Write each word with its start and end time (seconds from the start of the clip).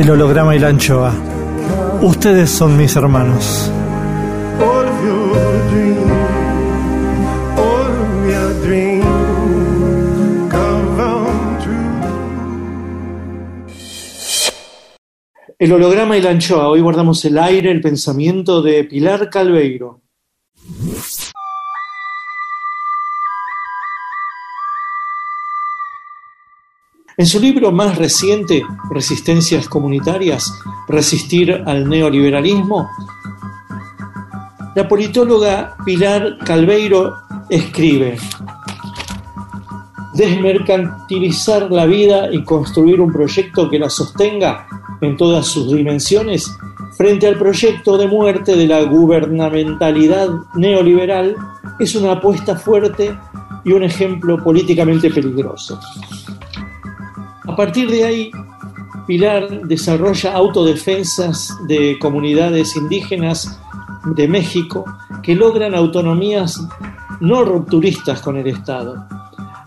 El 0.00 0.08
holograma 0.08 0.56
y 0.56 0.58
la 0.58 0.68
anchoa. 0.68 1.12
Ustedes 2.00 2.48
son 2.48 2.74
mis 2.74 2.96
hermanos. 2.96 3.70
El 15.58 15.70
holograma 15.70 16.16
y 16.16 16.22
la 16.22 16.30
anchoa. 16.30 16.70
Hoy 16.70 16.80
guardamos 16.80 17.22
el 17.26 17.36
aire, 17.36 17.70
el 17.70 17.82
pensamiento 17.82 18.62
de 18.62 18.84
Pilar 18.84 19.28
Calveiro. 19.28 20.00
En 27.20 27.26
su 27.26 27.38
libro 27.38 27.70
más 27.70 27.98
reciente, 27.98 28.62
Resistencias 28.90 29.68
Comunitarias, 29.68 30.54
Resistir 30.88 31.52
al 31.66 31.86
Neoliberalismo, 31.86 32.88
la 34.74 34.88
politóloga 34.88 35.76
Pilar 35.84 36.38
Calveiro 36.38 37.12
escribe, 37.50 38.16
desmercantilizar 40.14 41.70
la 41.70 41.84
vida 41.84 42.32
y 42.32 42.42
construir 42.42 43.02
un 43.02 43.12
proyecto 43.12 43.68
que 43.68 43.78
la 43.78 43.90
sostenga 43.90 44.66
en 45.02 45.18
todas 45.18 45.46
sus 45.46 45.70
dimensiones 45.74 46.50
frente 46.96 47.26
al 47.26 47.36
proyecto 47.36 47.98
de 47.98 48.08
muerte 48.08 48.56
de 48.56 48.66
la 48.66 48.82
gubernamentalidad 48.84 50.30
neoliberal 50.54 51.36
es 51.78 51.94
una 51.94 52.12
apuesta 52.12 52.56
fuerte 52.56 53.14
y 53.62 53.72
un 53.72 53.82
ejemplo 53.82 54.42
políticamente 54.42 55.10
peligroso. 55.10 55.78
A 57.50 57.56
partir 57.56 57.90
de 57.90 58.04
ahí, 58.04 58.30
Pilar 59.08 59.66
desarrolla 59.66 60.34
autodefensas 60.34 61.52
de 61.66 61.98
comunidades 61.98 62.76
indígenas 62.76 63.60
de 64.14 64.28
México 64.28 64.84
que 65.20 65.34
logran 65.34 65.74
autonomías 65.74 66.64
no 67.18 67.42
rupturistas 67.42 68.20
con 68.20 68.36
el 68.36 68.46
Estado. 68.46 69.04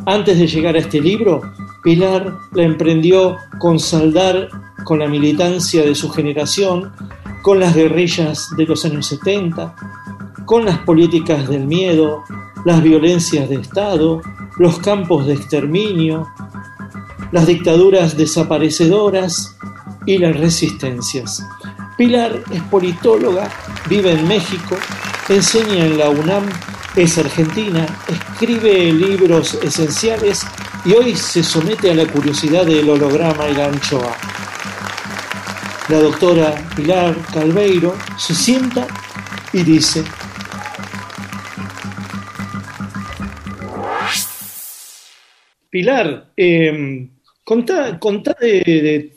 Antes 0.05 0.39
de 0.39 0.47
llegar 0.47 0.75
a 0.75 0.79
este 0.79 1.01
libro, 1.01 1.41
Pilar 1.83 2.33
la 2.53 2.63
emprendió 2.63 3.35
con 3.59 3.81
saldar 3.81 4.47
con 4.85 4.99
la 4.99 5.09
militancia 5.09 5.83
de 5.83 5.93
su 5.93 6.09
generación, 6.09 6.93
con 7.41 7.59
las 7.59 7.75
guerrillas 7.75 8.47
de 8.55 8.65
los 8.65 8.85
años 8.85 9.07
70, 9.07 9.75
con 10.45 10.63
las 10.63 10.77
políticas 10.79 11.49
del 11.49 11.67
miedo, 11.67 12.23
las 12.63 12.81
violencias 12.81 13.49
de 13.49 13.55
Estado, 13.55 14.21
los 14.57 14.79
campos 14.79 15.25
de 15.27 15.33
exterminio, 15.33 16.29
las 17.33 17.47
dictaduras 17.47 18.15
desaparecedoras 18.15 19.57
y 20.05 20.19
las 20.19 20.37
resistencias. 20.37 21.43
Pilar 21.97 22.43
es 22.51 22.61
politóloga, 22.63 23.49
vive 23.89 24.11
en 24.11 24.27
México, 24.27 24.77
enseña 25.27 25.83
en 25.83 25.97
la 25.97 26.09
UNAM, 26.11 26.43
es 26.95 27.17
argentina, 27.17 27.87
escribe 28.07 28.93
libros 28.93 29.55
esenciales 29.63 30.45
y 30.85 30.93
hoy 30.93 31.15
se 31.15 31.41
somete 31.41 31.89
a 31.89 31.95
la 31.95 32.05
curiosidad 32.05 32.67
del 32.67 32.87
holograma 32.87 33.49
y 33.49 33.55
la 33.55 33.65
anchoa. 33.65 34.15
La 35.89 35.97
doctora 35.97 36.53
Pilar 36.75 37.15
Calveiro 37.33 37.95
se 38.15 38.35
sienta 38.35 38.85
y 39.51 39.63
dice, 39.63 40.03
Pilar, 45.71 46.31
eh, 46.37 47.09
contá, 47.43 47.97
contá 47.99 48.35
de, 48.39 48.61
de- 48.61 49.13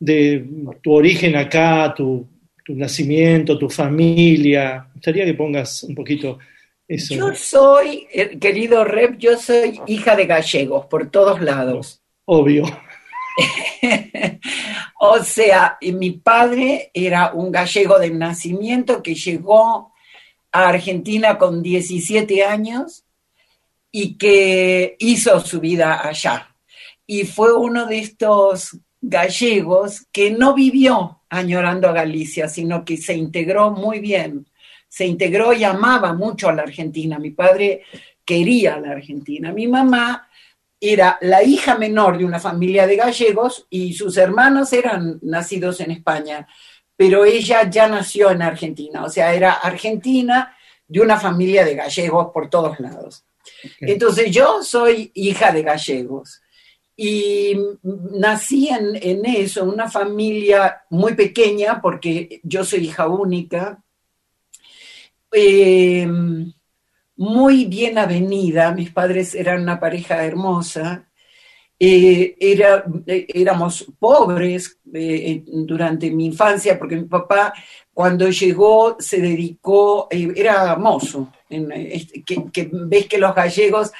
de 0.00 0.46
tu 0.82 0.92
origen 0.92 1.34
acá, 1.36 1.92
tu, 1.96 2.26
tu 2.64 2.74
nacimiento, 2.74 3.58
tu 3.58 3.68
familia. 3.68 4.84
Me 4.88 4.92
gustaría 4.94 5.24
que 5.24 5.34
pongas 5.34 5.82
un 5.82 5.94
poquito 5.94 6.38
eso. 6.86 7.14
Yo 7.14 7.34
soy, 7.34 8.06
eh, 8.12 8.38
querido 8.38 8.84
Rep, 8.84 9.18
yo 9.18 9.36
soy 9.36 9.80
hija 9.86 10.14
de 10.14 10.26
gallegos 10.26 10.86
por 10.86 11.10
todos 11.10 11.40
lados. 11.40 12.00
Obvio. 12.26 12.64
o 15.00 15.22
sea, 15.22 15.78
mi 15.80 16.12
padre 16.12 16.90
era 16.94 17.32
un 17.32 17.50
gallego 17.52 17.98
de 17.98 18.10
nacimiento 18.10 19.02
que 19.02 19.14
llegó 19.14 19.92
a 20.52 20.68
Argentina 20.68 21.38
con 21.38 21.62
17 21.62 22.44
años 22.44 23.04
y 23.90 24.16
que 24.16 24.96
hizo 24.98 25.40
su 25.40 25.60
vida 25.60 26.06
allá. 26.06 26.47
Y 27.10 27.24
fue 27.24 27.56
uno 27.56 27.86
de 27.86 28.00
estos 28.00 28.76
gallegos 29.00 30.06
que 30.12 30.30
no 30.30 30.52
vivió 30.52 31.22
añorando 31.30 31.88
a 31.88 31.92
Galicia, 31.92 32.48
sino 32.48 32.84
que 32.84 32.98
se 32.98 33.14
integró 33.14 33.70
muy 33.70 33.98
bien. 33.98 34.46
Se 34.88 35.06
integró 35.06 35.54
y 35.54 35.64
amaba 35.64 36.12
mucho 36.12 36.50
a 36.50 36.52
la 36.52 36.62
Argentina. 36.64 37.18
Mi 37.18 37.30
padre 37.30 37.82
quería 38.26 38.74
a 38.74 38.80
la 38.80 38.90
Argentina. 38.90 39.52
Mi 39.52 39.66
mamá 39.66 40.28
era 40.78 41.16
la 41.22 41.42
hija 41.42 41.78
menor 41.78 42.18
de 42.18 42.26
una 42.26 42.38
familia 42.38 42.86
de 42.86 42.96
gallegos 42.96 43.66
y 43.70 43.94
sus 43.94 44.18
hermanos 44.18 44.70
eran 44.74 45.18
nacidos 45.22 45.80
en 45.80 45.92
España, 45.92 46.46
pero 46.94 47.24
ella 47.24 47.68
ya 47.70 47.88
nació 47.88 48.30
en 48.30 48.42
Argentina, 48.42 49.04
o 49.04 49.08
sea, 49.08 49.32
era 49.32 49.52
argentina 49.52 50.54
de 50.86 51.00
una 51.00 51.18
familia 51.18 51.64
de 51.64 51.74
gallegos 51.74 52.28
por 52.32 52.48
todos 52.48 52.78
lados. 52.80 53.24
Entonces 53.80 54.30
yo 54.30 54.62
soy 54.62 55.10
hija 55.14 55.52
de 55.52 55.62
gallegos 55.62 56.42
y 57.00 57.56
nací 57.84 58.70
en, 58.70 58.96
en 59.00 59.24
eso, 59.24 59.62
una 59.62 59.88
familia 59.88 60.82
muy 60.90 61.14
pequeña, 61.14 61.80
porque 61.80 62.40
yo 62.42 62.64
soy 62.64 62.86
hija 62.86 63.06
única, 63.06 63.80
eh, 65.30 66.08
muy 67.14 67.66
bien 67.66 67.98
avenida, 67.98 68.72
mis 68.72 68.90
padres 68.90 69.36
eran 69.36 69.62
una 69.62 69.78
pareja 69.78 70.24
hermosa, 70.24 71.08
eh, 71.80 72.34
era, 72.40 72.84
eh, 73.06 73.26
éramos 73.32 73.86
pobres 74.00 74.80
eh, 74.92 75.44
durante 75.46 76.10
mi 76.10 76.26
infancia, 76.26 76.76
porque 76.76 76.96
mi 76.96 77.04
papá 77.04 77.54
cuando 77.94 78.28
llegó 78.28 78.96
se 78.98 79.20
dedicó, 79.20 80.08
era 80.10 80.74
mozo, 80.74 81.32
que 81.48 82.70
ves 82.72 83.06
que 83.06 83.18
los 83.18 83.34
gallegos 83.34 83.92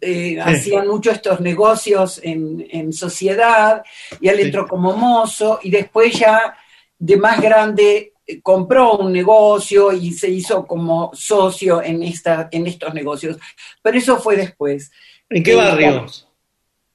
eh, 0.00 0.40
hacían 0.40 0.86
mucho 0.88 1.10
estos 1.10 1.40
negocios 1.40 2.20
en, 2.22 2.66
en 2.70 2.92
sociedad, 2.92 3.82
y 4.20 4.28
él 4.28 4.36
Sí. 4.36 4.42
entró 4.42 4.66
como 4.66 4.96
mozo, 4.96 5.58
y 5.62 5.70
después 5.70 6.18
ya 6.18 6.56
de 6.98 7.16
más 7.16 7.40
grande 7.40 8.12
eh, 8.26 8.40
compró 8.40 8.96
un 8.96 9.12
negocio 9.12 9.92
y 9.92 10.12
se 10.12 10.30
hizo 10.30 10.66
como 10.66 11.10
socio 11.14 11.82
en, 11.82 12.02
esta, 12.02 12.48
en 12.50 12.66
estos 12.66 12.94
negocios. 12.94 13.36
Pero 13.82 13.98
eso 13.98 14.18
fue 14.18 14.36
después. 14.36 14.90
¿En 15.28 15.42
qué 15.42 15.52
Eh, 15.52 15.56
barrios? 15.56 16.23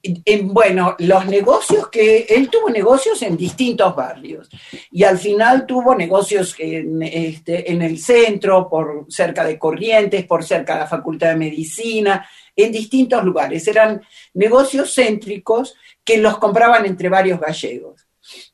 En- 0.02 0.22
en- 0.24 0.54
bueno, 0.54 0.96
los 0.98 1.26
negocios 1.26 1.88
que 1.88 2.22
él 2.28 2.48
tuvo 2.48 2.70
negocios 2.70 3.20
en 3.22 3.36
distintos 3.36 3.94
barrios 3.94 4.48
y 4.90 5.04
al 5.04 5.18
final 5.18 5.66
tuvo 5.66 5.94
negocios 5.94 6.54
en, 6.58 7.02
este, 7.02 7.70
en 7.70 7.82
el 7.82 7.98
centro, 7.98 8.68
por 8.70 9.04
cerca 9.10 9.44
de 9.44 9.58
Corrientes, 9.58 10.24
por 10.24 10.42
cerca 10.42 10.74
de 10.74 10.80
la 10.80 10.86
Facultad 10.86 11.28
de 11.30 11.36
Medicina, 11.36 12.26
en 12.56 12.72
distintos 12.72 13.22
lugares. 13.24 13.68
Eran 13.68 14.00
negocios 14.34 14.94
céntricos 14.94 15.74
que 16.02 16.16
los 16.16 16.38
compraban 16.38 16.86
entre 16.86 17.08
varios 17.10 17.38
gallegos. 17.38 18.06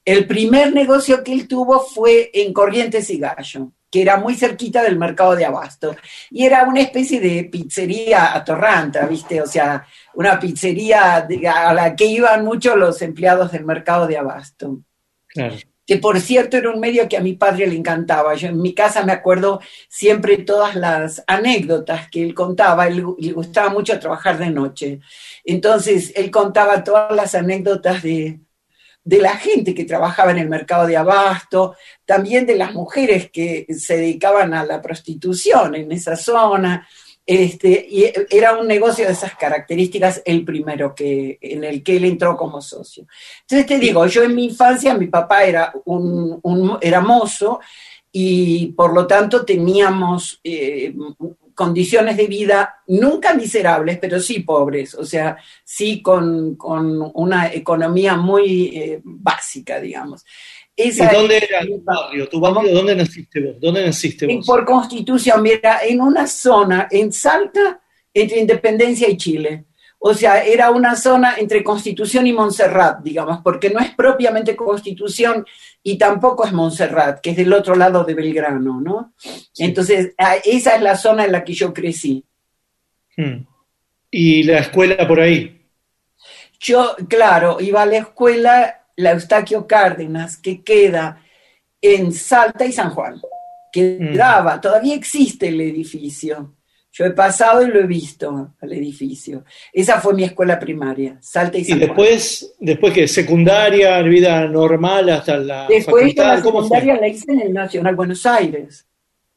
El 0.05 0.27
primer 0.27 0.73
negocio 0.73 1.23
que 1.23 1.33
él 1.33 1.47
tuvo 1.47 1.81
fue 1.81 2.31
en 2.35 2.53
Corrientes 2.53 3.09
y 3.11 3.19
Gallo, 3.19 3.71
que 3.97 4.03
era 4.03 4.19
muy 4.19 4.35
cerquita 4.35 4.83
del 4.83 4.99
mercado 4.99 5.35
de 5.35 5.47
Abasto. 5.47 5.97
Y 6.31 6.45
era 6.45 6.65
una 6.65 6.83
especie 6.83 7.19
de 7.19 7.45
pizzería 7.45 8.37
atorranta, 8.37 9.07
¿viste? 9.07 9.41
O 9.41 9.47
sea, 9.47 9.87
una 10.13 10.39
pizzería 10.39 11.27
a 11.27 11.73
la 11.73 11.97
que 11.97 12.05
iban 12.05 12.45
muchos 12.45 12.77
los 12.77 13.01
empleados 13.01 13.53
del 13.53 13.65
mercado 13.65 14.07
de 14.07 14.19
Abasto. 14.19 14.81
Claro. 15.29 15.57
Que 15.87 15.97
por 15.97 16.21
cierto 16.21 16.59
era 16.59 16.69
un 16.69 16.79
medio 16.79 17.09
que 17.09 17.17
a 17.17 17.23
mi 17.23 17.33
padre 17.33 17.69
le 17.69 17.75
encantaba. 17.75 18.35
Yo 18.35 18.49
en 18.49 18.61
mi 18.61 18.75
casa 18.75 19.03
me 19.03 19.13
acuerdo 19.13 19.63
siempre 19.89 20.37
todas 20.37 20.75
las 20.75 21.25
anécdotas 21.27 22.11
que 22.11 22.23
él 22.23 22.35
contaba. 22.35 22.89
Él 22.89 23.03
le 23.17 23.33
gustaba 23.33 23.71
mucho 23.71 23.99
trabajar 23.99 24.37
de 24.37 24.51
noche. 24.51 25.01
Entonces 25.43 26.13
él 26.17 26.31
contaba 26.31 26.85
todas 26.85 27.17
las 27.17 27.35
anécdotas 27.35 28.03
de, 28.03 28.41
de 29.07 29.19
la 29.19 29.37
gente 29.37 29.73
que 29.73 29.85
trabajaba 29.85 30.33
en 30.33 30.39
el 30.39 30.49
mercado 30.49 30.85
de 30.85 30.97
abasto, 30.97 31.77
también 32.05 32.45
de 32.45 32.57
las 32.57 32.75
mujeres 32.75 33.31
que 33.31 33.65
se 33.71 33.99
dedicaban 33.99 34.53
a 34.53 34.65
la 34.65 34.83
prostitución 34.83 35.77
en 35.77 35.93
esa 35.93 36.17
zona. 36.17 36.89
Este, 37.25 37.87
y 37.89 38.05
era 38.29 38.59
un 38.59 38.67
negocio 38.67 39.07
de 39.07 39.13
esas 39.13 39.37
características, 39.37 40.23
el 40.25 40.45
primero 40.45 40.93
que, 40.93 41.39
en 41.41 41.63
el 41.63 41.85
que 41.85 41.99
él 41.99 42.05
entró 42.05 42.37
como 42.37 42.61
socio. 42.61 43.07
Entonces 43.43 43.67
te 43.67 43.79
digo, 43.79 44.05
yo 44.07 44.25
en 44.25 44.35
mi 44.35 44.47
infancia, 44.47 44.93
mi 44.95 45.07
papá 45.07 45.45
era, 45.45 45.73
un, 45.85 46.77
era 46.81 47.01
mozo 47.01 47.61
y 48.11 48.73
por 48.73 48.93
lo 48.93 49.07
tanto 49.07 49.45
teníamos 49.45 50.41
eh, 50.43 50.93
condiciones 51.57 52.17
de 52.17 52.29
vida 52.29 52.83
nunca 52.87 53.35
miserables, 53.35 53.99
pero 53.99 54.21
sí 54.21 54.41
pobres, 54.41 54.95
o 54.95 55.05
sea, 55.05 55.37
sí 55.65 56.01
con, 56.03 56.55
con 56.55 57.11
una 57.15 57.53
economía 57.53 58.15
muy 58.15 58.67
eh, 58.77 59.01
básica, 59.03 59.81
digamos. 59.81 60.25
¿Y 60.77 60.91
Esa 60.91 61.11
dónde 61.11 61.39
es- 61.39 61.43
era 61.51 61.65
tu 61.67 61.83
barrio? 61.83 62.29
¿Tu 62.29 62.39
barrio? 62.39 62.73
¿Dónde 62.75 62.95
naciste 62.95 63.41
vos? 63.41 63.57
¿Dónde 63.61 63.85
naciste 63.87 64.31
y 64.31 64.37
vos? 64.37 64.47
por 64.47 64.65
constitución, 64.65 65.43
mira, 65.43 65.81
en 65.85 66.01
una 66.01 66.27
zona, 66.27 66.87
en 66.91 67.11
Salta, 67.13 67.81
entre 68.15 68.39
Independencia 68.41 69.09
y 69.09 69.17
Chile. 69.17 69.65
O 69.99 70.15
sea, 70.15 70.45
era 70.45 70.71
una 70.71 70.95
zona 70.95 71.37
entre 71.39 71.65
Constitución 71.65 72.27
y 72.27 72.33
Montserrat, 72.33 73.03
digamos, 73.03 73.41
porque 73.43 73.71
no 73.71 73.81
es 73.81 73.91
propiamente 73.95 74.55
Constitución 74.55 75.45
y 75.83 75.97
tampoco 75.99 76.45
es 76.45 76.53
Montserrat, 76.53 77.21
que 77.21 77.31
es 77.31 77.37
del 77.37 77.53
otro 77.53 77.75
lado 77.75 78.05
de 78.05 78.15
Belgrano, 78.15 78.81
¿no? 78.81 79.15
Entonces, 79.59 80.15
a- 80.19 80.37
esa 80.37 80.77
es 80.77 80.83
la 80.83 80.97
zona 80.97 81.25
en 81.25 81.33
la 81.33 81.43
que 81.43 81.55
yo 81.55 81.73
crecí. 81.73 82.25
Hmm. 83.17 83.47
¿Y 84.11 84.43
la 84.45 84.59
escuela 84.59 85.09
por 85.09 85.21
ahí? 85.21 85.67
Yo, 86.61 86.95
claro, 87.09 87.59
iba 87.61 87.83
a 87.83 87.87
la 87.87 87.99
escuela, 87.99 88.87
la 88.97 89.13
Eustaquio 89.13 89.67
Cárdenas, 89.67 90.37
que 90.37 90.63
queda 90.63 91.23
en 91.81 92.13
Salta 92.13 92.65
y 92.65 92.73
San 92.73 92.91
Juan. 92.91 93.21
Quedaba, 93.73 94.61
todavía 94.61 94.95
existe 94.95 95.49
el 95.49 95.61
edificio. 95.61 96.56
Yo 96.99 97.05
he 97.05 97.11
pasado 97.11 97.61
y 97.61 97.69
lo 97.71 97.81
he 97.81 97.87
visto 97.87 98.55
al 98.59 98.73
edificio. 98.73 99.45
Esa 99.71 100.01
fue 100.01 100.15
mi 100.15 100.25
escuela 100.25 100.59
primaria, 100.59 101.19
Salta 101.21 101.59
y 101.59 101.61
Y 101.61 101.65
San 101.65 101.79
Juan. 101.79 101.89
después, 101.91 102.55
después 102.59 102.95
que 102.95 103.07
secundaria, 103.07 104.01
vida 104.01 104.47
normal 104.47 105.11
hasta 105.11 105.37
la 105.37 105.67
Después 105.69 106.05
facultad, 106.15 106.37
la 106.39 106.43
¿cómo 106.43 106.63
secundaria 106.63 106.97
la 106.99 107.09
hice 107.09 107.33
en 107.33 107.43
el 107.43 107.53
Nacional 107.53 107.95
Buenos 107.97 108.25
Aires. 108.25 108.87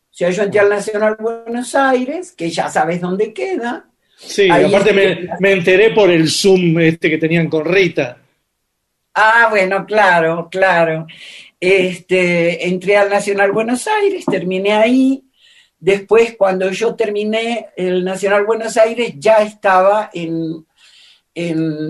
O 0.09 0.13
sea, 0.19 0.29
yo 0.29 0.43
entré 0.43 0.61
al 0.61 0.69
Nacional 0.69 1.17
Buenos 1.19 1.75
Aires, 1.75 2.31
que 2.31 2.49
ya 2.49 2.69
sabes 2.69 3.01
dónde 3.01 3.33
queda. 3.33 3.89
Sí, 4.15 4.49
Ahí 4.49 4.63
aparte 4.63 4.93
me, 4.93 5.27
me 5.41 5.51
enteré 5.51 5.89
por 5.89 6.09
el 6.09 6.29
Zoom 6.29 6.79
este 6.79 7.09
que 7.09 7.17
tenían 7.17 7.49
con 7.49 7.65
Rita. 7.65 8.19
Ah, 9.15 9.47
bueno, 9.49 9.85
claro, 9.85 10.47
claro. 10.49 11.07
Este, 11.59 12.69
entré 12.69 12.95
al 12.95 13.09
Nacional 13.09 13.51
Buenos 13.51 13.85
Aires, 13.85 14.23
terminé 14.25 14.71
ahí. 14.71 15.25
Después, 15.79 16.35
cuando 16.37 16.69
yo 16.71 16.95
terminé 16.95 17.69
el 17.75 18.03
Nacional 18.03 18.45
Buenos 18.45 18.75
Aires, 18.75 19.13
ya 19.17 19.37
estaba 19.37 20.09
en, 20.13 20.65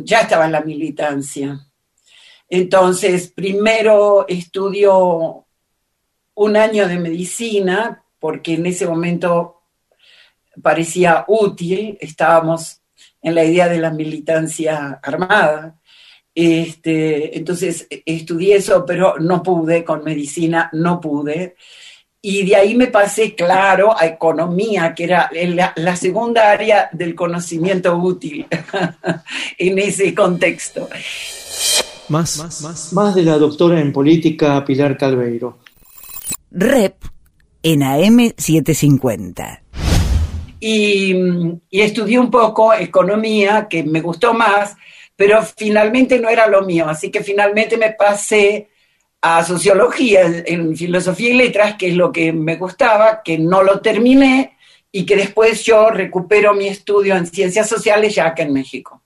ya 0.06 0.22
estaba 0.22 0.46
en 0.46 0.52
la 0.52 0.62
militancia. 0.62 1.60
Entonces, 2.48 3.32
primero 3.32 4.28
estudio 4.28 5.46
un 6.36 6.58
año 6.58 6.88
de 6.88 7.00
medicina, 7.00 8.04
porque 8.20 8.54
en 8.54 8.68
ese 8.68 8.88
momento 8.88 9.62
parecía 10.62 11.26
útil, 11.28 11.98
estábamos 12.00 12.82
en 13.22 13.36
la 13.36 13.44
idea 13.44 13.68
de 13.68 13.80
la 13.80 13.92
militancia 13.92 15.00
armada. 15.02 15.80
Este, 16.34 17.38
entonces 17.38 17.88
estudié 17.90 18.58
eso, 18.58 18.86
pero 18.86 19.18
no 19.20 19.42
pude 19.44 19.84
con 19.84 20.04
medicina, 20.04 20.70
no 20.74 21.02
pude. 21.02 21.56
Y 22.22 22.46
de 22.46 22.56
ahí 22.58 22.76
me 22.76 22.88
pasé, 22.88 23.34
claro, 23.34 23.98
a 23.98 24.06
economía, 24.06 24.94
que 24.94 25.06
era 25.06 25.30
la, 25.32 25.72
la 25.78 25.96
segunda 25.96 26.52
área 26.52 26.90
del 26.92 27.16
conocimiento 27.16 27.96
útil 27.96 28.46
en 29.58 29.80
ese 29.80 30.14
contexto. 30.14 30.90
Más, 32.10 32.38
más, 32.38 32.62
más. 32.62 32.94
Más 32.94 33.16
de 33.16 33.24
la 33.24 33.38
doctora 33.38 33.80
en 33.80 33.94
política 33.94 34.66
Pilar 34.66 34.98
Calveiro. 34.98 35.60
Rep 36.52 36.96
en 37.64 37.82
AM750. 37.82 39.60
y, 40.60 41.14
y 41.70 41.82
estudié 41.82 42.20
un 42.20 42.32
poco 42.32 42.74
economía, 42.74 43.68
que 43.70 43.84
me 43.84 44.02
gustó 44.02 44.34
más, 44.34 44.76
pero 45.16 45.42
finalmente 45.42 46.20
no 46.20 46.28
era 46.28 46.48
lo 46.48 46.64
mío, 46.64 46.90
así 46.90 47.12
que 47.12 47.24
finalmente 47.24 47.78
me 47.78 47.92
pasé 47.92 48.69
a 49.22 49.44
sociología, 49.44 50.44
en 50.46 50.76
filosofía 50.76 51.30
y 51.32 51.34
letras, 51.34 51.76
que 51.76 51.90
es 51.90 51.96
lo 51.96 52.12
que 52.12 52.32
me 52.32 52.56
gustaba, 52.56 53.22
que 53.24 53.38
no 53.38 53.64
lo 53.64 53.82
terminé 53.82 54.58
y 54.92 55.06
que 55.06 55.16
después 55.16 55.64
yo 55.66 55.90
recupero 55.90 56.54
mi 56.54 56.68
estudio 56.68 57.16
en 57.16 57.28
ciencias 57.28 57.68
sociales 57.68 58.16
ya 58.16 58.28
acá 58.28 58.44
en 58.44 58.54
México. 58.54 59.02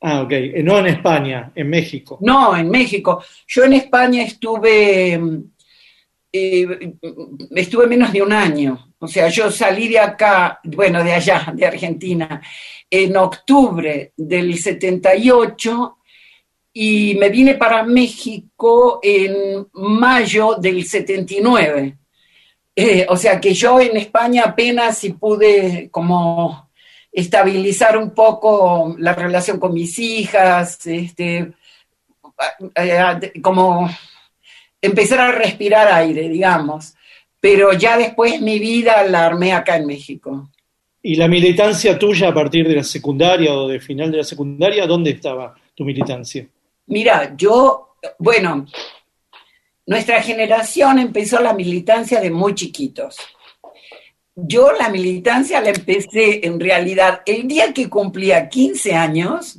Ah, 0.00 0.22
ok. 0.22 0.32
Eh, 0.32 0.62
No 0.62 0.78
en 0.78 0.86
España, 0.86 1.52
en 1.54 1.70
México. 1.70 2.18
No, 2.20 2.56
en 2.56 2.68
México. 2.68 3.22
Yo 3.46 3.64
en 3.64 3.74
España 3.74 4.22
estuve, 4.22 5.20
eh, 6.32 6.94
estuve 7.54 7.86
menos 7.86 8.12
de 8.12 8.22
un 8.22 8.32
año. 8.32 8.94
O 8.98 9.08
sea, 9.08 9.28
yo 9.28 9.50
salí 9.50 9.88
de 9.88 9.98
acá, 9.98 10.60
bueno, 10.64 11.02
de 11.02 11.12
allá, 11.12 11.52
de 11.54 11.66
Argentina, 11.66 12.40
en 12.90 13.16
octubre 13.16 14.12
del 14.16 14.58
78 14.58 15.98
y 16.72 17.14
me 17.16 17.28
vine 17.28 17.54
para 17.54 17.82
México 17.82 19.00
en 19.02 19.66
mayo 19.74 20.56
del 20.56 20.84
79. 20.84 21.98
Eh, 22.74 23.06
o 23.08 23.16
sea 23.16 23.38
que 23.38 23.52
yo 23.52 23.78
en 23.80 23.96
España 23.98 24.44
apenas 24.46 24.96
si 24.96 25.12
pude 25.12 25.90
como 25.90 26.70
estabilizar 27.12 27.98
un 27.98 28.14
poco 28.14 28.94
la 28.98 29.14
relación 29.14 29.60
con 29.60 29.74
mis 29.74 29.98
hijas, 29.98 30.86
este, 30.86 31.52
eh, 32.74 33.32
como 33.42 33.90
empezar 34.80 35.20
a 35.20 35.32
respirar 35.32 35.92
aire, 35.92 36.28
digamos. 36.30 36.94
Pero 37.38 37.72
ya 37.74 37.98
después 37.98 38.40
mi 38.40 38.58
vida 38.58 39.02
la 39.04 39.26
armé 39.26 39.52
acá 39.52 39.76
en 39.76 39.86
México. 39.86 40.48
¿Y 41.02 41.16
la 41.16 41.28
militancia 41.28 41.98
tuya 41.98 42.28
a 42.28 42.34
partir 42.34 42.66
de 42.66 42.76
la 42.76 42.84
secundaria 42.84 43.52
o 43.52 43.68
de 43.68 43.80
final 43.80 44.10
de 44.10 44.18
la 44.18 44.24
secundaria, 44.24 44.86
dónde 44.86 45.10
estaba 45.10 45.54
tu 45.74 45.84
militancia? 45.84 46.46
Mira, 46.86 47.34
yo, 47.36 47.96
bueno, 48.18 48.66
nuestra 49.86 50.22
generación 50.22 50.98
empezó 50.98 51.40
la 51.40 51.52
militancia 51.52 52.20
de 52.20 52.30
muy 52.30 52.54
chiquitos. 52.54 53.16
Yo 54.34 54.72
la 54.72 54.88
militancia 54.88 55.60
la 55.60 55.70
empecé 55.70 56.46
en 56.46 56.58
realidad 56.58 57.22
el 57.26 57.46
día 57.46 57.72
que 57.74 57.90
cumplía 57.90 58.48
15 58.48 58.94
años, 58.94 59.58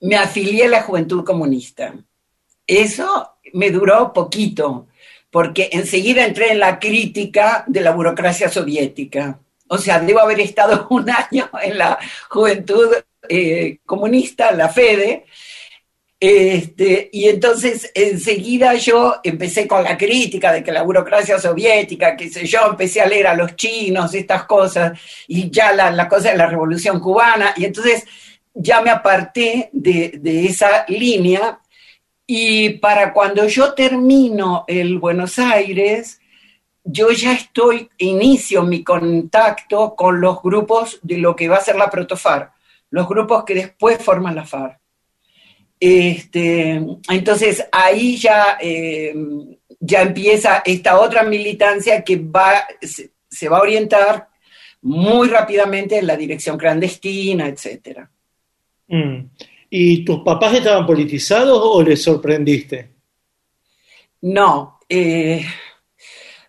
me 0.00 0.16
afilié 0.16 0.66
a 0.66 0.68
la 0.68 0.82
Juventud 0.82 1.24
Comunista. 1.24 1.94
Eso 2.66 3.36
me 3.54 3.70
duró 3.70 4.12
poquito, 4.12 4.88
porque 5.30 5.70
enseguida 5.72 6.24
entré 6.24 6.52
en 6.52 6.58
la 6.58 6.78
crítica 6.78 7.64
de 7.66 7.80
la 7.80 7.92
burocracia 7.92 8.48
soviética. 8.48 9.38
o 9.68 9.78
sea, 9.78 10.00
debo 10.00 10.20
haber 10.20 10.40
estado 10.40 10.86
un 10.90 11.08
año 11.08 11.48
en 11.62 11.78
la 11.78 11.98
juventud 12.28 12.88
eh, 13.28 13.78
comunista, 13.86 14.52
la 14.52 14.68
FEDE, 14.68 15.24
este, 16.24 17.10
y 17.12 17.28
entonces 17.28 17.90
enseguida 17.96 18.74
yo 18.74 19.16
empecé 19.24 19.66
con 19.66 19.82
la 19.82 19.98
crítica 19.98 20.52
de 20.52 20.62
que 20.62 20.70
la 20.70 20.84
burocracia 20.84 21.36
soviética, 21.36 22.16
qué 22.16 22.30
sé 22.30 22.46
yo, 22.46 22.60
empecé 22.64 23.00
a 23.00 23.08
leer 23.08 23.26
a 23.26 23.34
los 23.34 23.56
chinos, 23.56 24.14
estas 24.14 24.44
cosas, 24.44 24.96
y 25.26 25.50
ya 25.50 25.72
la, 25.72 26.08
cosa 26.08 26.30
de 26.30 26.36
la 26.36 26.46
revolución 26.46 27.00
cubana, 27.00 27.54
y 27.56 27.64
entonces 27.64 28.04
ya 28.54 28.80
me 28.82 28.90
aparté 28.90 29.68
de, 29.72 30.12
de 30.20 30.46
esa 30.46 30.84
línea, 30.86 31.58
y 32.24 32.68
para 32.74 33.12
cuando 33.12 33.48
yo 33.48 33.74
termino 33.74 34.64
el 34.68 35.00
Buenos 35.00 35.40
Aires, 35.40 36.20
yo 36.84 37.10
ya 37.10 37.32
estoy, 37.32 37.90
inicio 37.98 38.62
mi 38.62 38.84
contacto 38.84 39.96
con 39.96 40.20
los 40.20 40.40
grupos 40.40 41.00
de 41.02 41.18
lo 41.18 41.34
que 41.34 41.48
va 41.48 41.56
a 41.56 41.64
ser 41.64 41.74
la 41.74 41.90
Protofar, 41.90 42.52
los 42.90 43.08
grupos 43.08 43.42
que 43.42 43.56
después 43.56 43.98
forman 43.98 44.36
la 44.36 44.44
FARC. 44.44 44.81
Este, 45.84 46.80
entonces 47.10 47.66
ahí 47.72 48.16
ya, 48.16 48.56
eh, 48.60 49.12
ya 49.80 50.02
empieza 50.02 50.62
esta 50.64 51.00
otra 51.00 51.24
militancia 51.24 52.04
que 52.04 52.18
va, 52.18 52.64
se, 52.80 53.10
se, 53.28 53.48
va 53.48 53.58
a 53.58 53.62
orientar 53.62 54.28
muy 54.82 55.26
rápidamente 55.26 55.98
en 55.98 56.06
la 56.06 56.16
dirección 56.16 56.56
clandestina, 56.56 57.48
etc. 57.48 58.06
Mm. 58.86 59.24
¿Y 59.70 60.04
tus 60.04 60.20
papás 60.20 60.54
estaban 60.54 60.86
politizados 60.86 61.60
o 61.60 61.82
les 61.82 62.00
sorprendiste? 62.00 62.90
No. 64.20 64.78
Eh, 64.88 65.44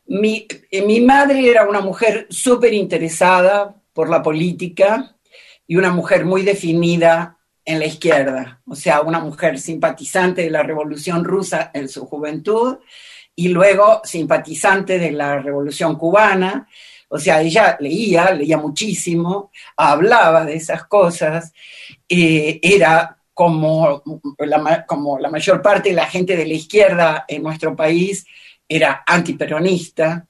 mi, 0.06 0.46
eh, 0.70 0.82
mi, 0.84 1.02
madre 1.02 1.50
era 1.50 1.68
una 1.68 1.82
mujer 1.82 2.28
súper 2.30 2.72
interesada 2.72 3.74
por 3.94 4.12
la 4.12 4.22
política 4.22 5.16
y 5.66 5.76
una 5.76 5.92
mujer 5.92 6.24
muy 6.24 6.44
definida 6.44 7.40
en 7.66 7.80
la 7.80 7.86
izquierda, 7.86 8.62
o 8.68 8.76
sea, 8.76 9.02
una 9.02 9.20
mujer 9.20 9.58
simpatizante 9.60 10.42
de 10.42 10.50
la 10.50 10.64
Revolución 10.64 11.24
Rusa 11.24 11.72
en 11.74 11.88
su 11.88 12.06
juventud 12.06 12.78
y 13.36 13.48
luego 13.48 14.02
simpatizante 14.04 15.00
de 15.00 15.12
la 15.12 15.40
Revolución 15.40 15.98
Cubana. 15.98 16.68
O 17.08 17.18
sea, 17.18 17.42
ella 17.42 17.78
leía, 17.80 18.32
leía 18.32 18.58
muchísimo, 18.58 19.52
hablaba 19.78 20.46
de 20.46 20.56
esas 20.56 20.86
cosas, 20.86 21.54
era 22.10 23.18
como 23.34 24.04
la, 24.40 24.86
como 24.86 25.20
la 25.20 25.30
mayor 25.30 25.62
parte 25.62 25.90
de 25.90 25.96
la 25.96 26.08
gente 26.08 26.36
de 26.36 26.46
la 26.46 26.54
izquierda 26.54 27.26
en 27.28 27.44
nuestro 27.44 27.76
país, 27.76 28.26
era 28.68 29.04
antiperonista. 29.06 30.28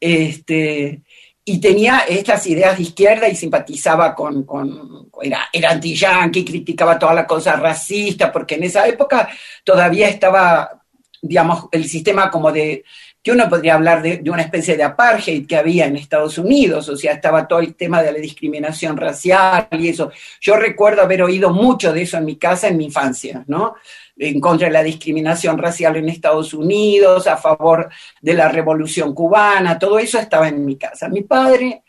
Este, 0.00 1.02
y 1.50 1.60
tenía 1.60 2.00
estas 2.00 2.46
ideas 2.46 2.76
de 2.76 2.82
izquierda 2.82 3.26
y 3.26 3.34
simpatizaba 3.34 4.14
con, 4.14 4.44
con 4.44 5.08
era, 5.22 5.48
era 5.50 5.70
anti-yankee, 5.70 6.44
criticaba 6.44 6.98
toda 6.98 7.14
la 7.14 7.26
cosa 7.26 7.56
racista, 7.56 8.30
porque 8.30 8.56
en 8.56 8.64
esa 8.64 8.86
época 8.86 9.30
todavía 9.64 10.10
estaba, 10.10 10.82
digamos, 11.22 11.64
el 11.72 11.88
sistema 11.88 12.30
como 12.30 12.52
de, 12.52 12.84
que 13.22 13.32
uno 13.32 13.48
podría 13.48 13.76
hablar 13.76 14.02
de, 14.02 14.18
de, 14.18 14.30
una 14.30 14.42
especie 14.42 14.76
de 14.76 14.82
apartheid 14.82 15.46
que 15.46 15.56
había 15.56 15.86
en 15.86 15.96
Estados 15.96 16.36
Unidos, 16.36 16.86
o 16.90 16.96
sea, 16.98 17.14
estaba 17.14 17.48
todo 17.48 17.60
el 17.60 17.74
tema 17.74 18.02
de 18.02 18.12
la 18.12 18.18
discriminación 18.18 18.98
racial 18.98 19.68
y 19.70 19.88
eso. 19.88 20.12
Yo 20.42 20.54
recuerdo 20.54 21.00
haber 21.00 21.22
oído 21.22 21.48
mucho 21.48 21.94
de 21.94 22.02
eso 22.02 22.18
en 22.18 22.26
mi 22.26 22.36
casa 22.36 22.68
en 22.68 22.76
mi 22.76 22.84
infancia, 22.84 23.42
¿no? 23.46 23.74
En 24.18 24.40
contra 24.40 24.66
de 24.66 24.72
la 24.72 24.82
discriminación 24.82 25.58
racial 25.58 25.96
en 25.96 26.08
Estados 26.08 26.52
Unidos, 26.52 27.26
a 27.26 27.36
favor 27.36 27.88
de 28.20 28.34
la 28.34 28.48
revolución 28.48 29.14
cubana, 29.14 29.78
todo 29.78 29.98
eso 29.98 30.18
estaba 30.18 30.48
en 30.48 30.64
mi 30.64 30.76
casa. 30.76 31.08
Mi 31.08 31.22
padre, 31.22 31.84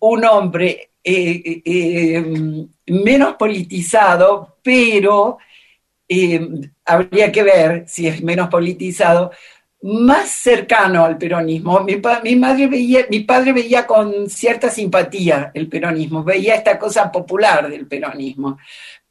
un 0.00 0.24
hombre 0.24 0.90
eh, 1.02 1.62
eh, 1.64 2.24
menos 2.86 3.34
politizado, 3.36 4.56
pero 4.62 5.38
eh, 6.08 6.48
habría 6.84 7.30
que 7.30 7.42
ver 7.42 7.84
si 7.86 8.06
es 8.06 8.22
menos 8.22 8.48
politizado, 8.48 9.30
más 9.82 10.30
cercano 10.30 11.04
al 11.04 11.18
peronismo. 11.18 11.80
Mi, 11.80 12.00
mi, 12.22 12.36
madre 12.36 12.68
veía, 12.68 13.06
mi 13.10 13.20
padre 13.20 13.52
veía 13.52 13.86
con 13.86 14.30
cierta 14.30 14.70
simpatía 14.70 15.50
el 15.52 15.68
peronismo, 15.68 16.24
veía 16.24 16.54
esta 16.54 16.78
cosa 16.78 17.12
popular 17.12 17.68
del 17.68 17.86
peronismo 17.86 18.56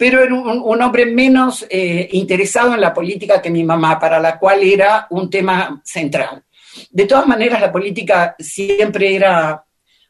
pero 0.04 0.22
era 0.22 0.36
un, 0.36 0.62
un 0.62 0.82
hombre 0.82 1.06
menos 1.06 1.66
eh, 1.70 2.10
interesado 2.12 2.74
en 2.74 2.82
la 2.82 2.94
política 2.94 3.42
que 3.42 3.50
mi 3.50 3.64
mamá, 3.64 3.98
para 3.98 4.20
la 4.20 4.38
cual 4.38 4.62
era 4.62 5.08
un 5.12 5.30
tema 5.30 5.82
central. 5.82 6.44
De 6.92 7.06
todas 7.06 7.26
maneras, 7.26 7.62
la 7.62 7.72
política 7.72 8.36
siempre 8.38 9.16
era 9.16 9.64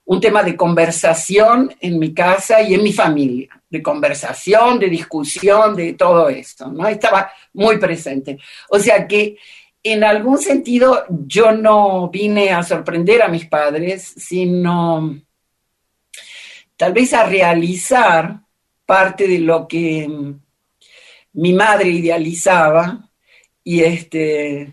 un 0.05 0.19
tema 0.19 0.41
de 0.41 0.55
conversación 0.55 1.75
en 1.79 1.99
mi 1.99 2.11
casa 2.11 2.59
y 2.63 2.73
en 2.73 2.81
mi 2.81 2.91
familia, 2.91 3.61
de 3.69 3.83
conversación, 3.83 4.79
de 4.79 4.89
discusión, 4.89 5.75
de 5.75 5.93
todo 5.93 6.27
esto, 6.27 6.71
¿no? 6.71 6.87
Estaba 6.87 7.31
muy 7.53 7.77
presente. 7.77 8.39
O 8.69 8.79
sea 8.79 9.07
que 9.07 9.37
en 9.83 10.03
algún 10.03 10.39
sentido 10.39 11.05
yo 11.07 11.51
no 11.51 12.09
vine 12.09 12.49
a 12.49 12.63
sorprender 12.63 13.21
a 13.21 13.27
mis 13.27 13.45
padres, 13.45 14.11
sino 14.17 15.21
tal 16.77 16.93
vez 16.93 17.13
a 17.13 17.27
realizar 17.27 18.42
parte 18.93 19.27
de 19.27 19.39
lo 19.39 19.67
que 19.67 20.07
mm, 20.07 20.39
mi 21.41 21.51
madre 21.53 21.89
idealizaba 21.89 23.09
y 23.63 23.81
este 23.81 24.71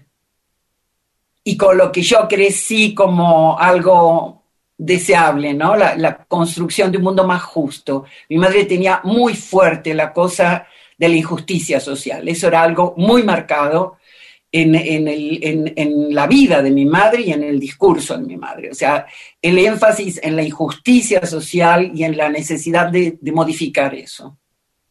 y 1.42 1.56
con 1.56 1.78
lo 1.78 1.90
que 1.90 2.02
yo 2.02 2.28
crecí 2.28 2.94
como 2.94 3.58
algo 3.58 4.42
deseable, 4.76 5.54
¿no? 5.54 5.74
La, 5.74 5.96
la, 5.96 6.22
construcción 6.24 6.92
de 6.92 6.98
un 6.98 7.04
mundo 7.04 7.26
más 7.26 7.42
justo. 7.42 8.04
Mi 8.28 8.36
madre 8.36 8.66
tenía 8.66 9.00
muy 9.04 9.34
fuerte 9.34 9.94
la 9.94 10.12
cosa 10.12 10.66
de 10.98 11.08
la 11.08 11.16
injusticia 11.16 11.80
social. 11.80 12.28
Eso 12.28 12.48
era 12.48 12.62
algo 12.62 12.92
muy 12.98 13.22
marcado 13.22 13.99
en, 14.52 14.74
en, 14.74 15.08
el, 15.08 15.38
en, 15.42 15.72
en, 15.76 16.14
la 16.14 16.26
vida 16.26 16.62
de 16.62 16.70
mi 16.70 16.84
madre 16.84 17.22
y 17.22 17.32
en 17.32 17.44
el 17.44 17.60
discurso 17.60 18.16
de 18.18 18.24
mi 18.24 18.36
madre. 18.36 18.70
O 18.70 18.74
sea, 18.74 19.06
el 19.40 19.58
énfasis 19.58 20.20
en 20.22 20.36
la 20.36 20.42
injusticia 20.42 21.24
social 21.24 21.92
y 21.94 22.04
en 22.04 22.16
la 22.16 22.28
necesidad 22.28 22.88
de, 22.88 23.18
de 23.20 23.32
modificar 23.32 23.94
eso. 23.94 24.38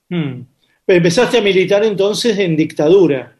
Hmm. 0.07 0.41
Empezaste 0.87 1.37
a 1.37 1.41
militar 1.41 1.83
entonces 1.83 2.37
en 2.39 2.55
dictadura. 2.55 3.35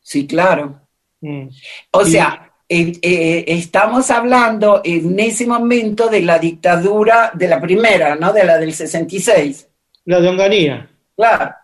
Sí, 0.00 0.26
claro. 0.26 0.80
Hmm. 1.20 1.48
O 1.90 2.04
sea, 2.04 2.52
eh, 2.68 2.92
eh, 3.02 3.44
estamos 3.48 4.10
hablando 4.10 4.80
en 4.82 5.20
ese 5.20 5.46
momento 5.46 6.08
de 6.08 6.22
la 6.22 6.38
dictadura 6.38 7.30
de 7.34 7.48
la 7.48 7.60
primera, 7.60 8.14
¿no? 8.14 8.32
De 8.32 8.44
la 8.44 8.56
del 8.56 8.72
66. 8.72 9.68
La 10.06 10.20
de 10.20 10.28
Onganía. 10.28 10.88
Claro. 11.14 11.54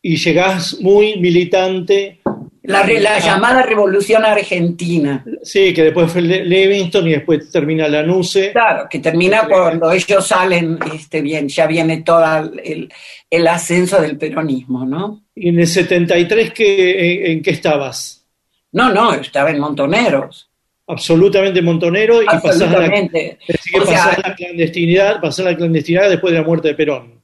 Y 0.00 0.16
llegás 0.16 0.78
muy 0.80 1.18
militante 1.18 2.20
la, 2.62 2.86
la, 2.86 3.18
llamada 3.18 3.62
Revolución 3.62 4.24
Argentina. 4.24 5.24
Sí, 5.42 5.74
que 5.74 5.84
después 5.84 6.12
fue 6.12 6.22
Livingston 6.22 7.08
y 7.08 7.12
después 7.12 7.50
termina 7.50 7.88
la 7.88 8.02
NUCE. 8.02 8.52
Claro, 8.52 8.86
que 8.88 9.00
termina 9.00 9.46
cuando 9.48 9.90
ellos 9.90 10.26
salen, 10.26 10.78
este, 10.94 11.20
bien, 11.20 11.48
ya 11.48 11.66
viene 11.66 12.02
todo 12.02 12.24
el, 12.62 12.92
el 13.30 13.46
ascenso 13.48 14.00
del 14.00 14.16
peronismo, 14.16 14.84
¿no? 14.84 15.24
¿Y 15.34 15.48
en 15.48 15.60
el 15.60 15.66
73 15.66 16.52
qué, 16.52 17.24
en, 17.24 17.32
en 17.32 17.42
qué 17.42 17.50
estabas? 17.50 18.24
No, 18.72 18.92
no, 18.92 19.14
estaba 19.14 19.50
en 19.50 19.58
Montoneros. 19.58 20.48
Absolutamente 20.86 21.62
montonero 21.62 22.22
y 22.22 22.26
Absolutamente. 22.28 23.38
pasar, 23.78 24.20
la, 24.22 24.34
clandestinidad, 24.34 25.22
la 25.22 25.56
clandestinidad 25.56 26.10
después 26.10 26.32
de 26.32 26.40
la 26.40 26.44
muerte 26.44 26.68
de 26.68 26.74
Perón. 26.74 27.21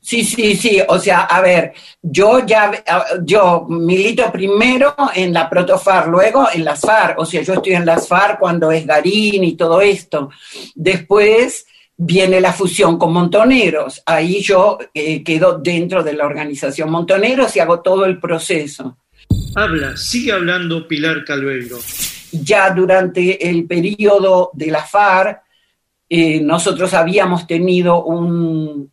Sí, 0.00 0.24
sí, 0.24 0.56
sí. 0.56 0.80
O 0.88 0.98
sea, 0.98 1.20
a 1.22 1.40
ver, 1.40 1.72
yo 2.02 2.44
ya, 2.46 2.72
yo 3.22 3.66
milito 3.68 4.30
primero 4.32 4.94
en 5.14 5.32
la 5.32 5.48
Protofar, 5.48 6.08
luego 6.08 6.48
en 6.52 6.64
las 6.64 6.80
FARC. 6.80 7.18
O 7.18 7.26
sea, 7.26 7.42
yo 7.42 7.54
estoy 7.54 7.74
en 7.74 7.86
las 7.86 8.08
FARC 8.08 8.38
cuando 8.38 8.70
es 8.72 8.86
Garín 8.86 9.44
y 9.44 9.56
todo 9.56 9.80
esto. 9.80 10.30
Después 10.74 11.66
viene 11.96 12.40
la 12.40 12.52
fusión 12.52 12.96
con 12.96 13.12
Montoneros. 13.12 14.02
Ahí 14.06 14.40
yo 14.40 14.78
eh, 14.94 15.22
quedo 15.22 15.58
dentro 15.58 16.02
de 16.02 16.14
la 16.14 16.26
organización 16.26 16.90
Montoneros 16.90 17.54
y 17.56 17.60
hago 17.60 17.80
todo 17.80 18.04
el 18.04 18.18
proceso. 18.18 18.98
Habla, 19.54 19.96
sigue 19.96 20.32
hablando 20.32 20.86
Pilar 20.86 21.24
Calveiro. 21.24 21.78
Ya 22.32 22.70
durante 22.70 23.48
el 23.48 23.66
periodo 23.66 24.50
de 24.54 24.66
la 24.68 24.84
FARC, 24.84 25.42
eh, 26.08 26.40
nosotros 26.40 26.94
habíamos 26.94 27.46
tenido 27.46 28.04
un, 28.04 28.90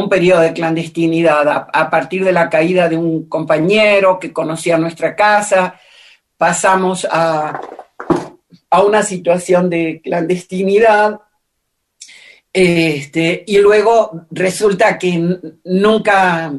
un 0.00 0.08
periodo 0.08 0.40
de 0.40 0.52
clandestinidad 0.52 1.68
a, 1.72 1.90
partir 1.90 2.24
de 2.24 2.32
la 2.32 2.48
caída 2.48 2.88
de 2.88 2.96
un 2.96 3.28
compañero 3.28 4.18
que 4.18 4.32
conocía 4.32 4.78
nuestra 4.78 5.14
casa, 5.14 5.78
pasamos 6.36 7.06
a, 7.10 7.60
a 8.70 8.82
una 8.82 9.02
situación 9.02 9.68
de 9.70 10.00
clandestinidad 10.02 11.20
este, 12.52 13.44
y 13.46 13.58
luego 13.58 14.26
resulta 14.30 14.98
que 14.98 15.38
nunca, 15.64 16.52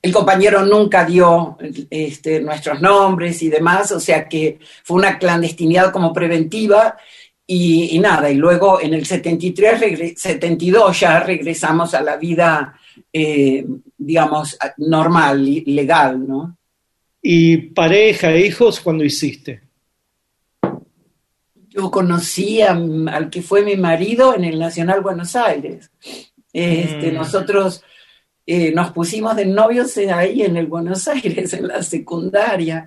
el 0.00 0.12
compañero 0.12 0.64
nunca 0.64 1.04
dio 1.04 1.58
este, 1.90 2.40
nuestros 2.40 2.80
nombres 2.80 3.42
y 3.42 3.50
demás, 3.50 3.92
o 3.92 4.00
sea 4.00 4.26
que 4.26 4.58
fue 4.82 4.96
una 4.96 5.18
clandestinidad 5.18 5.92
como 5.92 6.14
preventiva 6.14 6.96
Y, 7.52 7.96
y 7.96 7.98
nada, 7.98 8.30
y 8.30 8.36
luego 8.36 8.80
en 8.80 8.94
el 8.94 9.04
73, 9.04 9.80
regre- 9.80 10.14
72 10.16 11.00
ya 11.00 11.18
regresamos 11.18 11.94
a 11.94 12.00
la 12.00 12.16
vida, 12.16 12.78
eh, 13.12 13.66
digamos, 13.98 14.56
normal, 14.76 15.44
legal, 15.66 16.28
¿no? 16.28 16.56
¿Y 17.20 17.56
pareja, 17.56 18.36
hijos, 18.36 18.78
cuando 18.78 19.02
hiciste? 19.04 19.62
Yo 21.68 21.90
conocí 21.90 22.60
a- 22.62 22.70
al 22.70 23.30
que 23.30 23.42
fue 23.42 23.62
mi 23.64 23.76
marido 23.76 24.34
en 24.34 24.44
el 24.44 24.58
Nacional 24.58 25.00
Buenos 25.00 25.34
Aires. 25.36 25.90
Este, 26.52 27.10
Mm. 27.10 27.14
Nosotros 27.14 27.82
eh, 28.46 28.72
nos 28.72 28.90
pusimos 28.90 29.36
de 29.36 29.46
novios 29.46 29.96
ahí 29.98 30.42
en 30.42 30.56
el 30.56 30.66
Buenos 30.66 31.06
Aires, 31.08 31.52
en 31.52 31.68
la 31.68 31.82
secundaria, 31.82 32.86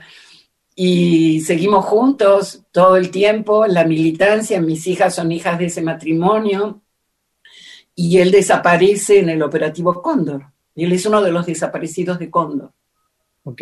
y 0.75 1.41
seguimos 1.41 1.85
juntos 1.85 2.63
todo 2.71 2.97
el 2.97 3.11
tiempo, 3.11 3.67
la 3.67 3.85
militancia, 3.85 4.61
mis 4.61 4.87
hijas 4.87 5.15
son 5.15 5.31
hijas 5.31 5.59
de 5.59 5.65
ese 5.65 5.81
matrimonio, 5.81 6.81
y 7.95 8.17
él 8.17 8.31
desaparece 8.31 9.19
en 9.19 9.29
el 9.29 9.43
operativo 9.43 10.01
Cóndor. 10.01 10.47
Él 10.75 10.91
es 10.91 11.05
uno 11.05 11.21
de 11.21 11.31
los 11.31 11.45
desaparecidos 11.45 12.17
de 12.17 12.31
Cóndor. 12.31 12.71
Ok. 13.43 13.61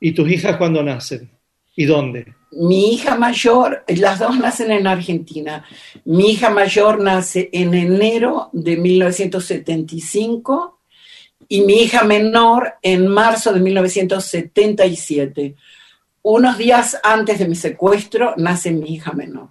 ¿Y 0.00 0.12
tus 0.12 0.30
hijas 0.30 0.56
cuándo 0.56 0.82
nacen? 0.82 1.30
¿Y 1.74 1.86
dónde? 1.86 2.34
Mi 2.52 2.94
hija 2.94 3.16
mayor, 3.16 3.84
las 3.88 4.18
dos 4.18 4.38
nacen 4.38 4.70
en 4.70 4.86
Argentina. 4.86 5.64
Mi 6.04 6.32
hija 6.32 6.50
mayor 6.50 7.00
nace 7.00 7.48
en 7.52 7.72
enero 7.74 8.50
de 8.52 8.76
1975 8.76 10.78
y 11.48 11.62
mi 11.62 11.82
hija 11.82 12.04
menor 12.04 12.74
en 12.82 13.08
marzo 13.08 13.52
de 13.52 13.60
1977. 13.60 15.56
Unos 16.26 16.56
días 16.56 16.98
antes 17.02 17.38
de 17.38 17.46
mi 17.46 17.54
secuestro 17.54 18.32
nace 18.38 18.70
mi 18.70 18.94
hija 18.94 19.12
menor. 19.12 19.50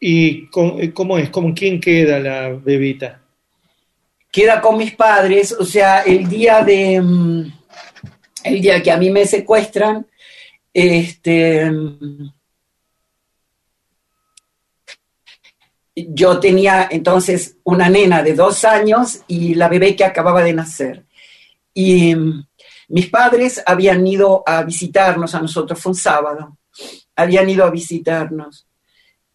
¿Y 0.00 0.46
con- 0.48 0.80
eh, 0.82 0.92
cómo 0.92 1.18
es? 1.18 1.28
¿Con 1.30 1.52
quién 1.52 1.78
queda 1.80 2.18
la 2.18 2.48
bebita? 2.48 3.20
Queda 4.32 4.60
con 4.62 4.78
mis 4.78 4.94
padres, 4.94 5.52
o 5.52 5.64
sea, 5.64 6.00
el 6.02 6.28
día 6.28 6.64
de 6.64 7.00
mm, 7.00 7.52
el 8.44 8.60
día 8.62 8.82
que 8.82 8.90
a 8.90 8.96
mí 8.96 9.10
me 9.10 9.26
secuestran, 9.26 10.06
este 10.72 11.70
mm, 11.70 12.28
yo 15.94 16.40
tenía 16.40 16.88
entonces 16.90 17.56
una 17.64 17.88
nena 17.88 18.22
de 18.22 18.34
dos 18.34 18.64
años 18.64 19.20
y 19.28 19.54
la 19.54 19.68
bebé 19.68 19.94
que 19.94 20.04
acababa 20.04 20.42
de 20.42 20.52
nacer. 20.54 21.04
Y 21.72 22.14
mm, 22.14 22.46
mis 22.88 23.08
padres 23.08 23.62
habían 23.64 24.06
ido 24.06 24.42
a 24.46 24.62
visitarnos 24.62 25.34
a 25.34 25.40
nosotros, 25.40 25.78
fue 25.80 25.90
un 25.90 25.96
sábado, 25.96 26.58
habían 27.16 27.48
ido 27.48 27.64
a 27.64 27.70
visitarnos. 27.70 28.66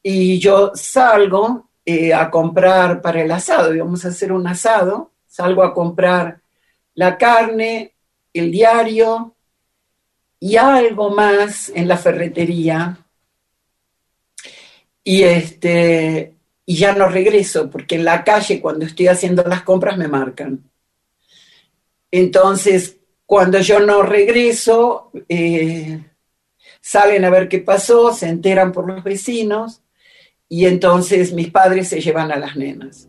Y 0.01 0.39
yo 0.39 0.71
salgo 0.75 1.69
eh, 1.85 2.13
a 2.13 2.29
comprar 2.29 3.01
para 3.01 3.21
el 3.21 3.31
asado, 3.31 3.73
íbamos 3.73 4.05
a 4.05 4.09
hacer 4.09 4.31
un 4.31 4.47
asado, 4.47 5.11
salgo 5.27 5.63
a 5.63 5.73
comprar 5.73 6.41
la 6.95 7.17
carne, 7.17 7.95
el 8.33 8.51
diario 8.51 9.35
y 10.39 10.55
algo 10.55 11.09
más 11.09 11.69
en 11.69 11.87
la 11.87 11.97
ferretería. 11.97 12.97
Y 15.03 15.23
este 15.23 16.35
y 16.65 16.75
ya 16.75 16.93
no 16.93 17.09
regreso 17.09 17.67
porque 17.67 17.95
en 17.95 18.05
la 18.05 18.23
calle 18.23 18.61
cuando 18.61 18.85
estoy 18.85 19.07
haciendo 19.07 19.41
las 19.43 19.63
compras 19.63 19.97
me 19.97 20.07
marcan. 20.07 20.69
Entonces, 22.11 22.98
cuando 23.29 23.59
yo 23.59 23.79
no 23.79 24.01
regreso, 24.01 25.11
eh, 25.29 26.03
salen 26.81 27.23
a 27.25 27.29
ver 27.29 27.47
qué 27.47 27.59
pasó, 27.59 28.11
se 28.11 28.27
enteran 28.27 28.71
por 28.71 28.87
los 28.87 29.03
vecinos 29.03 29.83
y 30.47 30.65
entonces 30.65 31.31
mis 31.31 31.51
padres 31.51 31.87
se 31.89 32.01
llevan 32.01 32.31
a 32.31 32.37
las 32.37 32.55
nenas. 32.55 33.07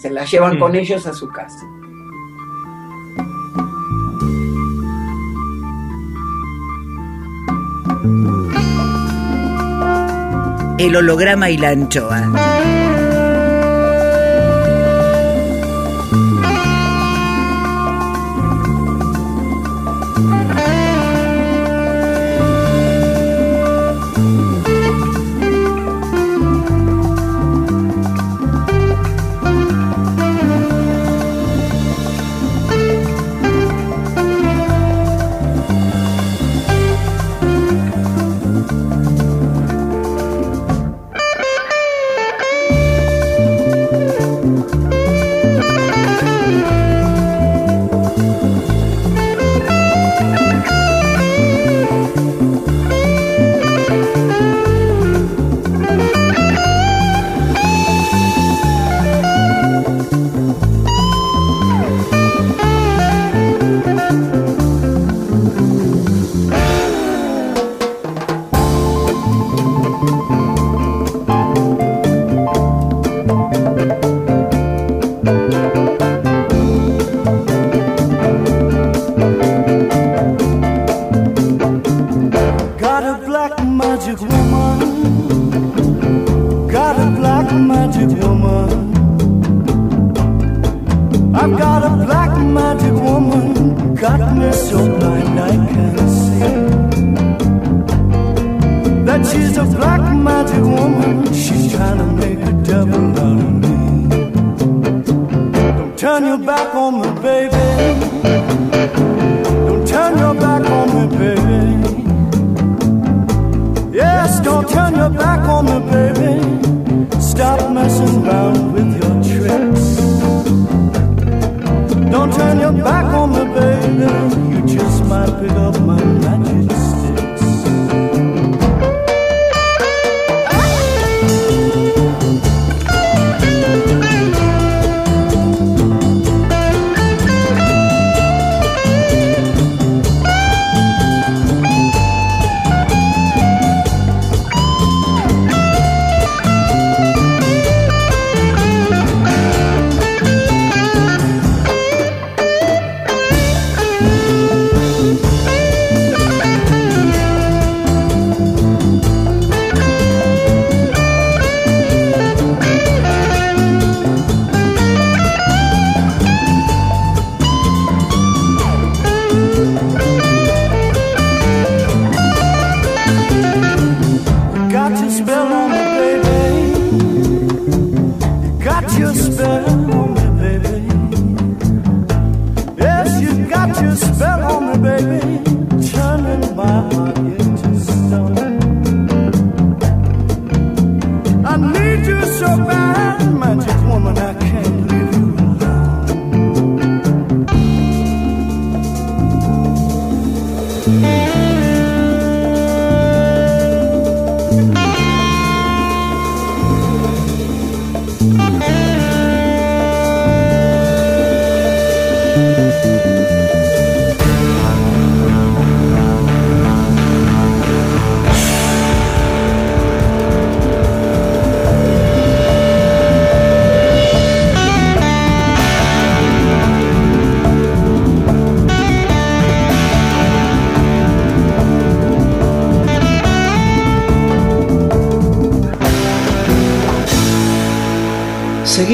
Se 0.00 0.08
las 0.10 0.30
llevan 0.30 0.54
Mm. 0.54 0.60
con 0.60 0.76
ellos 0.76 1.04
a 1.08 1.12
su 1.12 1.26
casa. 1.30 1.66
El 10.78 10.96
holograma 10.96 11.50
y 11.50 11.56
la 11.56 11.70
anchoa. 11.70 12.83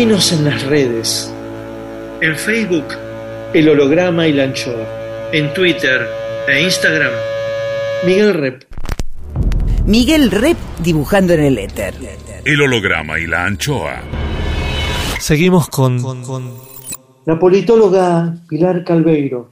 Seguinos 0.00 0.32
en 0.32 0.44
las 0.46 0.62
redes. 0.62 1.30
En 2.22 2.34
Facebook, 2.34 2.86
El 3.52 3.68
Holograma 3.68 4.26
y 4.26 4.32
la 4.32 4.44
Anchoa. 4.44 5.28
En 5.30 5.52
Twitter 5.52 6.08
e 6.48 6.62
Instagram, 6.62 7.10
Miguel 8.06 8.32
Rep. 8.32 8.62
Miguel 9.84 10.30
Rep 10.30 10.56
dibujando 10.82 11.34
en 11.34 11.40
el 11.40 11.58
éter. 11.58 11.92
El 12.46 12.62
holograma 12.62 13.18
y 13.20 13.26
la 13.26 13.44
anchoa. 13.44 14.00
Seguimos 15.18 15.68
con, 15.68 15.98
La 17.26 17.38
politóloga 17.38 18.36
Pilar 18.48 18.82
Calveiro. 18.84 19.50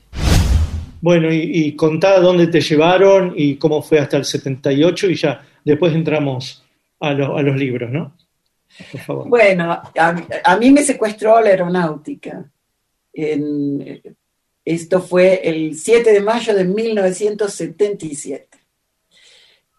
Bueno, 1.02 1.30
y, 1.30 1.40
y 1.42 1.76
contá 1.76 2.20
dónde 2.20 2.46
te 2.46 2.62
llevaron 2.62 3.34
y 3.36 3.56
cómo 3.56 3.82
fue 3.82 3.98
hasta 3.98 4.16
el 4.16 4.24
78 4.24 5.10
y 5.10 5.14
ya 5.14 5.42
después 5.62 5.94
entramos 5.94 6.64
a, 7.00 7.12
lo- 7.12 7.36
a 7.36 7.42
los 7.42 7.54
libros, 7.56 7.90
¿no? 7.90 8.16
Bueno, 9.26 9.82
a, 9.96 10.56
mí 10.56 10.70
me 10.70 10.82
secuestró 10.82 11.40
la 11.40 11.50
aeronáutica. 11.50 12.50
Esto 14.64 15.00
fue 15.00 15.40
el 15.48 15.74
7 15.76 16.12
de 16.12 16.20
mayo 16.20 16.54
de 16.54 16.64
1977. 16.64 18.58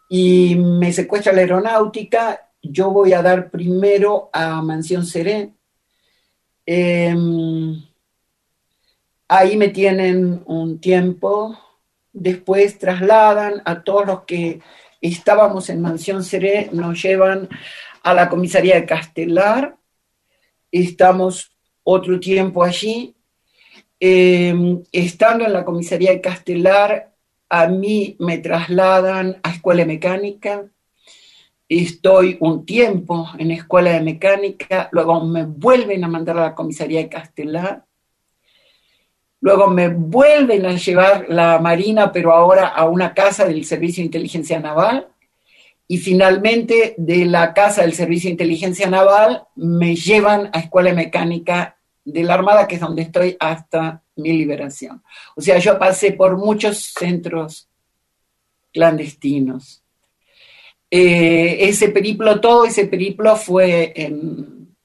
Y 0.10 0.56
me 0.56 0.92
secuestra 0.92 1.32
la 1.32 1.42
aeronáutica. 1.42 2.50
Yo 2.62 2.90
voy 2.90 3.14
a 3.14 3.22
dar 3.22 3.52
primero 3.52 4.30
a 4.34 4.62
Mansión 4.62 5.06
Seré. 5.06 5.52
Em, 6.66 7.82
ahí 9.28 9.56
me 9.56 9.70
tienen 9.70 10.42
un 10.46 10.80
tiempo. 10.82 11.58
Después 12.12 12.80
trasladan 12.80 13.62
a 13.66 13.84
todos 13.84 14.08
los 14.08 14.24
que 14.24 14.60
estábamos 15.02 15.70
en 15.70 15.82
Mansión 15.82 16.24
Seré, 16.24 16.70
nos 16.74 17.02
llevan 17.02 17.50
a 18.04 18.14
la 18.14 18.30
comisaría 18.30 18.76
de 18.76 18.86
Castelar, 18.86 19.76
estamos 20.72 21.52
otro 21.84 22.20
tiempo 22.20 22.64
allí. 22.64 23.16
Eh, 24.00 24.54
estando 24.92 25.46
en 25.46 25.54
la 25.54 25.66
comisaría 25.66 26.12
de 26.12 26.22
Castelar, 26.22 27.14
a 27.50 27.68
mí 27.68 28.16
me 28.20 28.38
trasladan 28.38 29.40
a 29.44 29.52
Escuela 29.52 29.82
de 29.82 29.88
Mecánica, 29.88 30.66
estoy 31.68 32.38
un 32.40 32.66
tiempo 32.66 33.28
en 33.38 33.52
Escuela 33.52 33.92
de 33.92 34.02
Mecánica, 34.02 34.90
luego 34.92 35.26
me 35.26 35.44
vuelven 35.46 36.04
a 36.04 36.08
mandar 36.08 36.38
a 36.38 36.42
la 36.42 36.56
comisaría 36.56 37.00
de 37.00 37.10
Castelar, 37.10 37.86
luego 39.42 39.68
me 39.68 39.90
vuelven 39.90 40.66
a 40.66 40.74
llevar 40.74 41.26
la 41.30 41.60
Marina, 41.60 42.12
pero 42.12 42.34
ahora 42.34 42.68
a 42.68 42.88
una 42.88 43.14
casa 43.14 43.46
del 43.46 43.66
Servicio 43.66 44.02
de 44.02 44.06
Inteligencia 44.06 44.60
Naval, 44.60 45.08
y 45.92 45.98
finalmente 45.98 46.94
de 46.98 47.26
la 47.26 47.52
Casa 47.56 47.82
del 47.82 47.94
Servicio 47.94 48.28
de 48.28 48.34
Inteligencia 48.34 48.88
Naval 48.88 49.46
me 49.56 49.96
llevan 49.96 50.50
a 50.54 50.60
Escuela 50.60 50.92
de 50.92 50.96
Mecánica 50.96 51.78
de 52.06 52.22
la 52.24 52.36
Armada, 52.36 52.68
que 52.68 52.76
es 52.76 52.82
donde 52.82 53.02
estoy 53.02 53.36
hasta 53.40 54.04
mi 54.16 54.34
liberación. 54.34 55.02
O 55.36 55.42
sea, 55.42 55.58
yo 55.58 55.80
pasé 55.80 56.12
por 56.12 56.38
muchos 56.38 56.94
centros 56.96 57.70
clandestinos. 58.72 59.84
Eh, 60.92 61.58
ese 61.68 61.90
periplo, 61.90 62.40
todo 62.40 62.66
ese 62.66 62.86
periplo 62.86 63.36
fue 63.36 63.92
en- 63.96 64.76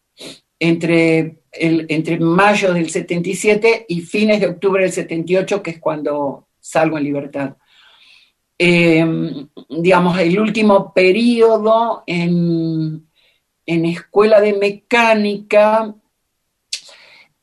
entre, 0.58 1.42
entre 1.52 2.18
mayo 2.18 2.72
del 2.72 2.88
77 2.88 3.84
y 3.88 4.00
fines 4.00 4.40
de 4.40 4.46
octubre 4.46 4.82
del 4.82 4.92
78, 4.92 5.62
que 5.62 5.72
es 5.72 5.78
cuando 5.80 6.48
salgo 6.60 6.96
en 6.96 7.04
libertad 7.04 7.56
eh, 8.58 9.04
digamos, 9.68 10.18
el 10.18 10.38
último 10.38 10.92
periodo 10.92 12.04
en, 12.06 13.06
en 13.66 13.84
escuela 13.86 14.40
de 14.40 14.52
mecánica, 14.54 15.94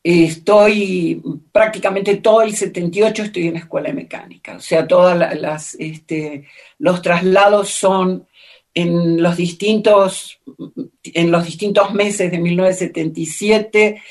estoy 0.02 1.22
prácticamente 1.52 2.16
todo 2.16 2.42
el 2.42 2.54
78 2.56 3.22
estoy 3.24 3.48
en 3.48 3.56
escuela 3.56 3.88
de 3.88 3.94
mecánica, 3.94 4.56
o 4.56 4.60
sea, 4.60 4.86
todas 4.86 5.16
la- 5.16 5.34
las, 5.34 5.74
este, 5.76 6.46
los 6.78 7.02
traslados 7.02 7.70
son 7.70 8.26
en 8.74 9.22
los 9.22 9.36
distintos, 9.36 10.40
en 11.04 11.30
los 11.30 11.44
distintos 11.44 11.92
meses 11.94 12.30
de 12.30 12.38
1977 12.38 14.02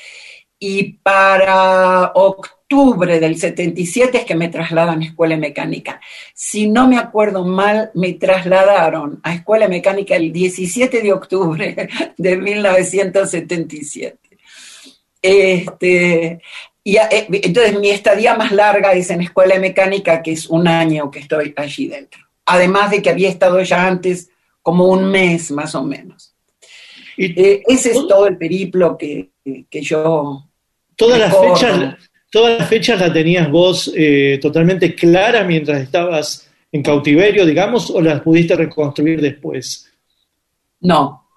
y 0.58 0.92
para 0.94 2.12
octubre 2.14 2.61
del 2.72 3.38
77 3.38 4.18
es 4.18 4.24
que 4.24 4.34
me 4.34 4.48
trasladan 4.48 5.02
a 5.02 5.04
escuela 5.04 5.34
de 5.34 5.40
mecánica. 5.40 6.00
Si 6.34 6.68
no 6.68 6.88
me 6.88 6.98
acuerdo 6.98 7.44
mal, 7.44 7.90
me 7.94 8.14
trasladaron 8.14 9.20
a 9.22 9.34
escuela 9.34 9.66
de 9.66 9.70
mecánica 9.70 10.16
el 10.16 10.32
17 10.32 11.02
de 11.02 11.12
octubre 11.12 11.88
de 12.16 12.36
1977. 12.36 14.18
Este, 15.20 16.40
y 16.82 16.96
eh, 16.96 17.26
entonces 17.30 17.78
mi 17.78 17.90
estadía 17.90 18.34
más 18.34 18.52
larga 18.52 18.92
es 18.92 19.10
en 19.10 19.20
escuela 19.20 19.54
de 19.54 19.60
mecánica, 19.60 20.22
que 20.22 20.32
es 20.32 20.48
un 20.48 20.66
año 20.66 21.10
que 21.10 21.20
estoy 21.20 21.52
allí 21.56 21.88
dentro. 21.88 22.22
Además 22.46 22.90
de 22.90 23.02
que 23.02 23.10
había 23.10 23.28
estado 23.28 23.60
ya 23.62 23.86
antes 23.86 24.30
como 24.62 24.86
un 24.86 25.10
mes 25.10 25.50
más 25.50 25.74
o 25.74 25.82
menos. 25.84 26.34
Y 27.16 27.38
Eh, 27.40 27.62
ese 27.66 27.90
es 27.90 28.06
todo 28.08 28.26
el 28.26 28.38
periplo 28.38 28.96
que, 28.96 29.30
que 29.68 29.82
yo 29.82 30.48
todas 30.96 31.18
las 31.18 31.36
fechas, 31.36 32.10
todas 32.32 32.58
las 32.58 32.68
fechas 32.68 32.98
las 32.98 33.12
tenías 33.12 33.50
vos 33.50 33.92
eh, 33.94 34.38
totalmente 34.40 34.94
claras 34.94 35.46
mientras 35.46 35.82
estabas 35.82 36.48
en 36.72 36.82
cautiverio, 36.82 37.44
digamos, 37.44 37.90
o 37.90 38.00
las 38.00 38.22
pudiste 38.22 38.56
reconstruir 38.56 39.20
después. 39.20 39.92
No, 40.80 41.28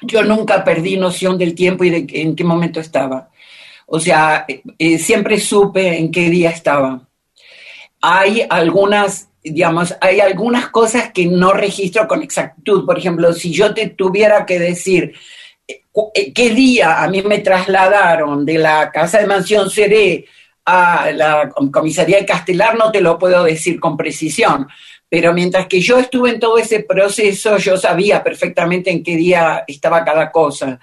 yo 0.00 0.22
nunca 0.22 0.62
perdí 0.62 0.96
noción 0.96 1.36
del 1.36 1.56
tiempo 1.56 1.82
y 1.82 1.90
de 1.90 2.06
en 2.20 2.36
qué 2.36 2.44
momento 2.44 2.78
estaba. 2.78 3.30
O 3.86 3.98
sea, 3.98 4.46
eh, 4.78 4.98
siempre 4.98 5.40
supe 5.40 5.98
en 5.98 6.12
qué 6.12 6.30
día 6.30 6.50
estaba. 6.50 7.08
Hay 8.00 8.44
algunas, 8.48 9.30
digamos, 9.42 9.96
hay 10.00 10.20
algunas 10.20 10.68
cosas 10.68 11.10
que 11.12 11.26
no 11.26 11.52
registro 11.52 12.06
con 12.06 12.22
exactitud. 12.22 12.86
Por 12.86 12.96
ejemplo, 12.96 13.32
si 13.32 13.52
yo 13.52 13.74
te 13.74 13.88
tuviera 13.88 14.46
que 14.46 14.60
decir 14.60 15.14
qué 16.34 16.50
día 16.50 17.02
a 17.02 17.08
mí 17.08 17.22
me 17.22 17.38
trasladaron 17.38 18.44
de 18.44 18.58
la 18.58 18.90
casa 18.90 19.18
de 19.20 19.26
Mansión 19.26 19.70
Seré 19.70 20.24
a 20.64 21.10
la 21.12 21.48
com- 21.48 21.70
comisaría 21.70 22.18
de 22.18 22.26
Castelar, 22.26 22.76
no 22.76 22.90
te 22.90 23.00
lo 23.00 23.18
puedo 23.18 23.42
decir 23.44 23.78
con 23.80 23.96
precisión. 23.96 24.66
Pero 25.10 25.32
mientras 25.32 25.66
que 25.66 25.80
yo 25.80 25.98
estuve 25.98 26.30
en 26.30 26.40
todo 26.40 26.58
ese 26.58 26.80
proceso, 26.80 27.56
yo 27.56 27.76
sabía 27.78 28.22
perfectamente 28.22 28.90
en 28.90 29.02
qué 29.02 29.16
día 29.16 29.64
estaba 29.66 30.04
cada 30.04 30.30
cosa, 30.30 30.78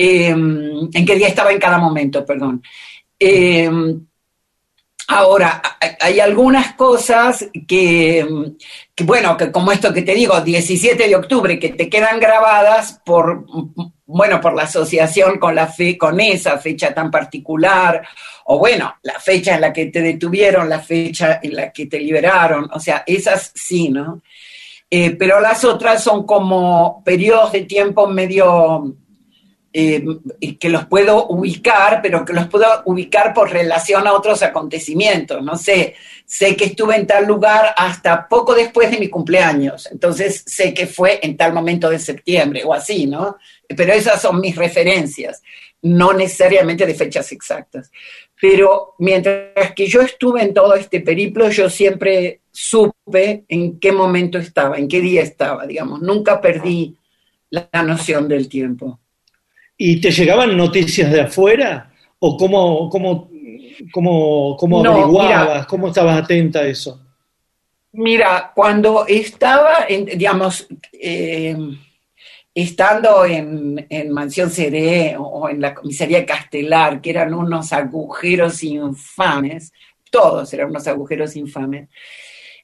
Eh, 0.00 0.28
en 0.30 1.04
qué 1.06 1.14
día 1.16 1.28
estaba 1.28 1.50
en 1.52 1.58
cada 1.58 1.78
momento, 1.78 2.24
perdón. 2.24 2.62
Eh, 3.18 3.68
ahora, 5.08 5.62
hay- 6.00 6.20
algunas 6.20 6.74
cosas 6.74 7.44
que, 7.66 8.26
que, 8.94 9.04
bueno, 9.04 9.36
que 9.36 9.50
como 9.50 9.72
esto 9.72 9.92
que 9.92 10.02
te 10.02 10.14
digo, 10.14 10.40
17 10.40 11.08
de 11.08 11.16
octubre, 11.16 11.58
que 11.58 11.70
te 11.70 11.88
quedan 11.88 12.20
grabadas 12.20 13.00
por, 13.04 13.44
bueno, 14.06 14.40
por 14.40 14.54
la 14.54 14.62
asociación 14.64 15.38
con 15.38 15.54
la 15.54 15.66
fe, 15.66 15.96
con 15.98 16.20
esa 16.20 16.58
fecha 16.58 16.94
tan 16.94 17.10
particular, 17.10 18.06
o 18.46 18.58
bueno, 18.58 18.94
la 19.02 19.18
fecha 19.20 19.54
en 19.56 19.62
la 19.62 19.72
que 19.72 19.86
te 19.86 20.00
detuvieron, 20.02 20.68
la 20.68 20.80
fecha 20.80 21.40
en 21.42 21.54
la 21.56 21.72
que 21.72 21.86
te 21.86 21.98
liberaron, 22.00 22.68
o 22.72 22.80
sea, 22.80 23.02
esas 23.06 23.50
sí, 23.54 23.88
¿no? 23.90 24.22
Eh, 24.90 25.10
pero 25.12 25.40
las 25.40 25.64
otras 25.64 26.02
son 26.02 26.24
como 26.26 27.02
periodos 27.04 27.52
de 27.52 27.62
tiempo 27.64 28.06
medio, 28.06 28.94
eh, 29.72 30.02
que 30.58 30.68
los 30.70 30.86
puedo 30.86 31.26
ubicar, 31.28 32.00
pero 32.02 32.24
que 32.24 32.32
los 32.32 32.46
puedo 32.48 32.66
ubicar 32.86 33.34
por 33.34 33.50
relación 33.50 34.06
a 34.06 34.14
otros 34.14 34.42
acontecimientos. 34.42 35.42
No 35.42 35.56
sé, 35.56 35.94
sé 36.24 36.56
que 36.56 36.66
estuve 36.66 36.96
en 36.96 37.06
tal 37.06 37.26
lugar 37.26 37.74
hasta 37.76 38.28
poco 38.28 38.54
después 38.54 38.90
de 38.90 38.98
mi 38.98 39.08
cumpleaños, 39.08 39.86
entonces 39.92 40.42
sé 40.46 40.72
que 40.72 40.86
fue 40.86 41.20
en 41.22 41.36
tal 41.36 41.52
momento 41.52 41.90
de 41.90 41.98
septiembre 41.98 42.62
o 42.64 42.72
así, 42.72 43.06
¿no? 43.06 43.36
Pero 43.68 43.92
esas 43.92 44.22
son 44.22 44.40
mis 44.40 44.56
referencias, 44.56 45.42
no 45.82 46.12
necesariamente 46.12 46.86
de 46.86 46.94
fechas 46.94 47.30
exactas. 47.32 47.90
Pero 48.40 48.94
mientras 48.98 49.72
que 49.74 49.86
yo 49.86 50.00
estuve 50.00 50.42
en 50.42 50.54
todo 50.54 50.74
este 50.74 51.00
periplo, 51.00 51.50
yo 51.50 51.68
siempre 51.68 52.40
supe 52.50 53.44
en 53.48 53.78
qué 53.78 53.92
momento 53.92 54.38
estaba, 54.38 54.78
en 54.78 54.88
qué 54.88 55.00
día 55.00 55.22
estaba, 55.22 55.66
digamos. 55.66 56.00
Nunca 56.00 56.40
perdí 56.40 56.96
la 57.50 57.82
noción 57.82 58.28
del 58.28 58.48
tiempo. 58.48 59.00
¿Y 59.80 60.00
te 60.00 60.10
llegaban 60.10 60.56
noticias 60.56 61.10
de 61.10 61.20
afuera? 61.22 61.92
¿O 62.18 62.36
cómo, 62.36 62.90
cómo, 62.90 63.30
cómo, 63.92 64.56
cómo 64.58 64.82
No, 64.82 64.92
averiguabas? 64.92 65.48
mira. 65.48 65.66
¿Cómo 65.66 65.88
estabas 65.88 66.22
atenta 66.22 66.58
a 66.58 66.66
eso? 66.66 67.00
Mira, 67.92 68.52
cuando 68.54 69.06
estaba, 69.06 69.86
en, 69.88 70.04
digamos, 70.04 70.66
eh, 70.92 71.56
estando 72.52 73.24
en, 73.24 73.86
en 73.88 74.10
Mansión 74.10 74.50
Seré 74.50 75.16
o 75.16 75.48
en 75.48 75.60
la 75.60 75.74
comisaría 75.74 76.26
Castelar, 76.26 77.00
que 77.00 77.10
eran 77.10 77.32
unos 77.32 77.72
agujeros 77.72 78.62
infames, 78.64 79.72
todos 80.10 80.52
eran 80.52 80.70
unos 80.70 80.86
agujeros 80.88 81.36
infames, 81.36 81.88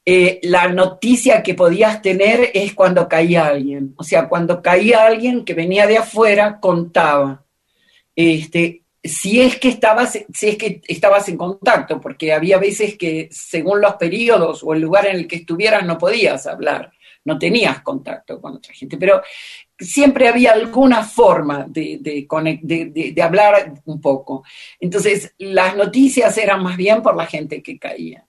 eh, 0.07 0.41
la 0.43 0.69
noticia 0.69 1.43
que 1.43 1.55
podías 1.55 2.03
tener 2.03 2.51
es 2.53 2.75
cuando 2.75 3.09
caía 3.09 3.47
alguien. 3.47 3.95
O 3.97 4.05
sea, 4.05 4.29
cuando 4.29 4.61
caía 4.61 5.07
alguien 5.07 5.45
que 5.45 5.55
venía 5.55 5.87
de 5.87 5.99
afuera, 5.99 6.61
contaba. 6.61 7.45
Este, 8.15 8.83
si 9.03 9.41
es 9.41 9.59
que 9.59 9.69
estabas, 9.69 10.19
si 10.33 10.49
es 10.49 10.57
que 10.57 10.83
estabas 10.89 11.29
en 11.29 11.37
contacto, 11.37 12.01
porque 12.01 12.33
había 12.33 12.59
veces 12.59 12.97
que 12.97 13.29
según 13.31 13.81
los 13.81 13.95
periodos 13.95 14.63
o 14.63 14.75
el 14.75 14.81
lugar 14.81 15.07
en 15.07 15.17
el 15.17 15.27
que 15.27 15.37
estuvieras 15.37 15.85
no 15.85 15.99
podías 15.99 16.47
hablar, 16.47 16.93
no 17.25 17.39
tenías 17.39 17.81
contacto 17.81 18.41
con 18.41 18.57
otra 18.57 18.75
gente, 18.75 18.99
pero 18.99 19.23
siempre 19.79 20.29
había 20.29 20.53
alguna 20.53 21.03
forma 21.03 21.67
de, 21.69 23.15
hablar 23.23 23.75
un 23.85 24.01
poco. 24.01 24.45
Entonces, 24.79 25.35
las 25.39 25.77
noticias 25.77 26.37
eran 26.39 26.63
más 26.63 26.77
bien 26.77 27.03
por 27.03 27.17
la 27.17 27.27
gente 27.27 27.63
que 27.63 27.79
caía. 27.79 28.27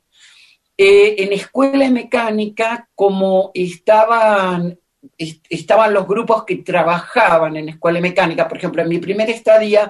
Eh, 0.77 1.15
en 1.23 1.31
escuela 1.33 1.85
de 1.85 1.91
mecánica, 1.91 2.89
como 2.95 3.51
estaban, 3.53 4.77
est- 5.17 5.45
estaban 5.49 5.93
los 5.93 6.05
grupos 6.07 6.43
que 6.43 6.57
trabajaban 6.57 7.55
en 7.55 7.69
escuela 7.69 7.97
de 7.97 8.01
mecánica, 8.09 8.47
por 8.47 8.57
ejemplo, 8.57 8.81
en 8.81 8.89
mi 8.89 8.97
primera 8.97 9.31
estadía, 9.31 9.89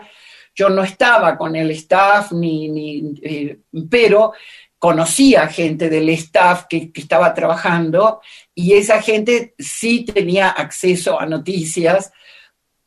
yo 0.54 0.70
no 0.70 0.84
estaba 0.84 1.38
con 1.38 1.56
el 1.56 1.72
staff, 1.72 2.32
ni, 2.34 2.70
ni, 2.70 3.14
eh, 3.24 3.58
pero 3.90 4.34
conocía 4.78 5.48
gente 5.48 5.90
del 5.90 6.08
staff 6.10 6.66
que, 6.70 6.92
que 6.92 7.02
estaba 7.02 7.34
trabajando 7.34 8.22
y 8.54 8.74
esa 8.74 9.02
gente 9.02 9.56
sí 9.58 10.06
tenía 10.06 10.50
acceso 10.50 11.20
a 11.20 11.26
noticias, 11.26 12.12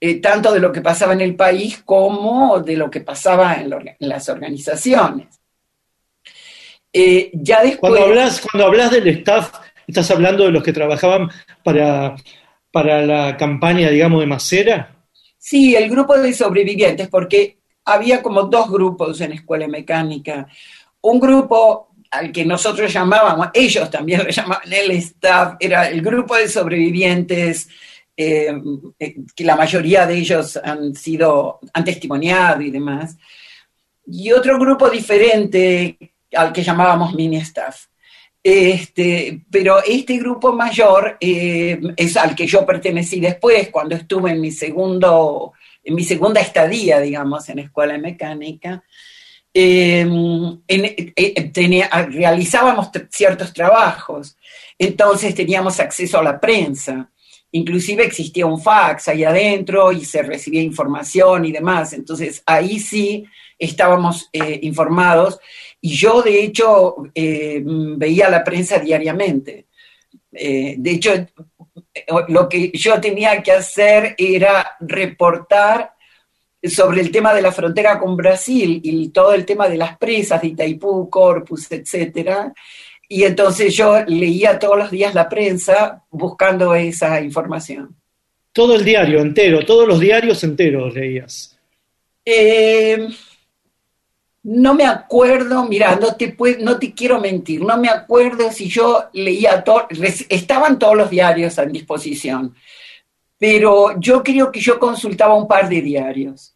eh, 0.01 0.21
tanto 0.21 0.53
de 0.53 0.61
lo 0.61 0.71
que 0.71 0.81
pasaba 0.83 1.13
en 1.15 1.21
el 1.23 1.35
país 1.35 1.83
como 1.85 2.61
de 2.61 2.77
lo 2.77 2.89
que 2.91 3.01
pasaba 3.01 3.55
en 3.55 3.75
las 3.99 4.29
organizaciones. 4.29 5.38
Eh, 7.01 7.31
ya 7.33 7.63
después... 7.63 7.93
Cuando 7.93 8.07
hablas, 8.07 8.41
cuando 8.41 8.67
hablas 8.67 8.91
del 8.91 9.07
staff, 9.07 9.53
estás 9.87 10.11
hablando 10.11 10.45
de 10.45 10.51
los 10.51 10.65
que 10.65 10.73
trabajaban 10.73 11.31
para, 11.63 12.17
para 12.73 13.07
la 13.07 13.37
campaña, 13.37 13.89
digamos, 13.89 14.19
de 14.19 14.27
Macera. 14.27 14.97
Sí, 15.39 15.77
el 15.77 15.89
grupo 15.89 16.19
de 16.19 16.35
sobrevivientes, 16.35 17.07
porque 17.07 17.59
había 17.85 18.21
como 18.21 18.43
dos 18.43 18.69
grupos 18.69 19.21
en 19.21 19.31
escuela 19.31 19.69
mecánica. 19.69 20.49
Un 21.03 21.21
grupo 21.21 21.91
al 22.11 22.33
que 22.33 22.45
nosotros 22.45 22.93
llamábamos, 22.93 23.51
ellos 23.55 23.89
también 23.89 24.25
lo 24.25 24.31
llamaban 24.31 24.73
el 24.73 24.91
staff, 24.91 25.55
era 25.61 25.89
el 25.89 26.03
grupo 26.03 26.35
de 26.35 26.49
sobrevivientes, 26.49 27.69
eh, 28.17 28.53
eh, 28.99 29.17
que 29.37 29.45
la 29.45 29.55
mayoría 29.55 30.05
de 30.05 30.17
ellos 30.17 30.57
han 30.57 30.97
sido, 30.97 31.61
han 31.73 31.85
testimoniado 31.85 32.61
y 32.61 32.73
demás. 32.73 33.17
Y 34.05 34.33
otro 34.33 34.59
grupo 34.59 34.91
diferente 34.91 35.97
al 36.35 36.53
que 36.53 36.63
llamábamos 36.63 37.15
mini 37.15 37.37
staff. 37.39 37.87
Este, 38.43 39.43
pero 39.51 39.83
este 39.85 40.17
grupo 40.19 40.53
mayor 40.53 41.17
eh, 41.21 41.79
es 41.97 42.17
al 42.17 42.35
que 42.35 42.47
yo 42.47 42.65
pertenecí 42.65 43.21
después, 43.21 43.69
cuando 43.69 43.97
estuve 43.97 44.31
en 44.31 44.41
mi 44.41 44.51
segundo, 44.53 45.53
en 45.83 45.95
mi 45.95 46.05
segunda 46.05 46.41
estadía, 46.41 47.01
digamos, 47.01 47.49
en 47.49 47.59
escuela 47.61 47.95
de 47.95 47.99
mecánica. 47.99 48.83
En- 49.53 50.63
eh, 50.69 51.51
tenía- 51.53 51.89
realizábamos 51.89 52.93
t- 52.93 53.09
ciertos 53.11 53.53
trabajos, 53.53 54.37
entonces 54.79 55.35
teníamos 55.35 55.81
acceso 55.81 56.19
a 56.19 56.23
la 56.23 56.39
prensa. 56.39 57.11
Inclusive 57.51 58.05
existía 58.05 58.47
un 58.47 58.61
fax 58.61 59.09
ahí 59.09 59.25
adentro 59.25 59.91
y 59.91 60.05
se 60.05 60.23
recibía 60.23 60.63
información 60.63 61.45
y 61.47 61.53
demás. 61.53 61.93
Entonces 61.95 62.43
ahí 62.47 62.79
sí 62.79 63.25
estábamos 63.59 64.29
eh, 64.33 64.61
informados 64.63 65.41
y 65.81 65.95
yo 65.95 66.23
de 66.23 66.43
hecho 66.43 66.97
eh, 67.15 67.63
veía 67.65 68.29
la 68.29 68.43
prensa 68.43 68.79
diariamente. 68.79 69.67
Eh, 70.33 70.75
de 70.79 70.91
hecho, 70.91 71.13
lo 72.29 72.49
que 72.49 72.71
yo 72.73 73.01
tenía 73.01 73.43
que 73.43 73.53
hacer 73.53 74.15
era 74.19 74.77
reportar 74.81 75.93
sobre 76.63 77.01
el 77.01 77.11
tema 77.11 77.33
de 77.33 77.43
la 77.43 77.53
frontera 77.53 77.99
con 77.99 78.17
Brasil 78.17 78.81
y 78.83 79.11
todo 79.11 79.33
el 79.33 79.45
tema 79.45 79.69
de 79.69 79.77
las 79.77 79.97
presas 79.97 80.43
de 80.43 80.49
Itaipú, 80.49 81.09
Corpus, 81.09 81.71
etcétera. 81.71 82.53
Y 83.09 83.23
entonces 83.23 83.75
yo 83.75 84.05
leía 84.07 84.59
todos 84.59 84.77
los 84.77 84.91
días 84.91 85.15
la 85.15 85.29
prensa 85.29 86.05
buscando 86.11 86.75
esa 86.75 87.21
información. 87.21 87.97
Todo 88.53 88.75
el 88.75 88.85
diario 88.85 89.21
entero, 89.21 89.65
todos 89.65 89.87
los 89.87 90.01
diarios 90.01 90.43
enteros 90.43 90.95
leías. 90.95 91.57
Eh, 92.25 93.09
no 94.45 94.75
me 94.75 94.85
acuerdo, 94.85 95.65
mira, 95.65 95.97
no 95.97 96.15
te, 96.15 96.37
no 96.61 96.79
te 96.79 96.95
quiero 96.95 97.21
mentir, 97.21 97.61
no 97.61 97.77
me 97.77 97.89
acuerdo 97.89 98.51
si 98.53 98.69
yo 98.69 99.07
leía 99.13 99.63
todo, 99.65 99.87
estaban 100.29 100.79
todos 100.79 100.97
los 100.97 101.11
diarios 101.11 101.59
a 101.59 101.67
disposición, 101.67 102.55
pero 103.37 103.99
yo 104.01 104.23
creo 104.23 104.51
que 104.51 104.61
yo 104.61 104.79
consultaba 104.79 105.35
un 105.35 105.49
par 105.49 105.69
de 105.69 105.83
diarios, 105.83 106.55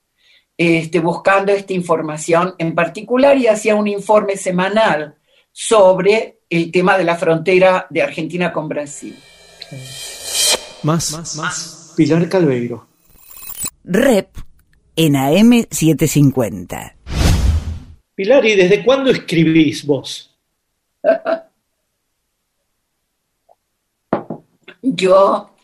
este, 0.56 1.00
buscando 1.00 1.52
esta 1.52 1.72
información 1.72 2.54
en 2.58 2.74
particular 2.74 3.36
y 3.36 3.46
hacía 3.46 3.74
un 3.74 3.88
informe 3.88 4.36
semanal 4.36 5.16
sobre 5.50 6.40
el 6.48 6.70
tema 6.70 6.96
de 6.96 7.04
la 7.04 7.16
frontera 7.16 7.86
de 7.90 8.02
Argentina 8.02 8.52
con 8.52 8.68
Brasil. 8.68 9.16
Más, 10.82 11.36
más, 11.36 11.94
Pilar 11.96 12.28
Calveiro. 12.28 12.86
Rep 13.84 14.36
en 14.96 15.14
AM750. 15.14 17.01
Pilar, 18.14 18.44
¿y 18.44 18.56
desde 18.56 18.84
cuándo 18.84 19.10
escribís 19.10 19.86
vos? 19.86 20.36
Yo 24.82 25.54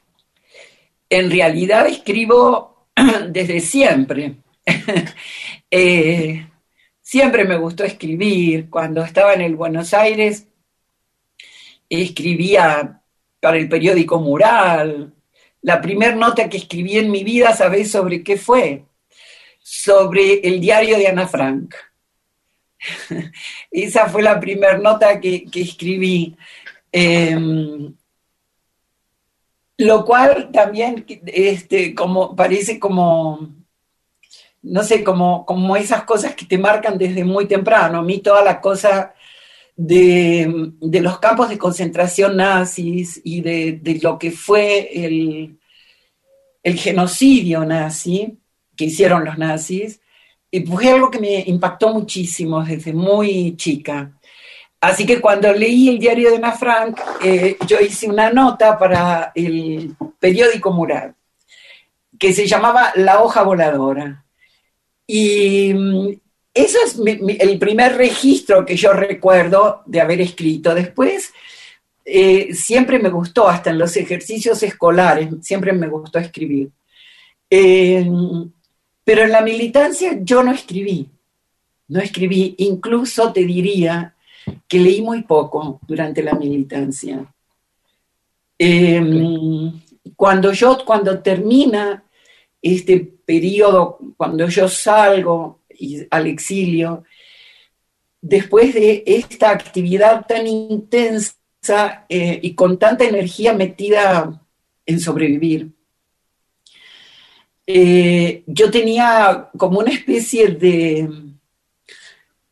en 1.11 1.31
realidad 1.31 1.87
escribo 1.87 2.89
desde 3.29 3.61
siempre. 3.61 4.37
Eh, 5.71 6.49
siempre 7.03 7.45
me 7.45 7.59
gustó 7.59 7.85
escribir. 7.85 8.71
Cuando 8.71 9.05
estaba 9.05 9.35
en 9.35 9.43
el 9.43 9.55
Buenos 9.55 9.93
Aires, 9.93 10.47
escribía 11.91 13.03
para 13.39 13.59
el 13.59 13.69
periódico 13.69 14.19
Mural. 14.19 15.13
La 15.61 15.83
primera 15.83 16.15
nota 16.15 16.49
que 16.49 16.57
escribí 16.57 16.97
en 16.97 17.11
mi 17.11 17.23
vida, 17.23 17.55
¿sabés 17.55 17.91
sobre 17.91 18.25
qué 18.25 18.39
fue? 18.39 18.87
Sobre 19.61 20.41
el 20.41 20.59
diario 20.59 20.97
de 20.97 21.09
Ana 21.09 21.29
Frank. 21.29 21.75
Esa 23.71 24.09
fue 24.09 24.23
la 24.23 24.39
primera 24.39 24.79
nota 24.79 25.21
que, 25.21 25.45
que 25.45 25.63
escribí. 25.63 26.37
Em, 26.93 27.95
lo 29.79 30.05
cual 30.05 30.51
también 30.53 31.07
este, 31.27 31.95
como, 31.95 32.35
parece 32.35 32.81
como, 32.81 33.55
no 34.63 34.83
sé, 34.83 35.05
como, 35.05 35.47
como 35.47 35.77
esas 35.77 36.03
cosas 36.05 36.35
que 36.35 36.47
te 36.47 36.59
marcan 36.59 36.99
desde 36.99 37.25
muy 37.25 37.47
temprano. 37.47 37.99
A 37.99 38.03
mí 38.03 38.19
toda 38.19 38.43
la 38.43 38.61
cosa 38.61 39.15
de, 39.77 40.73
de 40.81 41.01
los 41.01 41.21
campos 41.21 41.49
de 41.49 41.59
concentración 41.59 42.37
nazis 42.37 43.21
y 43.23 43.41
de, 43.41 43.79
de 43.81 44.01
lo 44.03 44.19
que 44.19 44.33
fue 44.33 44.91
el, 44.93 45.59
el 46.65 46.79
genocidio 46.79 47.65
nazi 47.65 48.37
que 48.77 48.87
hicieron 48.87 49.25
los 49.25 49.39
nazis, 49.39 50.01
y 50.51 50.61
fue 50.65 50.89
algo 50.91 51.11
que 51.11 51.21
me 51.21 51.41
impactó 51.47 51.93
muchísimo 51.93 52.65
desde 52.65 52.93
muy 52.93 53.57
chica. 53.57 54.13
Así 54.81 55.05
que 55.05 55.21
cuando 55.21 55.53
leí 55.53 55.89
el 55.89 55.99
diario 55.99 56.31
de 56.31 56.37
Ana 56.37 56.53
Frank, 56.53 57.01
eh, 57.23 57.57
yo 57.67 57.81
hice 57.81 58.09
una 58.09 58.31
nota 58.31 58.79
para 58.79 59.33
el 59.35 59.95
periódico 60.19 60.71
Mural, 60.71 61.15
que 62.19 62.33
se 62.33 62.47
llamaba 62.47 62.93
La 62.95 63.23
hoja 63.23 63.43
voladora. 63.43 64.25
Y 65.07 65.75
mm, 65.75 66.09
eso 66.55 66.79
es 66.85 66.99
el 67.41 67.59
primer 67.59 67.97
registro 67.97 68.65
que 68.65 68.77
yo 68.77 68.93
recuerdo 68.93 69.83
de 69.87 70.01
haber 70.01 70.21
escrito. 70.21 70.75
Después, 70.75 71.33
eh, 72.05 72.55
siempre 72.55 72.99
me 72.99 73.11
gustó, 73.11 73.49
hasta 73.49 73.71
en 73.71 73.79
los 73.79 73.97
ejercicios 73.97 74.63
escolares, 74.63 75.29
siempre 75.43 75.73
me 75.73 75.89
gustó 75.89 76.19
escribir. 76.19 76.71
Eh, 77.51 78.09
pero 79.09 79.23
en 79.23 79.33
la 79.33 79.41
militancia 79.41 80.19
yo 80.21 80.43
no 80.43 80.53
escribí, 80.53 81.09
no 81.89 81.99
escribí, 81.99 82.55
incluso 82.59 83.33
te 83.33 83.47
diría 83.47 84.15
que 84.69 84.79
leí 84.79 85.01
muy 85.01 85.23
poco 85.23 85.81
durante 85.89 86.23
la 86.23 86.35
militancia. 86.35 87.25
Eh, 88.59 89.01
Cuando 90.15 90.53
yo, 90.53 90.85
cuando 90.85 91.21
termina 91.21 92.05
este 92.61 92.99
periodo, 93.01 93.99
cuando 94.15 94.47
yo 94.47 94.69
salgo 94.69 95.61
al 96.11 96.27
exilio, 96.27 97.05
después 98.21 98.75
de 98.75 99.05
esta 99.07 99.49
actividad 99.53 100.27
tan 100.27 100.47
intensa 100.47 102.05
eh, 102.11 102.41
y 102.43 102.55
con 102.55 102.79
tanta 102.79 103.05
energía 103.05 103.55
metida 103.55 104.39
en 104.85 105.01
sobrevivir, 105.01 105.78
eh, 107.71 108.45
yo 108.47 108.71
tenía 108.71 109.51
como 109.59 109.81
una 109.81 109.91
especie 109.91 110.49
de, 110.49 111.07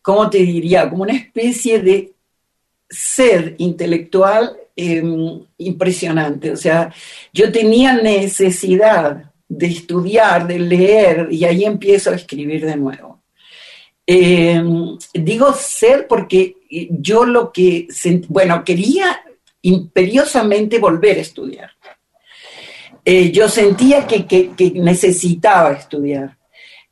¿cómo 0.02 0.28
te 0.28 0.38
diría? 0.38 0.90
Como 0.90 1.04
una 1.04 1.14
especie 1.14 1.80
de 1.80 2.12
sed 2.90 3.54
intelectual 3.56 4.58
eh, 4.76 5.02
impresionante. 5.56 6.50
O 6.50 6.56
sea, 6.58 6.92
yo 7.32 7.50
tenía 7.50 7.94
necesidad 7.94 9.32
de 9.48 9.66
estudiar, 9.68 10.46
de 10.46 10.58
leer, 10.58 11.28
y 11.30 11.46
ahí 11.46 11.64
empiezo 11.64 12.10
a 12.10 12.16
escribir 12.16 12.66
de 12.66 12.76
nuevo. 12.76 13.22
Eh, 14.06 14.62
digo 15.14 15.54
sed 15.54 16.04
porque 16.06 16.56
yo 16.90 17.24
lo 17.24 17.52
que, 17.52 17.88
bueno, 18.28 18.62
quería 18.64 19.18
imperiosamente 19.62 20.78
volver 20.78 21.16
a 21.16 21.22
estudiar. 21.22 21.75
Eh, 23.08 23.30
yo 23.30 23.48
sentía 23.48 24.04
que, 24.06 24.26
que- 24.26 24.50
que 24.56 24.72
necesitaba 24.72 25.72
estudiar. 25.72 26.36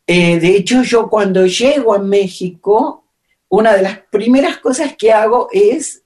Eh, 0.07 0.39
de 0.39 0.51
hecho, 0.57 0.83
yo 0.83 1.09
cuando 1.11 1.45
llego 1.47 1.93
a 1.93 1.99
México, 1.99 3.05
una 3.49 3.75
de 3.75 3.83
las 3.83 3.99
primeras 4.11 4.59
cosas 4.59 4.95
que 4.97 5.11
hago 5.13 5.49
es 5.53 6.03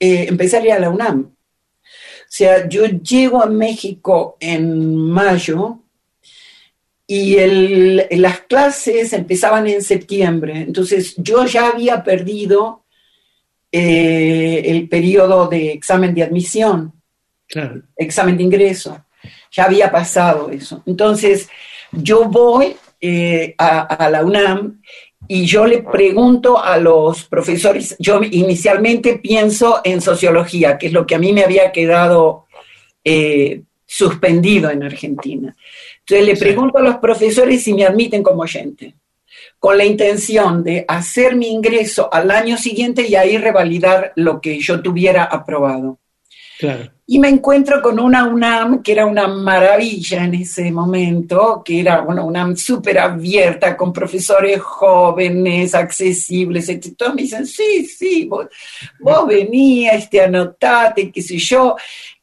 eh, 0.00 0.26
empezar 0.28 0.62
a 0.62 0.64
ir 0.64 0.72
a 0.72 0.78
la 0.80 0.90
UNAM. 0.90 1.20
O 1.32 2.34
sea, 2.34 2.68
yo 2.68 2.86
llego 2.86 3.40
a 3.40 3.46
México 3.46 4.36
en 4.40 4.96
mayo 4.96 5.78
y 7.06 7.36
el- 7.36 8.06
las 8.10 8.40
clases 8.40 9.12
empezaban 9.12 9.68
en 9.68 9.80
septiembre. 9.82 10.54
Entonces, 10.58 11.14
yo 11.18 11.46
ya 11.46 11.68
había 11.68 12.02
perdido 12.02 12.80
eh, 13.70 14.62
el 14.66 14.88
periodo 14.88 15.46
de 15.48 15.72
examen 15.72 16.14
de 16.14 16.22
admisión 16.24 16.92
Claro. 17.48 17.82
examen 17.96 18.36
de 18.36 18.42
ingreso. 18.42 19.04
Ya 19.52 19.64
había 19.64 19.90
pasado 19.90 20.50
eso. 20.50 20.82
Entonces, 20.86 21.48
yo 21.92 22.24
voy 22.24 22.76
eh, 23.00 23.54
a, 23.58 23.80
a 23.82 24.10
la 24.10 24.24
UNAM 24.24 24.80
y 25.28 25.44
yo 25.46 25.66
le 25.66 25.82
pregunto 25.82 26.62
a 26.62 26.78
los 26.78 27.24
profesores, 27.24 27.94
yo 27.98 28.20
inicialmente 28.22 29.16
pienso 29.18 29.80
en 29.84 30.00
sociología, 30.00 30.78
que 30.78 30.88
es 30.88 30.92
lo 30.92 31.06
que 31.06 31.14
a 31.14 31.18
mí 31.18 31.32
me 31.32 31.44
había 31.44 31.70
quedado 31.70 32.46
eh, 33.04 33.62
suspendido 33.86 34.70
en 34.70 34.82
Argentina. 34.82 35.54
Entonces 36.00 36.26
le 36.26 36.36
Sí. 36.36 36.42
pregunto 36.42 36.78
a 36.78 36.82
los 36.82 36.96
profesores 36.96 37.62
si 37.62 37.74
me 37.74 37.84
admiten 37.84 38.22
como 38.22 38.42
oyente, 38.42 38.94
con 39.58 39.76
la 39.78 39.84
intención 39.84 40.64
de 40.64 40.84
hacer 40.88 41.36
mi 41.36 41.48
ingreso 41.48 42.08
al 42.12 42.30
año 42.30 42.56
siguiente 42.56 43.06
y 43.06 43.14
ahí 43.14 43.38
revalidar 43.38 44.12
lo 44.16 44.40
que 44.40 44.58
yo 44.60 44.80
tuviera 44.82 45.24
aprobado. 45.24 45.98
Claro. 46.58 46.90
Y 47.12 47.18
me 47.18 47.28
encuentro 47.28 47.82
con 47.82 48.00
una 48.00 48.24
UNAM 48.24 48.82
que 48.82 48.92
era 48.92 49.04
una 49.04 49.28
maravilla 49.28 50.24
en 50.24 50.32
ese 50.32 50.72
momento, 50.72 51.60
que 51.62 51.80
era 51.80 52.00
una 52.00 52.24
UNAM 52.24 52.56
súper 52.56 52.98
abierta, 52.98 53.76
con 53.76 53.92
profesores 53.92 54.58
jóvenes, 54.62 55.74
accesibles, 55.74 56.70
etc. 56.70 56.94
Todos 56.96 57.14
me 57.14 57.20
dicen, 57.20 57.46
sí, 57.46 57.84
sí, 57.84 58.24
vos, 58.24 58.46
vos 58.98 59.26
venías, 59.26 60.04
este, 60.04 60.22
anotate, 60.22 61.12
qué 61.12 61.20
sé 61.20 61.36
yo. 61.36 61.76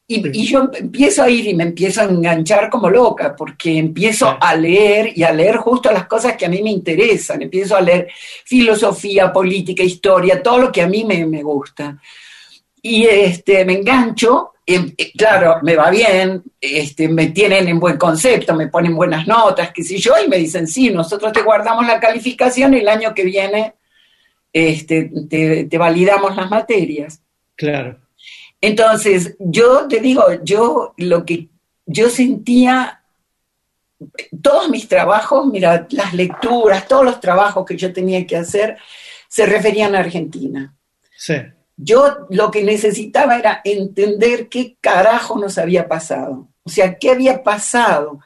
Y, 0.08 0.26
y 0.36 0.44
yo 0.44 0.68
empiezo 0.76 1.22
a 1.22 1.30
ir 1.30 1.46
y 1.46 1.54
me 1.54 1.62
empiezo 1.62 2.00
a 2.00 2.06
enganchar 2.06 2.68
como 2.68 2.90
loca, 2.90 3.36
porque 3.36 3.78
empiezo 3.78 4.36
a 4.40 4.56
leer 4.56 5.16
y 5.16 5.22
a 5.22 5.32
leer 5.32 5.58
justo 5.58 5.92
las 5.92 6.08
cosas 6.08 6.36
que 6.36 6.46
a 6.46 6.48
mí 6.48 6.64
me 6.64 6.70
interesan. 6.72 7.42
Empiezo 7.42 7.76
a 7.76 7.80
leer 7.80 8.08
filosofía, 8.44 9.32
política, 9.32 9.84
historia, 9.84 10.42
todo 10.42 10.58
lo 10.58 10.72
que 10.72 10.82
a 10.82 10.88
mí 10.88 11.04
me, 11.04 11.24
me 11.26 11.44
gusta 11.44 11.96
y 12.82 13.04
este, 13.04 13.64
me 13.64 13.74
engancho, 13.74 14.54
eh, 14.66 14.94
eh, 14.96 15.12
claro, 15.16 15.60
me 15.62 15.76
va 15.76 15.90
bien, 15.90 16.42
este, 16.60 17.08
me 17.08 17.28
tienen 17.28 17.68
en 17.68 17.80
buen 17.80 17.96
concepto, 17.96 18.54
me 18.54 18.68
ponen 18.68 18.94
buenas 18.94 19.26
notas, 19.26 19.72
qué 19.72 19.82
sé 19.82 19.98
yo, 19.98 20.12
y 20.24 20.28
me 20.28 20.36
dicen, 20.36 20.66
sí, 20.66 20.90
nosotros 20.90 21.32
te 21.32 21.42
guardamos 21.42 21.86
la 21.86 21.98
calificación 21.98 22.74
y 22.74 22.78
el 22.78 22.88
año 22.88 23.14
que 23.14 23.24
viene 23.24 23.74
este, 24.52 25.10
te, 25.28 25.64
te 25.64 25.78
validamos 25.78 26.36
las 26.36 26.50
materias. 26.50 27.20
Claro. 27.56 27.98
Entonces, 28.60 29.36
yo 29.38 29.88
te 29.88 30.00
digo, 30.00 30.24
yo 30.42 30.94
lo 30.98 31.24
que 31.24 31.48
yo 31.86 32.10
sentía, 32.10 33.02
todos 34.42 34.68
mis 34.68 34.86
trabajos, 34.86 35.46
mira, 35.46 35.86
las 35.90 36.14
lecturas, 36.14 36.86
todos 36.86 37.04
los 37.04 37.20
trabajos 37.20 37.64
que 37.64 37.76
yo 37.76 37.92
tenía 37.92 38.26
que 38.26 38.36
hacer, 38.36 38.76
se 39.28 39.46
referían 39.46 39.94
a 39.94 40.00
Argentina. 40.00 40.74
Sí. 41.16 41.34
Yo 41.82 42.26
lo 42.30 42.50
que 42.50 42.62
necesitaba 42.62 43.38
era 43.38 43.60
entender 43.64 44.48
qué 44.48 44.76
carajo 44.80 45.38
nos 45.38 45.56
había 45.58 45.88
pasado. 45.88 46.48
O 46.62 46.70
sea, 46.70 46.96
qué 46.98 47.10
había 47.10 47.42
pasado 47.42 48.20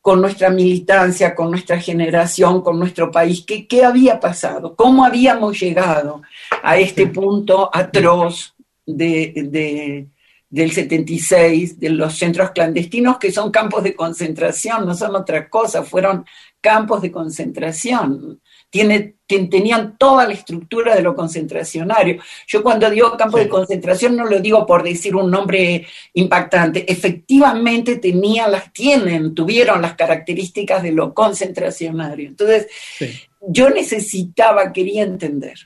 con 0.00 0.20
nuestra 0.22 0.48
militancia, 0.48 1.34
con 1.34 1.50
nuestra 1.50 1.78
generación, 1.78 2.62
con 2.62 2.78
nuestro 2.78 3.10
país, 3.10 3.44
qué, 3.46 3.66
qué 3.66 3.84
había 3.84 4.18
pasado, 4.18 4.74
cómo 4.74 5.04
habíamos 5.04 5.60
llegado 5.60 6.22
a 6.62 6.78
este 6.78 7.06
punto 7.06 7.68
atroz 7.72 8.54
de, 8.86 9.32
de- 9.36 10.06
del 10.48 10.72
76, 10.72 11.78
de 11.78 11.90
los 11.90 12.18
centros 12.18 12.50
clandestinos, 12.50 13.18
que 13.18 13.30
son 13.30 13.52
campos 13.52 13.84
de 13.84 13.94
concentración, 13.94 14.84
no 14.84 14.94
son 14.94 15.14
otra 15.14 15.48
cosa, 15.48 15.84
fueron 15.84 16.24
campos 16.60 17.02
de 17.02 17.12
concentración. 17.12 18.40
Tiene, 18.70 19.16
ten- 19.26 19.50
tenían 19.50 19.98
toda 19.98 20.26
la 20.28 20.32
estructura 20.32 20.94
de 20.94 21.02
lo 21.02 21.14
concentracionario. 21.16 22.22
Yo 22.46 22.62
cuando 22.62 22.88
digo 22.88 23.16
campo 23.16 23.36
Sí. 23.38 23.44
de 23.44 23.50
concentración 23.50 24.14
no 24.16 24.24
lo 24.24 24.38
digo 24.38 24.64
por 24.64 24.82
decir 24.84 25.16
un 25.16 25.28
nombre 25.30 25.86
impactante. 26.14 26.90
Efectivamente 26.90 27.96
tenían 27.96 28.52
las, 28.52 28.72
tienen, 28.72 29.34
tuvieron 29.34 29.82
las 29.82 29.94
características 29.94 30.82
de 30.84 30.92
lo 30.92 31.12
concentracionario. 31.14 32.28
Entonces, 32.28 32.68
Sí. 32.96 33.10
yo 33.48 33.70
necesitaba, 33.70 34.72
quería 34.72 35.02
entender. 35.02 35.58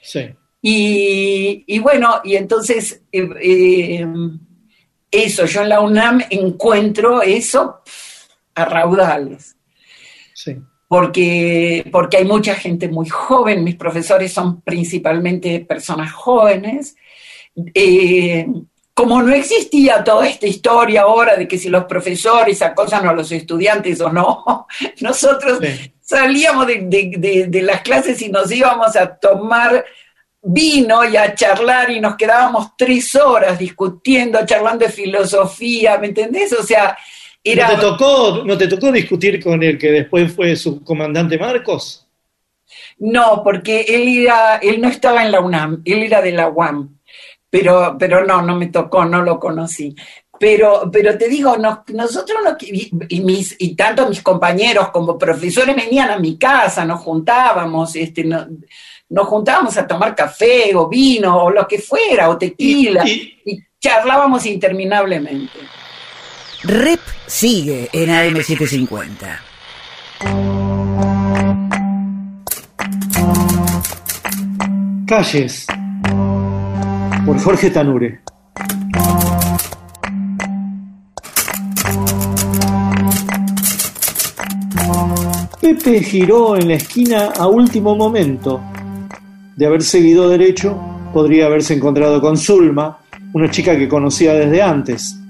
Sí. 0.00 0.30
Y, 0.62 1.64
y 1.66 1.78
bueno, 1.80 2.20
y 2.24 2.36
entonces 2.36 3.02
eh, 3.12 3.28
eh, 3.42 4.06
eso, 5.10 5.44
yo 5.44 5.62
en 5.62 5.68
la 5.68 5.80
UNAM 5.80 6.22
encuentro 6.30 7.20
eso 7.20 7.80
a 8.54 8.64
raudales 8.64 9.56
Sí. 10.34 10.56
Porque, 10.96 11.88
porque 11.90 12.18
hay 12.18 12.26
mucha 12.26 12.54
gente 12.54 12.86
muy 12.86 13.08
joven, 13.08 13.64
mis 13.64 13.76
profesores 13.76 14.30
son 14.30 14.60
principalmente 14.60 15.60
personas 15.60 16.12
jóvenes. 16.12 16.96
Eh, 17.72 18.46
como 18.92 19.22
no 19.22 19.32
existía 19.34 20.04
toda 20.04 20.28
esta 20.28 20.46
historia 20.46 21.00
ahora 21.02 21.34
de 21.36 21.48
que 21.48 21.56
si 21.56 21.70
los 21.70 21.86
profesores 21.86 22.60
acosan 22.60 23.08
a 23.08 23.14
los 23.14 23.32
estudiantes 23.32 24.02
o 24.02 24.12
no, 24.12 24.66
nosotros 25.00 25.60
Sí. 25.62 25.94
salíamos 26.02 26.66
de, 26.66 26.80
de- 26.82 27.14
de- 27.16 27.46
de 27.46 27.62
las 27.62 27.80
clases 27.80 28.20
y 28.20 28.28
nos 28.28 28.52
íbamos 28.52 28.94
a 28.94 29.16
tomar 29.16 29.86
vino 30.42 31.08
y 31.08 31.16
a 31.16 31.34
charlar 31.34 31.88
y 31.90 32.00
nos 32.00 32.16
quedábamos 32.16 32.72
tres 32.76 33.14
horas 33.14 33.58
discutiendo, 33.58 34.44
charlando 34.44 34.84
de 34.84 34.92
filosofía, 34.92 35.96
¿me 35.96 36.08
entendés? 36.08 36.52
O 36.52 36.62
sea, 36.62 36.98
era... 37.44 37.68
¿No, 37.68 37.74
te 37.74 37.80
tocó, 37.80 38.42
¿No 38.44 38.58
te 38.58 38.68
tocó 38.68 38.92
discutir 38.92 39.42
con 39.42 39.62
el 39.62 39.78
que 39.78 39.90
después 39.90 40.32
fue 40.32 40.54
su 40.56 40.82
comandante 40.82 41.38
Marcos? 41.38 42.06
No, 42.98 43.42
porque 43.42 43.82
él 43.88 44.22
era, 44.24 44.56
él 44.56 44.80
no 44.80 44.88
estaba 44.88 45.24
en 45.24 45.32
la 45.32 45.40
UNAM, 45.40 45.82
él 45.84 46.02
era 46.04 46.22
de 46.22 46.32
la 46.32 46.48
UAM, 46.48 46.98
pero, 47.50 47.96
pero 47.98 48.24
no, 48.24 48.42
no 48.42 48.56
me 48.56 48.68
tocó, 48.68 49.04
no 49.04 49.22
lo 49.22 49.38
conocí. 49.38 49.94
Pero, 50.38 50.88
pero 50.92 51.16
te 51.18 51.28
digo, 51.28 51.56
nos- 51.56 51.80
nosotros 51.92 52.38
nos- 52.44 52.56
y, 52.62 53.20
mis, 53.20 53.54
y 53.58 53.74
tanto 53.76 54.08
mis 54.08 54.22
compañeros 54.22 54.88
como 54.90 55.18
profesores 55.18 55.76
venían 55.76 56.10
a 56.10 56.18
mi 56.18 56.36
casa, 56.36 56.84
nos 56.84 57.00
juntábamos, 57.00 57.94
este, 57.96 58.24
no- 58.24 58.46
nos 59.08 59.28
juntábamos 59.28 59.76
a 59.76 59.86
tomar 59.86 60.14
café 60.16 60.74
o 60.74 60.88
vino 60.88 61.44
o 61.44 61.50
lo 61.50 61.68
que 61.68 61.78
fuera, 61.78 62.28
o 62.30 62.38
tequila, 62.38 63.06
Y- 63.06 63.34
y 63.44 63.58
charlábamos 63.80 64.46
interminablemente. 64.46 65.58
Rep 66.64 67.00
sigue 67.26 67.90
en 67.92 68.08
AM750. 68.08 69.40
Calles, 75.04 75.66
por 77.26 77.40
Jorge 77.40 77.70
Tanure. 77.70 78.20
Pepe 85.60 86.00
giró 86.00 86.56
en 86.56 86.68
la 86.68 86.74
esquina 86.74 87.32
a 87.36 87.48
último 87.48 87.96
momento. 87.96 88.60
De 89.56 89.66
haber 89.66 89.82
seguido 89.82 90.28
derecho, 90.28 90.78
podría 91.12 91.46
haberse 91.46 91.74
encontrado 91.74 92.20
con 92.20 92.36
Zulma, 92.36 93.00
una 93.32 93.50
chica 93.50 93.76
que 93.76 93.88
conocía 93.88 94.34
desde 94.34 94.62
antes. 94.62 95.21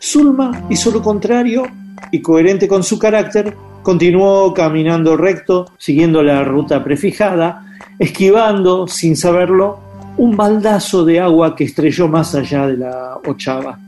Zulma 0.00 0.66
hizo 0.70 0.90
lo 0.90 1.02
contrario 1.02 1.64
y, 2.10 2.20
coherente 2.20 2.68
con 2.68 2.82
su 2.82 2.98
carácter, 2.98 3.54
continuó 3.82 4.52
caminando 4.54 5.16
recto, 5.16 5.72
siguiendo 5.78 6.22
la 6.22 6.44
ruta 6.44 6.82
prefijada, 6.84 7.76
esquivando, 7.98 8.86
sin 8.86 9.16
saberlo, 9.16 9.80
un 10.16 10.36
baldazo 10.36 11.04
de 11.04 11.20
agua 11.20 11.54
que 11.54 11.64
estrelló 11.64 12.08
más 12.08 12.34
allá 12.34 12.66
de 12.66 12.76
la 12.76 13.18
ochava. 13.26 13.78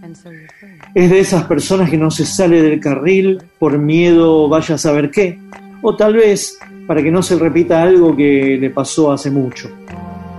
Es 0.95 1.11
de 1.11 1.21
esas 1.21 1.45
personas 1.45 1.91
que 1.91 1.97
no 1.97 2.11
se 2.11 2.25
sale 2.25 2.63
del 2.63 2.81
carril 2.81 3.43
por 3.59 3.79
miedo 3.79 4.49
vaya 4.49 4.77
a 4.77 4.79
saber 4.79 5.11
qué, 5.11 5.39
o 5.83 5.97
tal 5.97 6.15
vez 6.15 6.59
para 6.87 7.03
que 7.03 7.11
no 7.11 7.23
se 7.23 7.39
repita 7.39 7.83
algo 7.83 8.17
que 8.17 8.59
le 8.61 8.71
pasó 8.71 9.13
hace 9.13 9.31
mucho. 9.31 9.71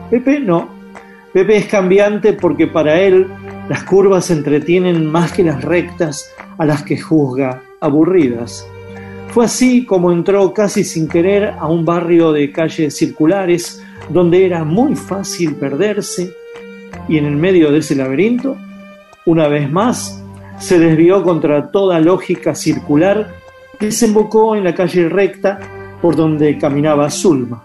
Pepe 0.09 0.39
no. 0.39 0.67
Pepe 1.33 1.55
es 1.57 1.65
cambiante 1.67 2.33
porque 2.33 2.67
para 2.67 2.99
él 2.99 3.27
las 3.69 3.83
curvas 3.83 4.31
entretienen 4.31 5.05
más 5.05 5.31
que 5.31 5.43
las 5.43 5.63
rectas 5.63 6.31
a 6.57 6.65
las 6.65 6.83
que 6.83 6.99
juzga 6.99 7.61
aburridas. 7.79 8.67
Fue 9.29 9.45
así 9.45 9.85
como 9.85 10.11
entró 10.11 10.53
casi 10.53 10.83
sin 10.83 11.07
querer 11.07 11.53
a 11.57 11.67
un 11.67 11.85
barrio 11.85 12.31
de 12.31 12.51
calles 12.51 12.97
circulares 12.97 13.81
donde 14.09 14.45
era 14.45 14.63
muy 14.63 14.95
fácil 14.95 15.55
perderse 15.55 16.33
y 17.07 17.17
en 17.17 17.25
el 17.25 17.37
medio 17.37 17.71
de 17.71 17.79
ese 17.79 17.95
laberinto, 17.95 18.57
una 19.25 19.47
vez 19.47 19.71
más, 19.71 20.21
se 20.59 20.77
desvió 20.77 21.23
contra 21.23 21.71
toda 21.71 21.99
lógica 21.99 22.53
circular 22.55 23.33
y 23.79 23.85
desembocó 23.85 24.55
en 24.55 24.63
la 24.65 24.75
calle 24.75 25.07
recta 25.09 25.59
por 26.01 26.15
donde 26.15 26.57
caminaba 26.57 27.09
Zulma. 27.09 27.63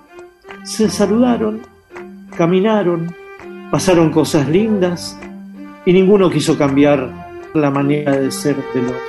Se 0.63 0.89
saludaron, 0.89 1.61
caminaron, 2.37 3.15
pasaron 3.71 4.11
cosas 4.11 4.49
lindas 4.49 5.19
y 5.87 5.93
ninguno 5.93 6.29
quiso 6.29 6.59
cambiar 6.59 7.09
la 7.55 7.71
manera 7.71 8.17
de 8.17 8.31
ser 8.31 8.57
del 8.75 8.87
otro. 8.87 9.01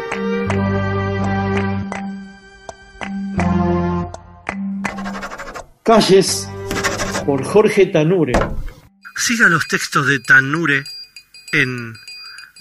Calles 5.84 6.48
por 7.26 7.44
Jorge 7.44 7.88
Tanure. 7.88 8.32
Siga 9.16 9.50
los 9.50 9.68
textos 9.68 10.08
de 10.08 10.20
Tanure 10.20 10.84
en 11.52 11.98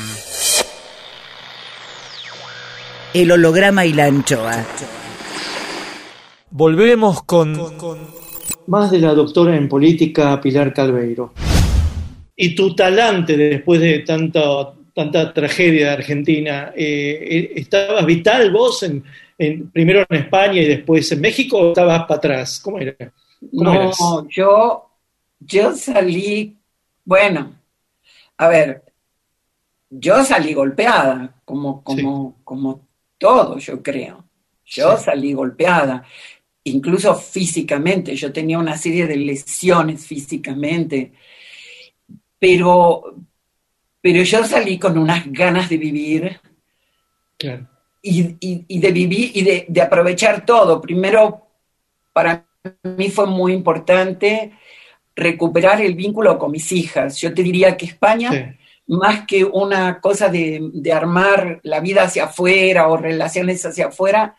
El 3.15 3.31
holograma 3.31 3.87
y 3.87 3.93
la 3.93 4.07
anchoa. 4.07 4.67
Volvemos 6.57 7.25
con, 7.25 7.61
más 8.69 8.89
de 8.93 9.01
la 9.01 9.13
doctora 9.13 9.57
en 9.57 9.69
política 9.69 10.41
Pilar 10.41 10.73
Calveiro. 10.73 11.33
Y 12.37 12.55
tu 12.55 12.77
talante 12.77 13.37
después 13.37 13.81
de 13.81 13.99
tanta, 14.01 14.73
tanta 14.95 15.33
tragedia 15.35 15.87
de 15.89 15.93
Argentina, 15.95 16.73
eh, 16.77 17.51
¿estabas 17.57 18.07
vital 18.07 18.53
vos 18.53 18.85
en, 18.85 19.03
en- 19.37 19.69
primero 19.73 20.07
en 20.09 20.17
España 20.17 20.61
y 20.63 20.67
después 20.69 21.11
en 21.11 21.23
México 21.23 21.59
o 21.59 21.69
estabas 21.71 22.03
para 22.03 22.19
atrás? 22.19 22.61
¿Cómo 22.63 22.79
era? 22.79 22.95
¿Cómo 22.97 23.11
No, 23.65 23.75
eras? 23.75 23.99
yo, 24.31 24.91
yo 25.41 25.73
salí, 25.75 26.57
bueno, 27.05 27.53
a 28.39 28.47
ver, 28.47 28.85
yo 29.91 30.23
salí 30.23 30.55
golpeada, 30.55 31.35
como, 31.45 31.83
como, 31.83 32.37
como 32.45 32.87
todo, 33.19 33.59
yo 33.59 33.83
creo. 33.83 34.23
Yo 34.67 34.97
Sí. 34.97 35.05
salí 35.05 35.35
golpeada, 35.35 36.05
incluso 36.65 37.15
físicamente, 37.15 38.17
yo 38.17 38.33
tenía 38.33 38.59
una 38.59 38.77
serie 38.77 39.07
de 39.07 39.17
lesiones 39.17 40.07
físicamente, 40.07 41.13
pero, 42.39 43.15
pero 44.01 44.23
yo 44.23 44.45
salí 44.45 44.79
con 44.79 44.99
unas 44.99 45.31
ganas 45.31 45.69
de 45.69 45.77
vivir 45.79 46.41
Claro. 47.39 47.67
y, 48.03 48.37
y- 48.41 48.65
y 48.69 48.79
de 48.79 48.93
vivir 48.93 49.31
y 49.35 49.43
de, 49.43 49.67
de 49.69 49.83
aprovechar 49.83 50.45
todo. 50.45 50.81
Primero, 50.81 51.47
para 52.13 52.47
mí 52.83 53.11
fue 53.11 53.27
muy 53.27 53.53
importante 53.53 54.53
recuperar 55.17 55.81
el 55.81 55.95
vínculo 55.95 56.39
con 56.39 56.51
mis 56.53 56.71
hijas. 56.73 57.21
Yo 57.21 57.33
te 57.35 57.43
diría 57.43 57.77
que 57.77 57.87
España, 57.87 58.31
Sí. 58.31 58.93
más 58.95 59.27
que 59.27 59.45
una 59.45 60.01
cosa 60.01 60.29
de, 60.29 60.61
de 60.73 60.93
armar 60.93 61.61
la 61.63 61.81
vida 61.81 62.03
hacia 62.05 62.25
afuera 62.25 62.89
o 62.89 62.97
relaciones 62.97 63.65
hacia 63.65 63.87
afuera, 63.87 64.37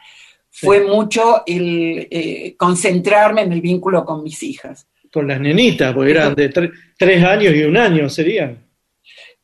fue 0.62 0.84
mucho 0.86 1.44
el 1.46 2.08
eh, 2.10 2.56
concentrarme 2.58 3.42
en 3.42 3.52
el 3.54 3.62
vínculo 3.62 4.06
con 4.06 4.24
mis 4.24 4.42
hijas. 4.44 4.88
Con 5.12 5.28
las 5.28 5.40
nenitas, 5.40 5.94
porque 5.94 6.12
eran 6.12 6.36
de 6.36 6.52
tre- 6.52 6.72
tres 6.98 7.24
años 7.24 7.54
y 7.56 7.64
un 7.64 7.78
año 7.78 8.10
serían. 8.10 8.66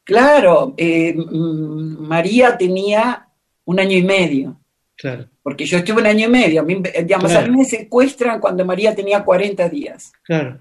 Claro, 0.04 0.74
eh, 0.78 1.14
mm, 1.14 1.98
María 2.08 2.58
tenía 2.58 3.28
un 3.66 3.80
año 3.80 3.98
y 3.98 4.04
medio. 4.04 4.58
Claro, 4.98 5.28
Porque 5.42 5.66
yo 5.66 5.78
estuve 5.80 6.02
un 6.02 6.08
año 6.08 6.28
y 6.28 6.32
medio. 6.32 6.62
A 6.62 6.64
mí, 6.64 6.76
digamos, 7.04 7.32
Claro. 7.32 7.46
a 7.46 7.50
mí 7.50 7.58
me 7.58 7.66
secuestran 7.66 8.40
cuando 8.40 8.64
María 8.66 8.94
tenía 8.94 9.24
40 9.24 9.68
días. 9.70 10.12
claro. 10.24 10.60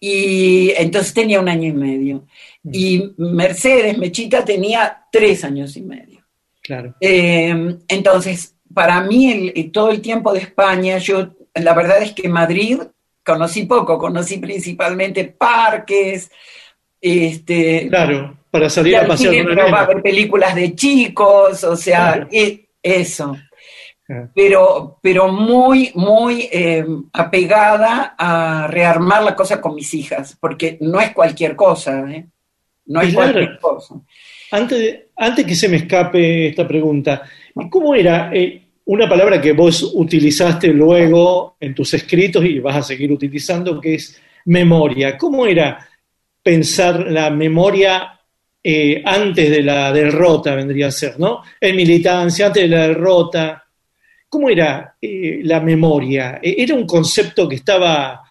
Y 0.00 0.70
entonces 0.76 1.14
tenía 1.14 1.40
un 1.40 1.48
año 1.48 1.68
y 1.68 1.72
medio. 1.72 2.26
Y 2.70 3.12
Mercedes, 3.16 3.96
Mechita, 3.96 4.44
tenía 4.44 5.04
tres 5.10 5.44
años 5.44 5.76
y 5.76 5.82
medio. 5.82 6.20
Claro. 6.62 6.94
Eh, 7.00 7.76
entonces, 7.88 8.53
para 8.74 9.00
mí, 9.02 9.52
el- 9.54 9.72
todo 9.72 9.90
el 9.90 10.00
tiempo 10.00 10.32
de 10.32 10.40
España, 10.40 10.98
yo, 10.98 11.28
la 11.54 11.72
verdad 11.74 12.02
es 12.02 12.12
que 12.12 12.28
Madrid 12.28 12.80
conocí 13.24 13.64
poco, 13.64 13.98
conocí 13.98 14.38
principalmente 14.38 15.24
parques, 15.24 16.30
este, 17.00 17.88
Claro, 17.88 18.36
para 18.50 18.68
salir 18.70 18.96
a 18.96 19.06
pasear 19.06 19.32
cine, 19.32 19.44
con 19.44 19.54
la 19.56 19.62
pero 19.64 19.72
va 19.72 19.78
a 19.78 19.82
nena. 19.86 19.94
ver 19.94 20.02
películas 20.02 20.54
de 20.54 20.74
chicos, 20.74 21.64
o 21.64 21.76
sea, 21.76 22.12
Claro. 22.14 22.28
eso. 22.82 23.36
Claro. 24.06 24.28
pero, 24.34 24.98
pero 25.00 25.28
muy, 25.32 25.90
muy 25.94 26.46
eh, 26.52 26.84
apegada 27.10 28.14
a 28.18 28.66
rearmar 28.66 29.22
la 29.22 29.34
cosa 29.34 29.62
con 29.62 29.74
mis 29.74 29.94
hijas, 29.94 30.36
porque 30.38 30.76
no 30.82 31.00
es 31.00 31.14
cualquier 31.14 31.56
cosa, 31.56 32.04
¿eh? 32.12 32.26
No 32.84 33.00
es 33.00 33.14
Claro. 33.14 33.32
cualquier 33.32 33.58
cosa. 33.58 33.94
Antes, 34.50 35.04
antes 35.16 35.46
que 35.46 35.54
se 35.54 35.70
me 35.70 35.78
escape 35.78 36.48
esta 36.48 36.68
pregunta, 36.68 37.22
¿cómo 37.70 37.94
era 37.94 38.30
eh, 38.34 38.63
una 38.86 39.08
palabra 39.08 39.40
que 39.40 39.52
vos 39.52 39.92
utilizaste 39.94 40.68
luego 40.68 41.56
en 41.58 41.74
tus 41.74 41.94
escritos 41.94 42.44
y 42.44 42.58
vas 42.58 42.76
a 42.76 42.82
seguir 42.82 43.10
utilizando, 43.10 43.80
que 43.80 43.94
es 43.94 44.20
memoria? 44.46 45.16
¿Cómo 45.16 45.46
era 45.46 45.88
pensar 46.42 47.10
la 47.10 47.30
memoria 47.30 48.20
eh, 48.66 49.02
antes 49.04 49.50
de 49.50 49.62
la 49.62 49.92
derrota, 49.92 50.54
vendría 50.54 50.86
a 50.86 50.90
ser, 50.90 51.18
¿no? 51.18 51.42
En 51.60 51.76
militancia, 51.76 52.46
antes 52.46 52.62
de 52.62 52.68
la 52.68 52.88
derrota. 52.88 53.62
¿Cómo 54.26 54.48
era 54.48 54.96
eh, 55.00 55.40
la 55.42 55.60
memoria? 55.60 56.40
Eh, 56.42 56.56
¿Era 56.58 56.74
un 56.74 56.86
concepto 56.86 57.48
que 57.48 57.56
estaba 57.56 58.22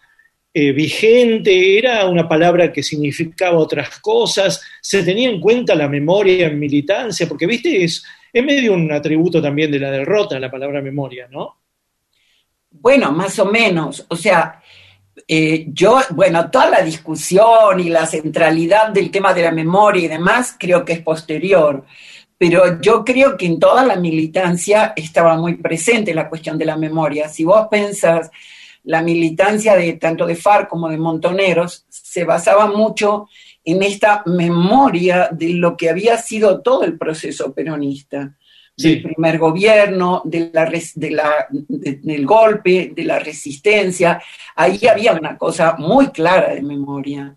vigente? 0.56 1.78
¿Era 1.78 2.06
una 2.06 2.28
palabra 2.28 2.72
que 2.72 2.80
significaba 2.80 3.58
otras 3.58 3.98
cosas? 3.98 4.62
¿Se 4.80 5.02
tenía 5.02 5.28
en 5.28 5.40
cuenta 5.40 5.74
la 5.74 5.88
memoria 5.88 6.46
en 6.46 6.60
militancia? 6.60 7.28
Porque, 7.28 7.46
viste, 7.46 7.82
es, 7.82 8.04
es 8.34 8.44
medio 8.44 8.74
un 8.74 8.90
atributo 8.90 9.40
también 9.40 9.70
de 9.70 9.78
la 9.78 9.92
derrota, 9.92 10.40
la 10.40 10.50
palabra 10.50 10.82
memoria, 10.82 11.28
¿no? 11.30 11.56
Bueno, 12.68 13.12
más 13.12 13.38
o 13.38 13.44
menos. 13.46 14.04
O 14.08 14.16
sea, 14.16 14.60
eh, 15.28 15.66
yo, 15.68 16.00
bueno, 16.10 16.50
toda 16.50 16.68
la 16.68 16.82
discusión 16.82 17.78
y 17.78 17.90
la 17.90 18.04
centralidad 18.06 18.88
del 18.88 19.12
tema 19.12 19.32
de 19.32 19.44
la 19.44 19.52
memoria 19.52 20.04
y 20.04 20.08
demás 20.08 20.56
creo 20.58 20.84
que 20.84 20.94
es 20.94 21.00
posterior. 21.00 21.84
Pero 22.36 22.80
yo 22.80 23.04
creo 23.04 23.36
que 23.36 23.46
en 23.46 23.60
toda 23.60 23.84
la 23.84 23.94
militancia 23.94 24.92
estaba 24.96 25.36
muy 25.36 25.54
presente 25.54 26.12
la 26.12 26.28
cuestión 26.28 26.58
de 26.58 26.64
la 26.64 26.76
memoria. 26.76 27.28
Si 27.28 27.44
vos 27.44 27.68
pensás, 27.70 28.32
la 28.82 29.00
militancia 29.00 29.76
de 29.76 29.92
tanto 29.92 30.26
de 30.26 30.34
FARC 30.34 30.68
como 30.68 30.88
de 30.88 30.98
Montoneros 30.98 31.86
se 31.88 32.24
basaba 32.24 32.66
mucho 32.66 33.28
en 33.28 33.28
esta 33.64 34.22
memoria 34.26 35.28
de 35.32 35.54
lo 35.54 35.76
que 35.76 35.88
había 35.88 36.18
sido 36.18 36.60
todo 36.60 36.84
el 36.84 36.98
proceso 36.98 37.52
peronista. 37.52 38.36
del 38.76 39.02
primer 39.02 39.38
gobierno, 39.38 40.20
de 40.24 40.50
la, 40.52 40.68
de 40.96 41.10
la, 41.10 41.46
del 41.50 42.26
golpe, 42.26 42.92
de 42.94 43.04
la 43.04 43.20
resistencia. 43.20 44.20
Ahí 44.56 44.80
había 44.88 45.12
una 45.12 45.38
cosa 45.38 45.76
muy 45.78 46.08
clara 46.08 46.54
de 46.54 46.62
memoria. 46.62 47.36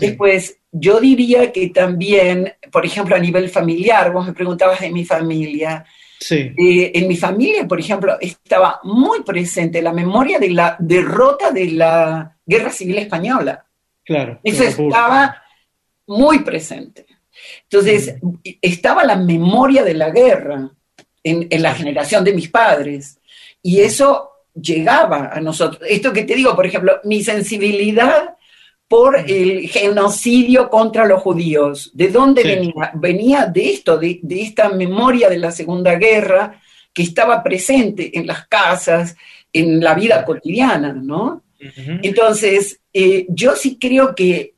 Después, 0.00 0.58
yo 0.72 1.00
diría 1.00 1.52
que 1.52 1.68
también, 1.68 2.52
por 2.72 2.84
ejemplo, 2.84 3.14
a 3.14 3.20
nivel 3.20 3.48
familiar, 3.48 4.12
vos 4.12 4.26
me 4.26 4.32
preguntabas 4.32 4.80
de 4.80 4.90
mi 4.90 5.04
familia. 5.04 5.84
Sí. 6.18 6.52
Eh, 6.56 6.92
en 6.94 7.06
mi 7.06 7.16
familia, 7.16 7.68
por 7.68 7.78
ejemplo, 7.78 8.16
estaba 8.20 8.80
muy 8.82 9.22
presente 9.22 9.80
la 9.80 9.92
memoria 9.92 10.38
de 10.38 10.50
la 10.50 10.76
derrota 10.78 11.52
de 11.52 11.70
la 11.70 12.36
Guerra 12.44 12.70
Civil 12.70 12.98
Española. 12.98 13.64
Claro. 14.04 14.40
Eso 14.42 14.64
estaba 14.64 15.42
muy 16.06 16.40
presente. 16.40 17.06
Entonces, 17.64 18.16
estaba 18.62 19.04
la 19.04 19.16
memoria 19.16 19.84
de 19.84 19.94
la 19.94 20.10
guerra 20.10 20.70
en, 21.22 21.62
la 21.62 21.74
generación 21.74 22.24
de 22.24 22.32
mis 22.32 22.48
padres. 22.48 23.18
Y 23.62 23.80
eso 23.80 24.30
llegaba 24.54 25.30
a 25.32 25.40
nosotros. 25.40 25.82
Esto 25.88 26.12
que 26.12 26.22
te 26.22 26.34
digo, 26.34 26.54
por 26.54 26.66
ejemplo, 26.66 27.00
mi 27.04 27.22
sensibilidad 27.22 28.36
por 28.88 29.18
el 29.18 29.68
genocidio 29.68 30.70
contra 30.70 31.04
los 31.04 31.20
judíos. 31.20 31.90
¿De 31.92 32.08
dónde 32.08 32.44
venía? 32.44 32.92
Venía 32.94 33.46
de 33.46 33.70
esto, 33.70 33.98
de, 33.98 34.20
esta 34.30 34.68
memoria 34.68 35.28
de 35.28 35.38
la 35.38 35.50
Segunda 35.50 35.96
Guerra 35.96 36.60
que 36.94 37.02
estaba 37.02 37.42
presente 37.42 38.16
en 38.16 38.26
las 38.26 38.46
casas, 38.46 39.16
en 39.52 39.80
la 39.80 39.94
vida 39.94 40.24
cotidiana, 40.24 40.92
¿no? 40.92 41.42
Entonces, 42.02 42.80
eh, 42.92 43.26
yo 43.28 43.56
sí 43.56 43.76
creo 43.78 44.14
que 44.14 44.55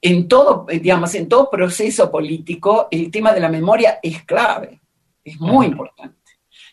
en 0.00 0.28
todo, 0.28 0.66
digamos, 0.68 1.14
en 1.14 1.28
todo 1.28 1.50
proceso 1.50 2.10
político, 2.10 2.88
el 2.90 3.10
tema 3.10 3.32
de 3.32 3.40
la 3.40 3.48
memoria 3.48 3.98
es 4.02 4.22
clave, 4.24 4.80
es 5.24 5.38
muy 5.40 5.66
importante 5.66 6.18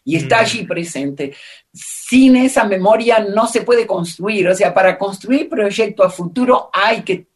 y 0.04 0.16
está 0.16 0.40
allí 0.40 0.64
presente. 0.64 1.34
Sin 1.74 2.36
esa 2.36 2.64
memoria 2.64 3.20
no 3.20 3.48
se 3.48 3.62
puede 3.62 3.88
construir, 3.88 4.48
o 4.48 4.56
sea, 4.56 4.74
para 4.74 4.98
construir 4.98 5.50
proyecto 5.50 6.04
a 6.04 6.10
futuro 6.10 6.70
hay 6.72 7.02
que 7.02 7.28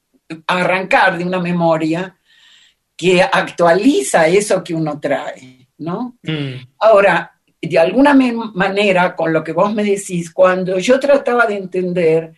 arrancar 0.46 1.18
de 1.18 1.26
una 1.26 1.40
memoria 1.40 2.16
que 2.96 3.24
actualiza 3.24 4.28
eso 4.28 4.64
que 4.64 4.76
uno 4.76 5.00
trae, 5.00 5.68
¿no? 5.80 6.18
Mm. 6.22 6.68
Ahora, 6.80 7.32
de 7.62 7.80
alguna 7.80 8.14
manera, 8.14 9.16
con 9.16 9.34
lo 9.34 9.44
que 9.44 9.52
vos 9.52 9.74
me 9.74 9.84
decís, 9.84 10.32
cuando 10.32 10.78
yo 10.78 11.00
trataba 11.00 11.46
de 11.46 11.58
entender 11.58 12.34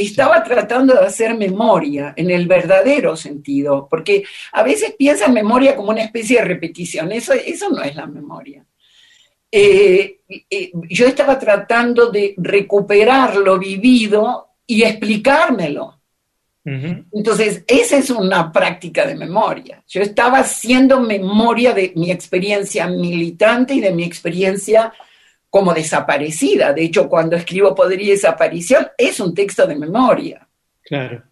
estaba 0.00 0.42
tratando 0.42 0.94
de 0.94 1.06
hacer 1.06 1.36
memoria 1.36 2.14
en 2.16 2.30
el 2.30 2.46
verdadero 2.46 3.16
sentido, 3.16 3.86
porque 3.88 4.24
a 4.52 4.62
veces 4.62 4.94
piensan 4.98 5.32
memoria 5.32 5.76
como 5.76 5.90
una 5.90 6.02
especie 6.02 6.38
de 6.38 6.44
repetición, 6.44 7.12
eso, 7.12 7.32
eso 7.32 7.70
no 7.70 7.82
es 7.82 7.94
la 7.94 8.06
memoria. 8.06 8.64
Eh, 9.50 10.18
eh, 10.50 10.72
yo 10.90 11.06
estaba 11.06 11.38
tratando 11.38 12.10
de 12.10 12.34
recuperar 12.38 13.36
lo 13.36 13.56
vivido 13.56 14.48
y 14.66 14.82
explicármelo. 14.82 16.00
Entonces, 16.66 17.62
esa 17.66 17.98
es 17.98 18.08
una 18.08 18.50
práctica 18.50 19.06
de 19.06 19.14
memoria. 19.14 19.84
Yo 19.86 20.00
estaba 20.00 20.38
haciendo 20.38 20.98
memoria 20.98 21.74
de 21.74 21.92
mi 21.94 22.10
experiencia 22.10 22.86
militante 22.86 23.74
y 23.74 23.80
de 23.80 23.92
mi 23.92 24.02
experiencia 24.02 24.90
como 25.54 25.72
desaparecida. 25.72 26.72
De 26.72 26.82
hecho, 26.82 27.08
cuando 27.08 27.36
escribo 27.36 27.76
Poder 27.76 28.02
y 28.02 28.08
Desaparición, 28.08 28.88
es 28.98 29.20
un 29.20 29.32
texto 29.32 29.64
de 29.68 29.76
memoria. 29.76 30.44
Claro. 30.82 31.22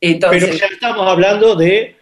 Pero 0.00 0.32
ya 0.32 0.68
estamos 0.72 1.06
hablando 1.06 1.54
de 1.54 1.94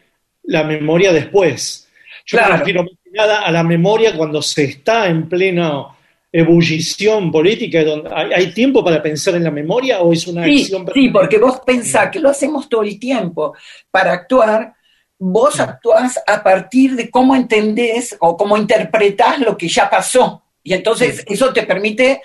la 0.45 0.63
memoria 0.63 1.13
después. 1.13 1.89
Yo 2.25 2.39
me 2.39 2.57
refiero 2.57 2.85
más 2.85 2.93
que 3.03 3.11
nada 3.11 3.41
a 3.41 3.51
la 3.51 3.65
memoria 3.65 4.17
cuando 4.17 4.41
se 4.41 4.63
está 4.63 5.09
en 5.09 5.29
plena 5.29 5.87
ebullición 6.31 7.33
política, 7.33 7.83
donde 7.83 8.11
hay, 8.15 8.53
tiempo 8.53 8.85
para 8.85 9.03
pensar 9.03 9.35
en 9.35 9.43
la 9.43 9.51
memoria 9.51 10.03
o 10.03 10.13
es 10.13 10.29
una 10.29 10.45
sí, 10.45 10.61
acción. 10.61 10.87
Sí, 10.95 11.09
porque 11.09 11.39
vos 11.39 11.63
pensás 11.67 12.13
que 12.13 12.21
lo 12.21 12.29
hacemos 12.29 12.69
todo 12.69 12.85
el 12.85 12.97
tiempo. 12.97 13.57
Para 13.91 14.13
actuar, 14.13 14.73
vos 15.19 15.59
actuás 15.59 16.17
a 16.25 16.45
partir 16.45 16.95
de 16.95 17.11
cómo 17.11 17.35
entendés 17.35 18.17
o 18.21 18.37
cómo 18.37 18.57
interpretás 18.57 19.41
lo 19.41 19.59
que 19.59 19.67
ya 19.67 19.91
pasó. 19.91 20.45
Y 20.63 20.75
entonces 20.75 21.25
eso 21.27 21.53
te 21.53 21.65
permite 21.65 22.21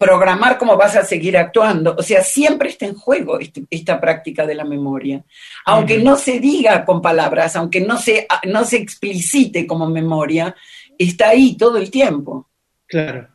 programar 0.00 0.56
cómo 0.56 0.78
vas 0.78 0.96
a 0.96 1.04
seguir 1.04 1.36
actuando. 1.36 1.94
O 1.98 2.02
sea, 2.02 2.22
siempre 2.22 2.70
está 2.70 2.86
en 2.86 2.94
juego 2.94 3.38
este, 3.38 3.64
esta 3.68 4.00
práctica 4.00 4.46
de 4.46 4.54
la 4.54 4.64
memoria. 4.64 5.22
Aunque 5.66 5.98
no 5.98 6.16
se 6.16 6.40
diga 6.40 6.86
con 6.86 7.02
palabras, 7.02 7.54
aunque 7.56 7.82
no 7.82 7.98
se, 7.98 8.26
no 8.44 8.64
se 8.64 8.78
explicite 8.78 9.66
como 9.66 9.90
memoria, 9.90 10.56
está 10.96 11.28
ahí 11.28 11.54
todo 11.54 11.76
el 11.76 11.90
tiempo. 11.90 12.48
Claro, 12.86 13.28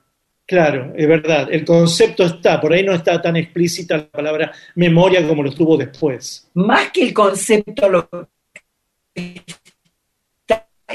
claro, 0.44 0.92
es 0.96 1.08
verdad. 1.08 1.50
El 1.52 1.64
concepto 1.64 2.24
está, 2.24 2.60
por 2.60 2.74
ahí 2.74 2.84
no 2.84 2.94
está 2.94 3.22
tan 3.22 3.36
explícita 3.36 3.98
la 3.98 4.08
palabra 4.08 4.52
memoria 4.74 5.26
como 5.28 5.44
lo 5.44 5.50
estuvo 5.50 5.78
después. 5.78 6.50
Más 6.56 6.90
que 6.92 7.04
el 7.04 7.14
concepto, 7.14 7.88
lo 7.88 8.10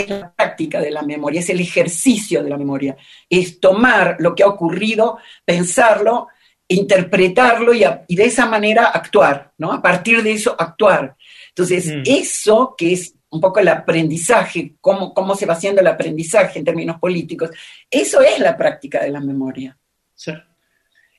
es 0.00 0.10
la 0.10 0.32
práctica 0.32 0.80
de 0.80 0.90
la 0.90 1.02
memoria, 1.02 1.40
es 1.40 1.50
el 1.50 1.60
ejercicio 1.60 2.42
de 2.42 2.50
la 2.50 2.56
memoria, 2.56 2.96
es 3.28 3.60
tomar 3.60 4.16
lo 4.18 4.34
que 4.34 4.42
ha 4.42 4.48
ocurrido, 4.48 5.18
pensarlo, 5.44 6.28
interpretarlo 6.68 7.74
y, 7.74 7.80
de 7.80 8.24
esa 8.24 8.46
manera 8.46 8.86
actuar, 8.86 9.52
¿no? 9.58 9.72
A 9.72 9.82
partir 9.82 10.22
de 10.22 10.32
eso 10.32 10.54
actuar. 10.58 11.16
Entonces, 11.48 11.86
mm. 11.86 12.02
eso 12.06 12.74
que 12.76 12.92
es 12.92 13.14
un 13.30 13.40
poco 13.40 13.60
el 13.60 13.68
aprendizaje, 13.68 14.74
cómo, 14.80 15.14
cómo 15.14 15.34
se 15.34 15.46
va 15.46 15.54
haciendo 15.54 15.80
el 15.80 15.86
aprendizaje 15.86 16.58
en 16.58 16.64
términos 16.64 16.98
políticos, 16.98 17.50
eso 17.90 18.20
es 18.20 18.38
la 18.38 18.56
práctica 18.56 19.02
de 19.02 19.10
la 19.10 19.20
memoria. 19.20 19.76
Sí. 20.14 20.32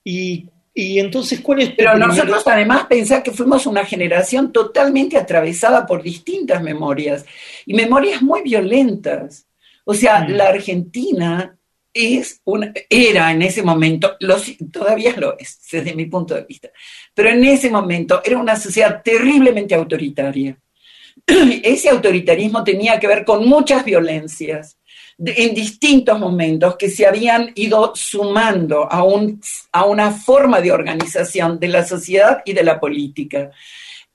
Y 0.03 0.49
y 0.73 0.99
entonces, 0.99 1.41
¿cuál 1.41 1.61
es 1.61 1.71
Pero 1.71 1.97
nosotros 1.97 2.43
además 2.45 2.85
pensar 2.85 3.21
que 3.21 3.31
fuimos 3.31 3.65
una 3.65 3.85
generación 3.85 4.53
totalmente 4.53 5.17
atravesada 5.17 5.85
por 5.85 6.01
distintas 6.01 6.63
memorias 6.63 7.25
y 7.65 7.73
memorias 7.73 8.21
muy 8.21 8.41
violentas. 8.41 9.45
O 9.83 9.93
sea, 9.93 10.21
mm. 10.21 10.31
la 10.31 10.47
Argentina 10.47 11.57
es 11.93 12.39
una, 12.45 12.71
era 12.89 13.31
en 13.31 13.41
ese 13.41 13.63
momento, 13.63 14.15
todavía 14.71 15.13
lo 15.17 15.37
es 15.37 15.59
desde 15.69 15.93
mi 15.93 16.05
punto 16.05 16.35
de 16.35 16.45
vista, 16.45 16.69
pero 17.13 17.29
en 17.29 17.43
ese 17.43 17.69
momento 17.69 18.21
era 18.23 18.37
una 18.37 18.55
sociedad 18.55 19.01
terriblemente 19.03 19.75
autoritaria. 19.75 20.57
Ese 21.27 21.89
autoritarismo 21.89 22.63
tenía 22.63 22.97
que 22.97 23.07
ver 23.07 23.25
con 23.25 23.45
muchas 23.45 23.83
violencias 23.83 24.77
en 25.23 25.53
distintos 25.53 26.19
momentos 26.19 26.75
que 26.77 26.89
se 26.89 27.05
habían 27.05 27.51
ido 27.55 27.93
sumando 27.95 28.91
a, 28.91 29.03
un, 29.03 29.39
a 29.71 29.85
una 29.85 30.11
forma 30.11 30.61
de 30.61 30.71
organización 30.71 31.59
de 31.59 31.67
la 31.67 31.85
sociedad 31.85 32.41
y 32.43 32.53
de 32.53 32.63
la 32.63 32.79
política. 32.79 33.51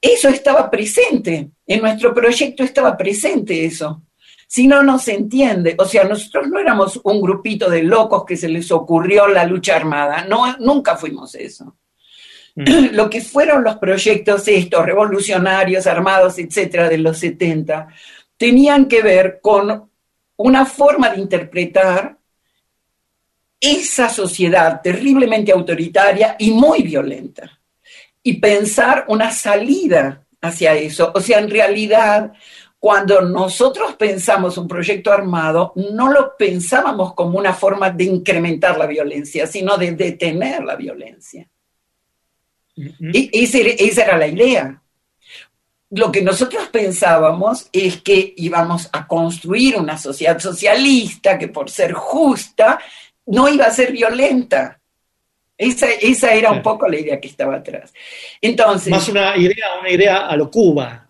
Eso 0.00 0.28
estaba 0.28 0.70
presente, 0.70 1.50
en 1.66 1.80
nuestro 1.80 2.12
proyecto 2.12 2.64
estaba 2.64 2.96
presente 2.96 3.64
eso. 3.64 4.02
Si 4.48 4.66
no, 4.66 4.82
no 4.82 4.98
se 4.98 5.14
entiende. 5.14 5.74
O 5.78 5.84
sea, 5.84 6.04
nosotros 6.04 6.48
no 6.48 6.60
éramos 6.60 7.00
un 7.02 7.20
grupito 7.20 7.68
de 7.68 7.82
locos 7.82 8.24
que 8.24 8.36
se 8.36 8.48
les 8.48 8.70
ocurrió 8.70 9.26
la 9.26 9.44
lucha 9.44 9.76
armada, 9.76 10.24
no, 10.24 10.56
nunca 10.58 10.96
fuimos 10.96 11.34
eso. 11.34 11.76
Mm. 12.56 12.64
Lo 12.92 13.08
que 13.08 13.20
fueron 13.20 13.62
los 13.62 13.76
proyectos 13.76 14.48
estos, 14.48 14.84
revolucionarios, 14.84 15.86
armados, 15.86 16.38
etcétera, 16.38 16.88
de 16.88 16.98
los 16.98 17.18
70, 17.18 17.88
tenían 18.36 18.86
que 18.86 19.02
ver 19.02 19.40
con 19.42 19.90
una 20.36 20.66
forma 20.66 21.10
de 21.10 21.20
interpretar 21.20 22.16
esa 23.60 24.08
sociedad 24.08 24.80
terriblemente 24.82 25.52
autoritaria 25.52 26.36
y 26.38 26.50
muy 26.50 26.82
violenta 26.82 27.58
y 28.22 28.34
pensar 28.34 29.06
una 29.08 29.30
salida 29.30 30.24
hacia 30.40 30.74
eso. 30.74 31.12
O 31.14 31.20
sea, 31.20 31.38
en 31.38 31.50
realidad, 31.50 32.32
cuando 32.78 33.22
nosotros 33.22 33.94
pensamos 33.94 34.58
un 34.58 34.68
proyecto 34.68 35.10
armado, 35.10 35.72
no 35.76 36.12
lo 36.12 36.36
pensábamos 36.36 37.14
como 37.14 37.38
una 37.38 37.54
forma 37.54 37.90
de 37.90 38.04
incrementar 38.04 38.76
la 38.76 38.86
violencia, 38.86 39.46
sino 39.46 39.76
de 39.78 39.92
detener 39.92 40.62
la 40.64 40.76
violencia. 40.76 41.48
y 42.76 43.30
esa 43.32 44.04
era 44.04 44.18
la 44.18 44.26
idea 44.26 44.82
lo 45.90 46.10
que 46.10 46.22
nosotros 46.22 46.68
pensábamos 46.68 47.68
es 47.72 48.02
que 48.02 48.34
íbamos 48.36 48.88
a 48.92 49.06
construir 49.06 49.76
una 49.76 49.96
sociedad 49.96 50.38
socialista 50.38 51.38
que 51.38 51.48
por 51.48 51.70
ser 51.70 51.92
justa 51.92 52.78
no 53.26 53.48
iba 53.48 53.66
a 53.66 53.70
ser 53.70 53.92
violenta. 53.92 54.80
Esa, 55.56 55.86
esa 55.90 56.34
era 56.34 56.50
un 56.50 56.60
poco 56.60 56.86
la 56.88 56.98
idea 56.98 57.20
que 57.20 57.28
estaba 57.28 57.56
atrás. 57.56 57.92
Entonces, 58.40 58.90
Más 58.90 59.08
una 59.08 59.36
idea, 59.36 59.78
una 59.80 59.90
idea 59.90 60.26
a 60.26 60.36
lo 60.36 60.50
Cuba. 60.50 61.08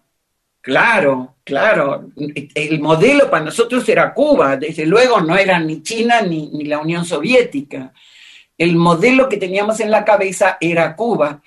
Claro, 0.61 1.37
claro. 1.43 2.11
El 2.55 2.81
modelo 2.81 3.31
para 3.31 3.45
nosotros 3.45 3.89
era 3.89 4.13
Cuba, 4.13 4.57
desde 4.57 4.85
luego 4.85 5.21
no 5.21 5.37
era 5.37 5.59
ni 5.59 5.83
China 5.83 6.21
ni, 6.21 6.49
ni 6.49 6.65
la 6.65 6.79
Unión 6.79 7.05
Soviética. 7.05 7.93
El 8.59 8.77
modelo 8.77 9.29
que 9.29 9.37
teníamos 9.37 9.81
en 9.81 9.91
la 9.91 10.05
cabeza 10.05 10.59
era 10.61 10.95
Cuba 10.95 11.43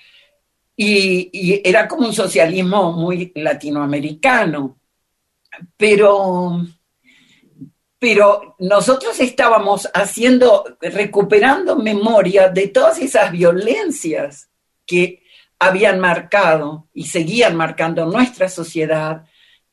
y, 0.81 1.61
era 1.67 1.87
como 1.87 2.07
un 2.07 2.13
socialismo 2.13 2.93
muy 2.93 3.33
latinoamericano. 3.35 4.79
Pero 5.75 6.65
pero 8.01 8.55
nosotros 8.59 9.19
estábamos 9.19 9.89
haciendo, 9.93 10.77
recuperando 10.79 11.75
memoria 11.75 12.47
de 12.47 12.69
todas 12.69 12.97
esas 12.99 13.29
violencias 13.29 14.49
que 14.85 15.21
habían 15.59 15.99
marcado 15.99 16.87
y 16.93 17.07
seguían 17.07 17.57
marcando 17.57 18.05
nuestra 18.05 18.47
sociedad 18.47 19.25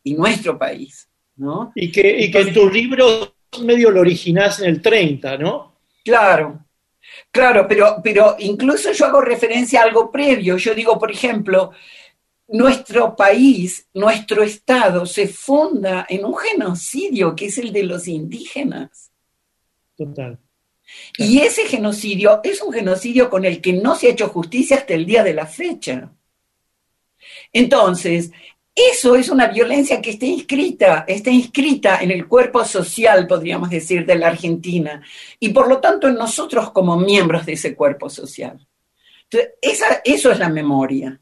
y 0.02 0.14
nuestro 0.14 0.59
país, 0.59 1.09
¿no? 1.36 1.70
Y 1.76 1.92
que, 1.92 2.18
y 2.18 2.32
que 2.32 2.40
en 2.40 2.52
tu 2.52 2.68
libro 2.68 3.36
medio 3.62 3.92
lo 3.92 4.00
originás 4.00 4.59
en 4.59 4.70
el 4.70 4.82
30, 4.82 5.38
¿no? 5.38 5.76
Claro, 6.04 6.65
claro, 7.30 7.66
pero, 7.68 8.00
pero 8.02 8.36
incluso 8.38 8.92
yo 8.92 9.06
hago 9.06 9.20
referencia 9.20 9.80
a 9.80 9.84
algo 9.84 10.10
previo. 10.10 10.56
Yo 10.56 10.74
digo, 10.74 10.98
por 10.98 11.10
ejemplo, 11.10 11.72
nuestro 12.48 13.16
país, 13.16 13.88
nuestro 13.94 14.42
Estado 14.42 15.06
se 15.06 15.28
funda 15.28 16.06
en 16.08 16.24
un 16.24 16.36
genocidio 16.36 17.34
que 17.34 17.46
es 17.46 17.58
el 17.58 17.72
de 17.72 17.82
los 17.82 18.06
indígenas. 18.08 19.10
Total. 19.96 20.38
Y 21.18 21.40
ese 21.40 21.64
genocidio 21.64 22.40
es 22.44 22.62
un 22.62 22.72
genocidio 22.72 23.28
con 23.28 23.44
el 23.44 23.60
que 23.60 23.72
no 23.72 23.96
se 23.96 24.06
ha 24.06 24.10
hecho 24.10 24.28
justicia 24.28 24.76
hasta 24.76 24.94
el 24.94 25.04
día 25.04 25.24
de 25.24 25.34
la 25.34 25.46
fecha. 25.46 26.12
Entonces, 27.52 28.30
eso 28.76 29.16
es 29.16 29.30
una 29.30 29.46
violencia 29.46 30.02
que 30.02 30.10
está 30.10 30.26
inscrita, 30.26 31.06
está 31.08 31.30
inscrita 31.30 31.98
en 32.02 32.10
el 32.10 32.28
cuerpo 32.28 32.62
social, 32.64 33.26
podríamos 33.26 33.70
decir, 33.70 34.04
de 34.04 34.16
la 34.16 34.28
Argentina, 34.28 35.02
y 35.40 35.48
por 35.48 35.66
lo 35.66 35.78
tanto 35.78 36.06
en 36.08 36.14
nosotros 36.14 36.70
como 36.70 36.96
miembros 36.98 37.46
de 37.46 37.54
ese 37.54 37.74
cuerpo 37.74 38.10
social. 38.10 38.64
Esa, 39.60 40.02
eso 40.04 40.30
es 40.30 40.38
la 40.38 40.50
memoria. 40.50 41.18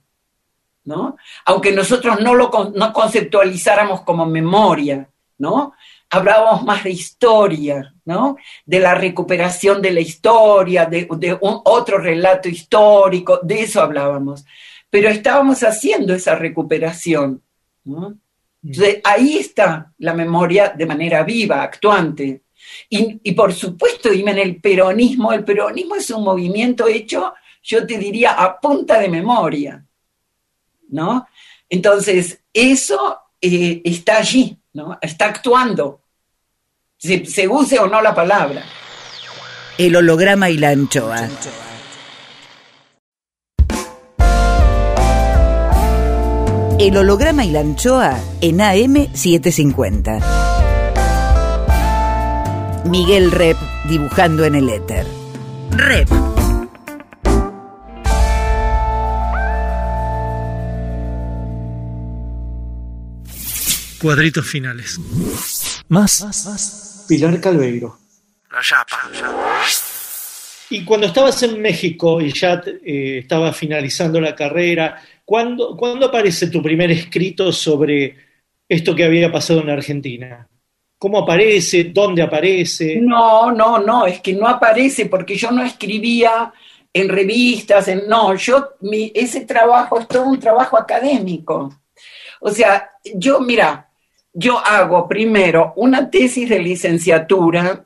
¿no? 0.84 1.16
Aunque 1.46 1.72
nosotros 1.72 2.20
no 2.20 2.34
lo 2.34 2.50
no 2.74 2.92
conceptualizáramos 2.92 4.02
como 4.02 4.26
memoria, 4.26 5.08
¿no? 5.38 5.72
Hablábamos 6.10 6.62
más 6.62 6.84
de 6.84 6.90
historia, 6.90 7.94
¿no? 8.04 8.36
De 8.64 8.78
la 8.80 8.94
recuperación 8.94 9.80
de 9.80 9.90
la 9.90 10.00
historia, 10.00 10.86
de, 10.86 11.08
un 11.40 11.60
otro 11.64 11.98
relato 11.98 12.48
histórico, 12.48 13.40
de 13.42 13.62
eso 13.62 13.80
hablábamos. 13.80 14.44
Pero 14.94 15.08
estábamos 15.08 15.64
haciendo 15.64 16.14
esa 16.14 16.36
recuperación, 16.36 17.42
¿no? 17.82 18.16
Entonces, 18.62 19.00
ahí 19.02 19.38
está 19.38 19.92
la 19.98 20.14
memoria 20.14 20.68
de 20.68 20.86
manera 20.86 21.24
viva, 21.24 21.64
actuante. 21.64 22.44
Y, 22.88 23.18
y 23.24 23.32
por 23.32 23.52
supuesto, 23.52 24.08
dime, 24.08 24.30
en 24.30 24.38
el 24.38 24.60
peronismo, 24.60 25.32
el 25.32 25.42
peronismo 25.42 25.96
es 25.96 26.08
un 26.10 26.22
movimiento 26.22 26.86
hecho, 26.86 27.34
yo 27.60 27.84
te 27.84 27.98
diría, 27.98 28.34
a 28.34 28.60
punta 28.60 29.00
de 29.00 29.08
memoria. 29.08 29.84
¿no? 30.90 31.26
Entonces, 31.68 32.38
eso 32.52 33.18
eh, 33.40 33.82
está 33.84 34.18
allí, 34.18 34.56
¿no? 34.74 34.96
Está 35.02 35.26
actuando, 35.26 36.02
se, 36.96 37.26
se 37.26 37.48
use 37.48 37.80
o 37.80 37.88
no 37.88 38.00
la 38.00 38.14
palabra. 38.14 38.62
El 39.76 39.96
holograma 39.96 40.50
y 40.50 40.58
la 40.58 40.68
anchoa. 40.68 41.28
El 46.84 46.96
holograma 46.98 47.46
y 47.46 47.50
la 47.50 47.60
anchoa 47.60 48.20
en 48.42 48.58
AM750. 48.58 50.20
Miguel 52.90 53.30
Rep 53.30 53.56
dibujando 53.88 54.44
en 54.44 54.54
el 54.56 54.68
éter. 54.68 55.06
Rep. 55.70 56.10
Cuadritos 63.98 64.46
finales. 64.46 65.00
Más. 65.88 67.06
Pilar 67.08 67.40
Calveiro. 67.40 67.98
La 68.52 68.60
chapa. 68.60 69.08
Y 70.68 70.84
cuando 70.84 71.06
estabas 71.06 71.42
en 71.44 71.62
México 71.62 72.20
y 72.20 72.30
ya 72.32 72.60
eh, 72.66 73.20
estabas 73.22 73.56
finalizando 73.56 74.20
la 74.20 74.34
carrera, 74.34 75.00
¿cuándo, 75.24 75.76
¿cuándo 75.76 76.06
aparece 76.06 76.48
tu 76.48 76.62
primer 76.62 76.90
escrito 76.90 77.52
sobre 77.52 78.16
esto 78.68 78.94
que 78.94 79.04
había 79.04 79.30
pasado 79.30 79.60
en 79.60 79.70
Argentina? 79.70 80.48
¿Cómo 80.98 81.18
aparece? 81.18 81.84
¿Dónde 81.84 82.22
aparece? 82.22 82.96
No, 83.00 83.52
no, 83.52 83.78
no, 83.78 84.06
es 84.06 84.20
que 84.20 84.32
no 84.32 84.48
aparece 84.48 85.06
porque 85.06 85.36
yo 85.36 85.50
no 85.50 85.62
escribía 85.62 86.52
en 86.92 87.08
revistas, 87.08 87.88
en, 87.88 88.08
no, 88.08 88.34
yo, 88.36 88.74
mi, 88.80 89.10
ese 89.14 89.42
trabajo 89.42 89.98
es 89.98 90.08
todo 90.08 90.24
un 90.24 90.38
trabajo 90.38 90.78
académico. 90.78 91.80
O 92.40 92.50
sea, 92.50 92.90
yo, 93.14 93.40
mira, 93.40 93.90
yo 94.32 94.58
hago 94.58 95.08
primero 95.08 95.72
una 95.76 96.08
tesis 96.08 96.48
de 96.48 96.58
licenciatura. 96.58 97.84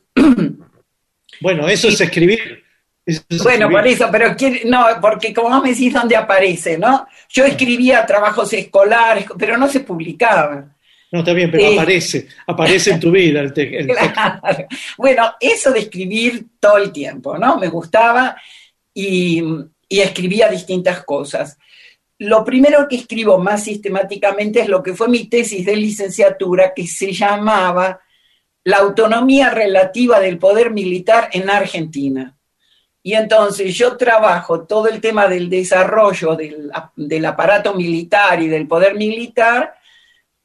Bueno, 1.41 1.69
eso 1.69 1.89
es 1.89 2.01
escribir. 2.01 2.65
Eso 3.09 3.23
Bueno, 3.43 3.69
escribir. 3.69 3.71
por 3.79 3.87
eso, 3.87 4.09
pero 4.13 4.37
no, 4.67 4.87
porque 5.01 5.33
como 5.33 5.49
vos 5.49 5.63
me 5.63 5.71
decís 5.71 5.93
dónde 5.95 6.15
aparece, 6.15 6.77
¿no? 6.77 7.07
Yo 7.31 7.45
escribía 7.47 8.05
trabajos 8.05 8.53
escolares, 8.53 9.25
pero 9.39 9.57
no 9.57 9.67
se 9.69 9.81
publicaban. 9.81 10.75
No, 11.11 11.21
está 11.21 11.33
bien, 11.33 11.51
pero 11.51 11.67
Sí. 11.71 11.79
aparece, 11.79 12.29
aparece 12.47 12.91
en 12.91 13.01
tu 13.01 13.11
vida 13.11 13.41
el, 13.41 13.53
te- 13.55 13.79
el 13.79 13.87
texto. 13.87 14.13
Claro. 14.13 14.67
Bueno, 14.99 15.33
eso 15.41 15.71
de 15.73 15.79
escribir 15.81 16.45
todo 16.61 16.77
el 16.77 16.93
tiempo, 16.93 17.39
¿no? 17.39 17.57
Me 17.59 17.69
gustaba 17.69 18.37
y, 18.93 19.43
y 19.89 20.01
escribía 20.01 20.49
distintas 20.51 21.03
cosas. 21.05 21.57
Lo 22.19 22.45
primero 22.45 22.87
que 22.89 22.97
escribo 22.97 23.39
más 23.39 23.65
sistemáticamente 23.65 24.61
es 24.61 24.69
lo 24.69 24.83
que 24.83 24.93
fue 24.93 25.09
mi 25.09 25.29
tesis 25.29 25.65
de 25.65 25.77
licenciatura, 25.77 26.75
que 26.75 26.87
se 26.87 27.13
llamaba 27.13 28.01
La 28.65 28.79
autonomía 28.79 29.49
relativa 29.49 30.21
del 30.21 30.37
poder 30.37 30.73
militar 30.73 31.31
en 31.33 31.49
Argentina. 31.49 32.35
Y 33.09 33.15
entonces 33.15 33.75
yo 33.75 33.97
trabajo 33.97 34.67
todo 34.67 34.87
el 34.87 35.01
tema 35.01 35.29
del 35.29 35.49
desarrollo 35.49 36.37
del, 36.37 36.71
del 36.95 37.25
aparato 37.25 37.73
militar 37.73 38.43
y 38.43 38.49
del 38.49 38.69
poder 38.69 38.97
militar 38.97 39.75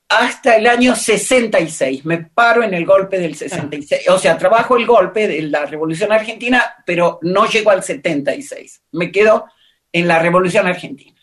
hasta 0.07 0.55
el 0.55 0.67
año 0.67 0.95
66. 0.95 2.05
Me 2.05 2.19
paro 2.19 2.63
en 2.63 2.73
el 2.73 2.85
golpe 2.85 3.19
del 3.19 3.35
66. 3.35 4.07
O 4.07 4.17
sea, 4.17 4.37
trabajo 4.37 4.77
el 4.77 4.85
golpe 4.85 5.27
de 5.27 5.41
la 5.41 5.65
Revolución 5.65 6.13
Argentina, 6.13 6.63
pero 6.85 7.19
no 7.23 7.49
llego 7.49 7.69
al 7.69 7.83
76. 7.83 8.83
Me 8.93 9.11
quedo 9.11 9.43
en 9.91 10.07
la 10.07 10.19
Revolución 10.19 10.65
Argentina. 10.65 11.21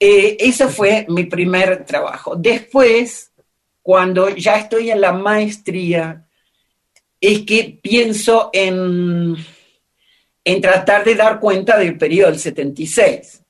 Eh, 0.00 0.38
eso 0.40 0.68
fue 0.68 1.06
mi 1.08 1.22
primer 1.26 1.84
trabajo. 1.86 2.34
Después, 2.34 3.30
cuando 3.80 4.28
ya 4.30 4.56
estoy 4.56 4.90
en 4.90 5.02
la 5.02 5.12
maestría, 5.12 6.26
es 7.20 7.42
que 7.42 7.78
pienso 7.80 8.50
en, 8.52 9.36
en 10.44 10.60
tratar 10.60 11.04
de 11.04 11.14
dar 11.14 11.38
cuenta 11.40 11.78
del 11.78 11.96
periodo 11.96 12.30
del 12.30 12.40
76. 12.40 13.42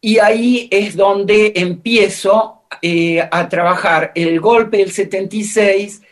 Y 0.00 0.18
ahí 0.18 0.68
es 0.70 0.96
donde 0.96 1.52
empiezo 1.56 2.62
eh, 2.80 3.20
a 3.20 3.48
trabajar 3.48 4.12
el 4.14 4.40
golpe 4.40 4.78
del 4.78 4.90
76 4.90 6.02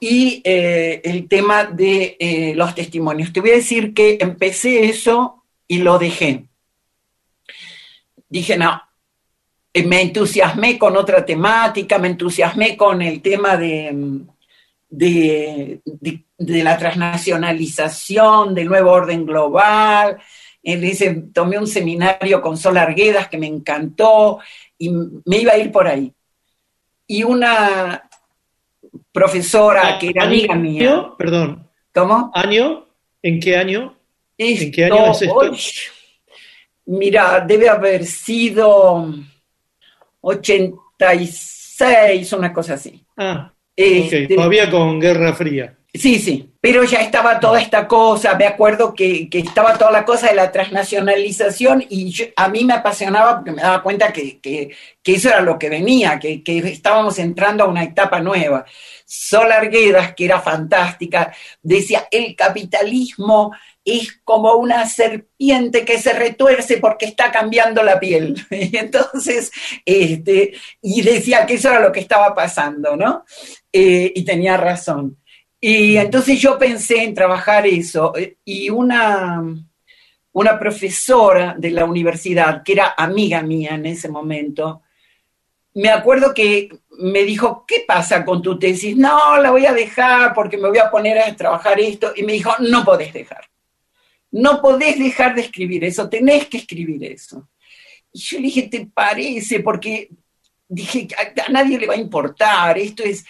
y 0.00 0.40
eh, 0.44 1.00
el 1.04 1.28
tema 1.28 1.64
de 1.64 2.16
eh, 2.18 2.54
los 2.54 2.74
testimonios. 2.74 3.32
Te 3.32 3.40
voy 3.40 3.50
a 3.50 3.56
decir 3.56 3.92
que 3.94 4.18
empecé 4.20 4.86
eso 4.86 5.44
y 5.68 5.78
lo 5.78 5.98
dejé. 5.98 6.46
Dije, 8.28 8.56
no, 8.56 8.80
me 9.86 10.02
entusiasmé 10.02 10.78
con 10.78 10.96
otra 10.96 11.24
temática, 11.24 11.98
me 11.98 12.08
entusiasmé 12.08 12.76
con 12.76 13.02
el 13.02 13.20
tema 13.22 13.56
de- 13.56 14.18
de 16.40 16.64
la 16.64 16.78
transnacionalización, 16.78 18.54
del 18.54 18.66
nuevo 18.66 18.90
orden 18.90 19.26
global. 19.26 20.16
Él 20.62 20.80
dice, 20.80 21.24
tomé 21.34 21.58
un 21.58 21.66
seminario 21.66 22.40
con 22.40 22.56
Sol 22.56 22.78
Arguedas 22.78 23.28
que 23.28 23.36
me 23.36 23.46
encantó 23.46 24.38
y 24.78 24.88
me 24.88 25.38
iba 25.38 25.52
a 25.52 25.58
ir 25.58 25.70
por 25.70 25.86
ahí. 25.86 26.10
Y 27.06 27.24
una 27.24 28.08
profesora 29.12 29.98
que 29.98 30.08
era 30.08 30.24
amiga 30.24 30.54
mía, 30.54 30.90
¿Año? 30.90 31.16
Perdón, 31.18 31.68
¿cómo? 31.92 32.30
¿año? 32.34 32.86
¿En 33.22 33.38
qué 33.38 33.56
año? 33.56 33.94
Esto, 34.38 34.70
qué 34.74 34.84
año 34.86 35.10
es 35.10 35.22
esto? 35.22 35.52
mira, 36.86 37.44
debe 37.46 37.68
haber 37.68 38.06
sido 38.06 39.12
86, 40.22 42.32
una 42.32 42.50
cosa 42.50 42.74
así. 42.74 43.04
Ah, 43.18 43.52
Este, 43.76 44.24
ok, 44.24 44.36
todavía 44.36 44.70
con 44.70 44.98
Guerra 44.98 45.34
Fría. 45.34 45.76
Sí, 45.92 46.20
sí, 46.20 46.52
pero 46.60 46.84
ya 46.84 47.00
estaba 47.00 47.40
toda 47.40 47.60
esta 47.60 47.88
cosa, 47.88 48.36
me 48.36 48.46
acuerdo 48.46 48.94
que, 48.94 49.28
que 49.28 49.40
estaba 49.40 49.76
toda 49.76 49.90
la 49.90 50.04
cosa 50.04 50.28
de 50.28 50.36
la 50.36 50.52
transnacionalización 50.52 51.84
y 51.88 52.10
yo- 52.12 52.26
a 52.36 52.48
mí 52.48 52.64
me 52.64 52.74
apasionaba 52.74 53.36
porque 53.38 53.50
me 53.50 53.62
daba 53.62 53.82
cuenta 53.82 54.12
que, 54.12 54.38
que- 54.40 54.70
que 55.02 55.14
eso 55.14 55.28
era 55.30 55.40
lo 55.40 55.58
que 55.58 55.68
venía, 55.68 56.20
que, 56.20 56.44
que 56.44 56.58
estábamos 56.58 57.18
entrando 57.18 57.64
a 57.64 57.66
una 57.68 57.82
etapa 57.82 58.20
nueva. 58.20 58.64
Sol 59.04 59.50
Arguedas, 59.50 60.14
que 60.14 60.26
era 60.26 60.40
fantástica, 60.40 61.32
decía, 61.60 62.06
el 62.12 62.36
capitalismo 62.36 63.50
es 63.84 64.20
como 64.22 64.52
una 64.54 64.86
serpiente 64.86 65.84
que 65.84 65.98
se 65.98 66.12
retuerce 66.12 66.76
porque 66.76 67.06
está 67.06 67.32
cambiando 67.32 67.82
la 67.82 67.98
piel. 67.98 68.36
Y 68.50 68.76
entonces, 68.76 69.50
este, 69.84 70.52
y 70.82 71.02
decía 71.02 71.44
que 71.46 71.54
eso 71.54 71.70
era 71.70 71.80
lo 71.80 71.90
que 71.90 72.00
estaba 72.00 72.32
pasando, 72.34 72.96
¿no? 72.96 73.24
Eh, 73.72 74.12
y 74.14 74.24
tenía 74.24 74.56
razón. 74.56 75.16
Y 75.60 75.96
entonces 75.98 76.40
yo 76.40 76.58
pensé 76.58 77.02
en 77.02 77.14
trabajar 77.14 77.66
eso. 77.66 78.16
eh, 78.16 78.38
Y 78.44 78.70
una, 78.70 79.42
una 80.32 80.58
profesora 80.58 81.54
de 81.58 81.70
la 81.70 81.84
universidad, 81.84 82.62
que 82.62 82.72
era 82.72 82.94
amiga 82.96 83.42
mía 83.42 83.74
en 83.74 83.86
ese 83.86 84.08
momento, 84.08 84.82
me 85.74 85.90
acuerdo 85.90 86.32
que 86.34 86.68
me 86.98 87.24
dijo, 87.24 87.64
¿qué 87.66 87.84
pasa 87.86 88.24
con 88.24 88.42
tu 88.42 88.58
tesis? 88.58 88.96
No, 88.96 89.38
la 89.38 89.50
voy 89.50 89.66
a 89.66 89.72
dejar 89.72 90.34
porque 90.34 90.56
me 90.56 90.68
voy 90.68 90.78
a 90.78 90.90
poner 90.90 91.18
a 91.18 91.36
trabajar 91.36 91.78
esto. 91.78 92.12
Y 92.16 92.22
me 92.22 92.32
dijo, 92.32 92.52
no 92.60 92.84
podés 92.84 93.12
dejar. 93.12 93.44
No 94.32 94.60
podés 94.62 94.98
dejar 94.98 95.34
de 95.34 95.42
escribir 95.42 95.84
eso, 95.84 96.08
tenés 96.08 96.46
que 96.46 96.58
escribir 96.58 97.02
eso. 97.04 97.48
Y 98.12 98.20
yo 98.20 98.38
le 98.38 98.44
dije, 98.44 98.62
¿te 98.68 98.86
parece? 98.86 99.60
Porque 99.60 100.08
dije, 100.68 101.08
a, 101.18 101.46
a 101.46 101.48
nadie 101.50 101.78
le 101.78 101.86
va 101.86 101.94
a 101.94 101.98
importar, 101.98 102.78
esto 102.78 103.02
es... 103.02 103.24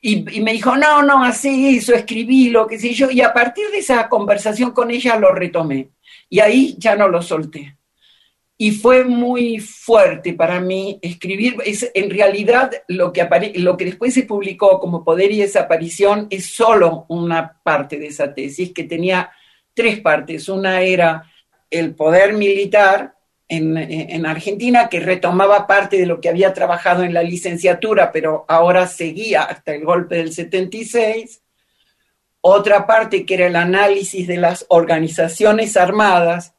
Y, 0.00 0.38
y 0.38 0.40
me 0.40 0.52
dijo, 0.52 0.76
no, 0.76 1.02
no, 1.02 1.22
hacé 1.22 1.70
eso, 1.76 1.94
escribí 1.94 2.48
lo 2.48 2.66
que 2.66 2.78
sé 2.78 2.94
yo. 2.94 3.10
Y 3.10 3.20
a 3.20 3.32
partir 3.32 3.68
de 3.70 3.78
esa 3.78 4.08
conversación 4.08 4.70
con 4.70 4.90
ella 4.90 5.16
lo 5.16 5.32
retomé. 5.32 5.90
Y 6.28 6.40
ahí 6.40 6.74
ya 6.78 6.96
no 6.96 7.08
lo 7.08 7.20
solté. 7.20 7.76
Y 8.56 8.72
fue 8.72 9.04
muy 9.04 9.58
fuerte 9.58 10.34
para 10.34 10.60
mí 10.60 10.98
escribir. 11.02 11.56
Es, 11.64 11.90
en 11.94 12.10
realidad, 12.10 12.70
lo 12.88 13.12
que, 13.12 13.22
apare- 13.22 13.56
lo 13.56 13.76
que 13.76 13.86
después 13.86 14.12
se 14.14 14.24
publicó 14.24 14.78
como 14.80 15.02
Poder 15.04 15.32
y 15.32 15.38
Desaparición 15.38 16.26
es 16.30 16.46
solo 16.46 17.06
una 17.08 17.60
parte 17.62 17.98
de 17.98 18.08
esa 18.08 18.34
tesis, 18.34 18.72
que 18.72 18.84
tenía 18.84 19.30
tres 19.74 20.00
partes. 20.00 20.48
Una 20.48 20.82
era 20.82 21.24
el 21.70 21.94
poder 21.94 22.34
militar 22.34 23.14
en, 23.50 23.76
en 23.76 24.26
Argentina, 24.26 24.88
que 24.88 25.00
retomaba 25.00 25.66
parte 25.66 25.98
de 25.98 26.06
lo 26.06 26.20
que 26.20 26.28
había 26.28 26.54
trabajado 26.54 27.02
en 27.02 27.12
la 27.12 27.22
licenciatura, 27.22 28.12
pero 28.12 28.44
ahora 28.48 28.86
seguía 28.86 29.42
hasta 29.42 29.74
el 29.74 29.84
golpe 29.84 30.16
del 30.16 30.32
76. 30.32 31.42
Otra 32.42 32.86
parte 32.86 33.26
que 33.26 33.34
era 33.34 33.48
el 33.48 33.56
análisis 33.56 34.26
de 34.26 34.36
las 34.36 34.64
organizaciones 34.68 35.76
armadas 35.76 36.54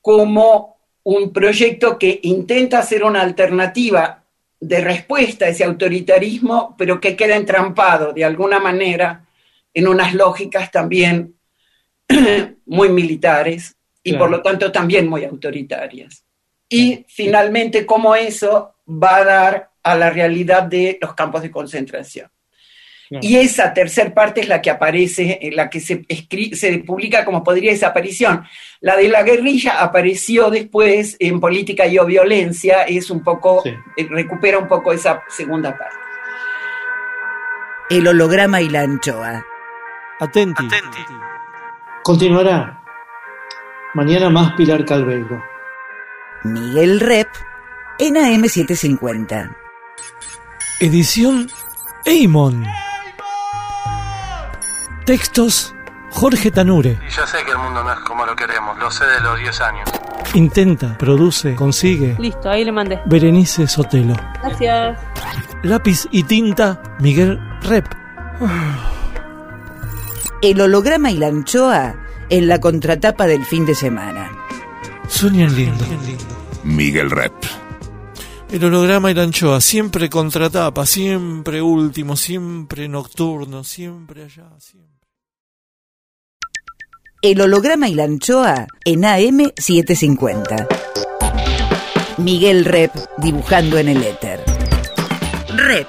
como 0.00 0.76
un 1.04 1.32
proyecto 1.32 1.98
que 1.98 2.18
intenta 2.24 2.80
hacer 2.80 3.04
una 3.04 3.22
alternativa 3.22 4.24
de 4.58 4.80
respuesta 4.80 5.44
a 5.44 5.48
ese 5.48 5.64
autoritarismo, 5.64 6.74
pero 6.76 7.00
que 7.00 7.14
queda 7.14 7.36
entrampado 7.36 8.12
de 8.12 8.24
alguna 8.24 8.58
manera 8.58 9.24
en 9.72 9.86
unas 9.86 10.14
lógicas 10.14 10.70
también 10.70 11.36
muy 12.66 12.88
militares 12.88 13.76
y 14.04 14.10
Claro. 14.10 14.24
por 14.26 14.30
lo 14.30 14.42
tanto 14.42 14.70
también 14.70 15.08
muy 15.08 15.24
autoritarias. 15.24 16.24
Y 16.68 17.04
finalmente 17.08 17.84
cómo 17.84 18.14
eso 18.14 18.76
va 18.86 19.16
a 19.16 19.24
dar 19.24 19.70
a 19.82 19.94
la 19.96 20.10
realidad 20.10 20.62
de 20.62 20.98
los 21.00 21.14
campos 21.14 21.42
de 21.42 21.50
concentración. 21.50 22.30
Claro. 23.08 23.20
Y 23.26 23.36
esa 23.36 23.72
tercer 23.74 24.14
parte 24.14 24.40
es 24.40 24.48
la 24.48 24.62
que 24.62 24.70
aparece, 24.70 25.38
en 25.42 25.56
la 25.56 25.68
que 25.68 25.78
se, 25.80 26.04
se 26.54 26.78
publica 26.78 27.24
como 27.24 27.44
podría 27.44 27.70
desaparición. 27.70 28.44
La 28.80 28.96
de 28.96 29.08
la 29.08 29.22
guerrilla 29.22 29.82
apareció 29.82 30.50
después 30.50 31.16
en 31.20 31.38
Política 31.38 31.86
y 31.86 31.98
o 31.98 32.06
Violencia, 32.06 32.82
es 32.84 33.10
un 33.10 33.22
poco, 33.22 33.60
Sí. 33.62 33.74
eh, 33.98 34.06
recupera 34.10 34.58
un 34.58 34.68
poco 34.68 34.92
esa 34.92 35.22
segunda 35.28 35.76
parte. 35.76 35.96
El 37.90 38.08
holograma 38.08 38.62
y 38.62 38.70
la 38.70 38.80
anchoa. 38.80 39.44
Atenti. 40.18 40.66
Continuará. 42.02 42.80
Mañana 43.94 44.28
más 44.28 44.54
Pilar 44.54 44.84
Calveiro. 44.84 45.40
Miguel 46.42 46.98
Rep 46.98 47.28
en 48.00 48.16
AM750. 48.16 49.56
Edición 50.80 51.48
Eimon. 52.04 52.66
Textos 55.06 55.76
Jorge 56.10 56.50
Tanure. 56.50 56.98
Y 57.06 57.10
yo 57.12 57.24
sé 57.24 57.38
que 57.44 57.52
el 57.52 57.58
mundo 57.58 57.84
no 57.84 57.92
es 57.92 58.00
como 58.00 58.26
lo 58.26 58.34
queremos, 58.34 58.76
lo 58.80 58.90
sé 58.90 59.04
de 59.06 59.20
los 59.20 59.38
10 59.38 59.60
años. 59.60 59.88
Intenta, 60.34 60.98
produce, 60.98 61.54
consigue. 61.54 62.16
Listo, 62.18 62.50
ahí 62.50 62.64
le 62.64 62.72
mandé. 62.72 63.00
Berenice 63.06 63.68
Sotelo. 63.68 64.16
Gracias. 64.42 64.98
Lápiz 65.62 66.08
y 66.10 66.24
tinta 66.24 66.82
Miguel 66.98 67.38
Rep. 67.62 67.86
El 70.42 70.60
holograma 70.60 71.12
y 71.12 71.18
la 71.18 71.28
anchoa 71.28 71.94
en 72.30 72.48
la 72.48 72.60
contratapa 72.60 73.26
del 73.26 73.44
fin 73.44 73.66
de 73.66 73.74
semana. 73.74 74.30
Sueñan 75.08 75.54
lindo. 75.54 75.84
Miguel 76.64 77.10
Rep. 77.10 77.32
El 78.50 78.64
holograma 78.64 79.10
y 79.10 79.14
la 79.14 79.24
anchoa, 79.24 79.60
siempre 79.60 80.08
contratapa, 80.08 80.86
siempre 80.86 81.60
último, 81.60 82.16
siempre 82.16 82.88
nocturno, 82.88 83.64
siempre 83.64 84.24
allá, 84.24 84.48
siempre. 84.58 84.94
El 87.20 87.40
holograma 87.40 87.88
y 87.88 87.94
la 87.94 88.04
anchoa 88.04 88.66
en 88.84 89.02
AM750. 89.02 90.66
Miguel 92.18 92.64
Rep 92.64 92.92
dibujando 93.18 93.78
en 93.78 93.88
el 93.88 94.02
éter. 94.04 94.44
Rep. 95.56 95.88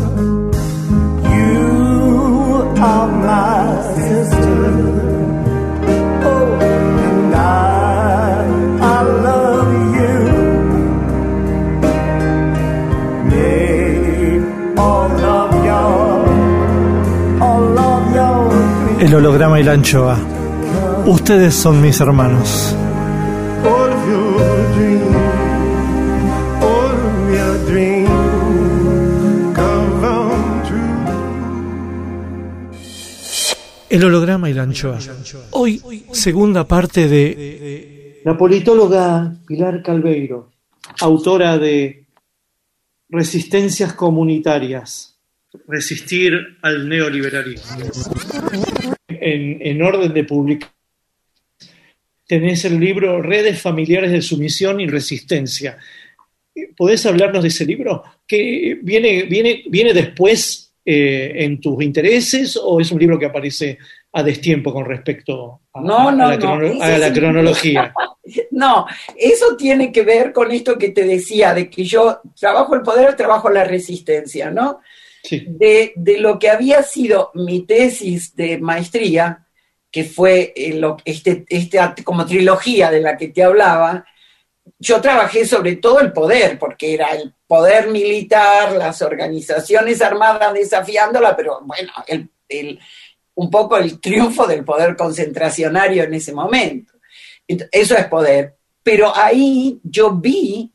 El 19.11 19.17
holograma 19.17 19.59
y 19.59 19.63
la 19.63 19.73
anchoa. 19.73 20.17
Ustedes 21.05 21.53
son 21.53 21.81
mis 21.81 21.99
hermanos. 21.99 22.73
El 33.89 34.05
holograma 34.05 34.49
y 34.49 34.53
la 34.53 34.63
anchoa. 34.63 34.97
Hoy, 35.51 36.05
segunda 36.13 36.65
parte 36.65 37.09
de 37.09 38.21
La 38.23 38.37
politóloga 38.37 39.35
Pilar 39.45 39.83
Calveiro, 39.83 40.51
autora 41.01 41.57
de 41.57 42.05
Resistencias 43.09 43.91
comunitarias, 43.91 45.19
resistir 45.67 46.33
al 46.61 46.87
neoliberalismo. 46.87 47.81
En, 49.21 49.59
en 49.61 49.81
orden 49.81 50.13
de 50.13 50.23
publicación 50.23 50.81
tenés 52.31 52.63
el 52.63 52.79
libro 52.79 53.21
Redes 53.21 53.61
Familiares 53.61 54.09
de 54.09 54.21
Sumisión 54.21 54.79
y 54.79 54.87
Resistencia. 54.87 55.77
¿Podés 56.77 57.05
hablarnos 57.05 57.41
de 57.41 57.49
ese 57.49 57.65
libro? 57.65 58.03
¿Que 58.25 58.79
viene, 58.81 59.23
viene, 59.23 59.63
viene 59.67 59.93
después 59.93 60.73
eh, 60.85 61.33
en 61.35 61.59
tus 61.59 61.83
intereses 61.83 62.55
o 62.55 62.79
es 62.79 62.89
un 62.89 62.99
libro 62.99 63.19
que 63.19 63.25
aparece 63.25 63.77
a 64.13 64.23
destiempo 64.23 64.71
con 64.71 64.85
respecto 64.85 65.59
a, 65.73 65.81
No, 65.81 66.07
a 66.07 66.11
no, 66.13 66.29
la, 66.29 66.37
no, 66.37 66.81
a 66.81 66.97
la 66.97 67.11
cronología? 67.11 67.93
No, 68.51 68.85
eso 69.17 69.57
tiene 69.57 69.91
que 69.91 70.03
ver 70.03 70.31
con 70.31 70.51
esto 70.51 70.77
que 70.77 70.89
te 70.89 71.03
decía, 71.03 71.53
de 71.53 71.69
que 71.69 71.83
yo 71.83 72.21
trabajo 72.39 72.75
el 72.75 72.81
poder, 72.81 73.15
trabajo 73.17 73.49
la 73.49 73.65
resistencia, 73.65 74.51
¿no? 74.51 74.79
De, 75.47 75.93
de 75.95 76.17
lo 76.17 76.39
que 76.39 76.49
había 76.49 76.83
sido 76.83 77.31
mi 77.35 77.61
tesis 77.65 78.35
de 78.35 78.57
maestría, 78.57 79.45
que 79.91 80.03
fue 80.03 80.53
eh, 80.55 80.81
este, 81.05 81.45
este, 81.49 81.79
como 82.03 82.25
trilogía 82.25 82.89
de 82.89 83.01
la 83.01 83.17
que 83.17 83.27
te 83.29 83.43
hablaba, 83.43 84.05
yo 84.79 85.01
trabajé 85.01 85.45
sobre 85.45 85.75
todo 85.75 85.99
el 85.99 86.11
poder, 86.13 86.57
porque 86.57 86.93
era 86.93 87.09
el 87.09 87.33
poder 87.47 87.87
militar, 87.89 88.73
las 88.73 89.01
organizaciones 89.01 90.01
armadas 90.01 90.53
desafiándola, 90.53 91.35
pero 91.35 91.59
bueno, 91.63 91.91
el, 92.07 92.29
el- 92.47 92.79
un 93.35 93.49
poco 93.49 93.77
el 93.77 93.99
triunfo 93.99 94.45
del 94.45 94.63
poder 94.65 94.95
concentracionario 94.95 96.03
en 96.03 96.13
ese 96.13 96.33
momento. 96.33 96.93
Ent- 97.47 97.67
Eso 97.71 97.95
es 97.95 98.05
poder. 98.07 98.55
Pero 98.83 99.15
ahí 99.15 99.79
yo 99.83 100.11
vi 100.11 100.71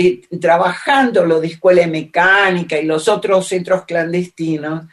eh, 0.00 0.20
trabajando 0.40 1.26
lo 1.26 1.40
de 1.40 1.48
escuela 1.48 1.80
de 1.80 1.88
mecánica 1.88 2.78
y 2.78 2.84
los 2.84 3.08
otros 3.08 3.48
centros 3.48 3.84
clandestinos, 3.84 4.84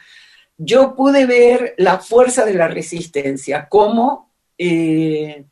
yo 0.57 0.95
pude 0.95 1.27
ver 1.27 1.75
la 1.77 1.99
fuerza 1.99 2.43
de 2.43 2.55
la 2.55 2.67
resistencia, 2.67 3.67
cómo 3.69 4.31
eh, 4.57 5.45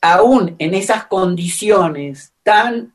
aún 0.00 0.54
en 0.56 0.74
esas 0.74 1.06
condiciones 1.06 2.32
tan 2.44 2.94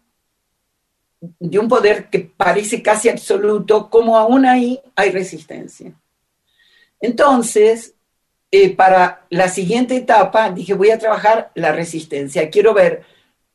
de 1.19 1.59
un 1.59 1.67
poder 1.67 2.09
que 2.09 2.19
parece 2.19 2.81
casi 2.81 3.09
absoluto, 3.09 3.89
como 3.89 4.17
aún 4.17 4.45
ahí 4.45 4.79
hay 4.95 5.11
resistencia. 5.11 5.91
Entonces, 7.01 7.95
eh, 8.49 8.73
para 8.73 9.25
la 9.29 9.49
siguiente 9.49 9.97
etapa 9.97 10.51
dije, 10.51 10.73
voy 10.73 10.91
a 10.91 10.99
trabajar 10.99 11.51
la 11.53 11.73
resistencia. 11.73 12.49
Quiero 12.49 12.73
ver 12.73 13.03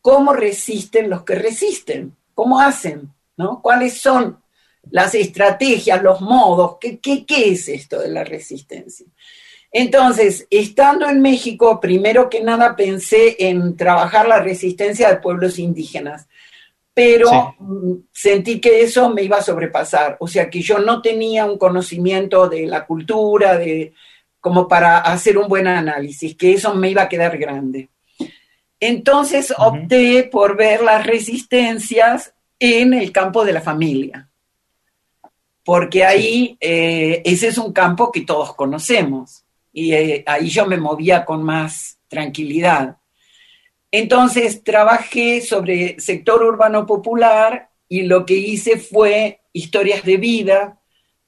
cómo 0.02 0.34
resisten 0.34 1.08
los 1.08 1.24
que 1.24 1.36
resisten, 1.36 2.14
cómo 2.34 2.60
hacen, 2.60 3.12
¿no? 3.36 3.60
¿Cuáles 3.62 4.00
son 4.00 4.38
las 4.90 5.14
estrategias, 5.14 6.02
los 6.02 6.20
modos? 6.20 6.76
¿Qué, 6.80 6.98
qué, 6.98 7.24
qué 7.24 7.50
es 7.52 7.68
esto 7.68 8.00
de 8.00 8.08
la 8.08 8.24
resistencia? 8.24 9.06
Entonces, 9.70 10.46
estando 10.50 11.08
en 11.08 11.22
México, 11.22 11.80
primero 11.80 12.28
que 12.28 12.42
nada 12.42 12.76
pensé 12.76 13.36
en 13.38 13.74
trabajar 13.76 14.28
la 14.28 14.40
resistencia 14.40 15.08
de 15.08 15.16
pueblos 15.16 15.58
indígenas, 15.58 16.26
pero 16.92 17.54
Sí. 17.58 18.04
sentí 18.12 18.60
que 18.60 18.82
eso 18.82 19.08
me 19.08 19.22
iba 19.22 19.38
a 19.38 19.42
sobrepasar, 19.42 20.18
o 20.20 20.28
sea 20.28 20.50
que 20.50 20.60
yo 20.60 20.78
no 20.78 21.00
tenía 21.00 21.46
un 21.46 21.56
conocimiento 21.56 22.48
de 22.50 22.66
la 22.66 22.84
cultura, 22.84 23.56
de 23.56 23.94
como 24.40 24.68
para 24.68 24.98
hacer 24.98 25.38
un 25.38 25.48
buen 25.48 25.66
análisis, 25.66 26.36
que 26.36 26.52
eso 26.52 26.74
me 26.74 26.90
iba 26.90 27.02
a 27.02 27.08
quedar 27.08 27.38
grande. 27.38 27.88
Entonces 28.84 29.54
opté 29.56 30.24
por 30.24 30.56
ver 30.56 30.82
las 30.82 31.06
resistencias 31.06 32.34
en 32.58 32.92
el 32.94 33.12
campo 33.12 33.44
de 33.44 33.52
la 33.52 33.60
familia, 33.60 34.28
porque 35.62 36.04
ahí 36.04 36.56
eh, 36.58 37.22
ese 37.24 37.46
es 37.46 37.58
un 37.58 37.72
campo 37.72 38.10
que 38.10 38.22
todos 38.22 38.56
conocemos. 38.56 39.44
Y 39.72 39.92
eh, 39.92 40.24
ahí 40.26 40.48
yo 40.48 40.66
me 40.66 40.78
movía 40.78 41.24
con 41.24 41.44
más 41.44 41.96
tranquilidad. 42.08 42.96
Entonces 43.92 44.64
trabajé 44.64 45.42
sobre 45.42 46.00
sector 46.00 46.42
urbano 46.42 46.84
popular 46.84 47.70
y 47.88 48.02
lo 48.02 48.26
que 48.26 48.34
hice 48.34 48.78
fue 48.78 49.42
historias 49.52 50.02
de 50.02 50.16
vida 50.16 50.80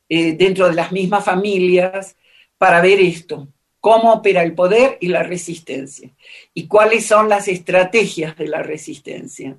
eh, 0.09 0.33
dentro 0.33 0.67
de 0.67 0.75
las 0.75 0.91
mismas 0.91 1.25
familias 1.25 2.17
para 2.59 2.81
ver 2.81 2.99
esto, 2.99 3.47
cómo 3.85 4.15
opera 4.15 4.43
el 4.43 4.55
poder 4.55 4.97
y 4.99 5.09
la 5.09 5.23
resistencia 5.23 6.09
y 6.55 6.67
cuáles 6.67 7.05
son 7.05 7.29
las 7.29 7.49
estrategias 7.49 8.35
de 8.35 8.49
la 8.49 8.63
resistencia. 8.63 9.59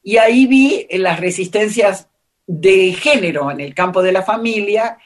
Y 0.00 0.16
ahí 0.16 0.46
vi 0.46 0.86
las 0.90 1.18
resistencias 1.18 2.06
de 2.46 2.92
género 2.92 3.50
en 3.50 3.60
el 3.60 3.74
campo 3.74 4.00
de 4.00 4.12
la 4.12 4.22
familia, 4.22 4.96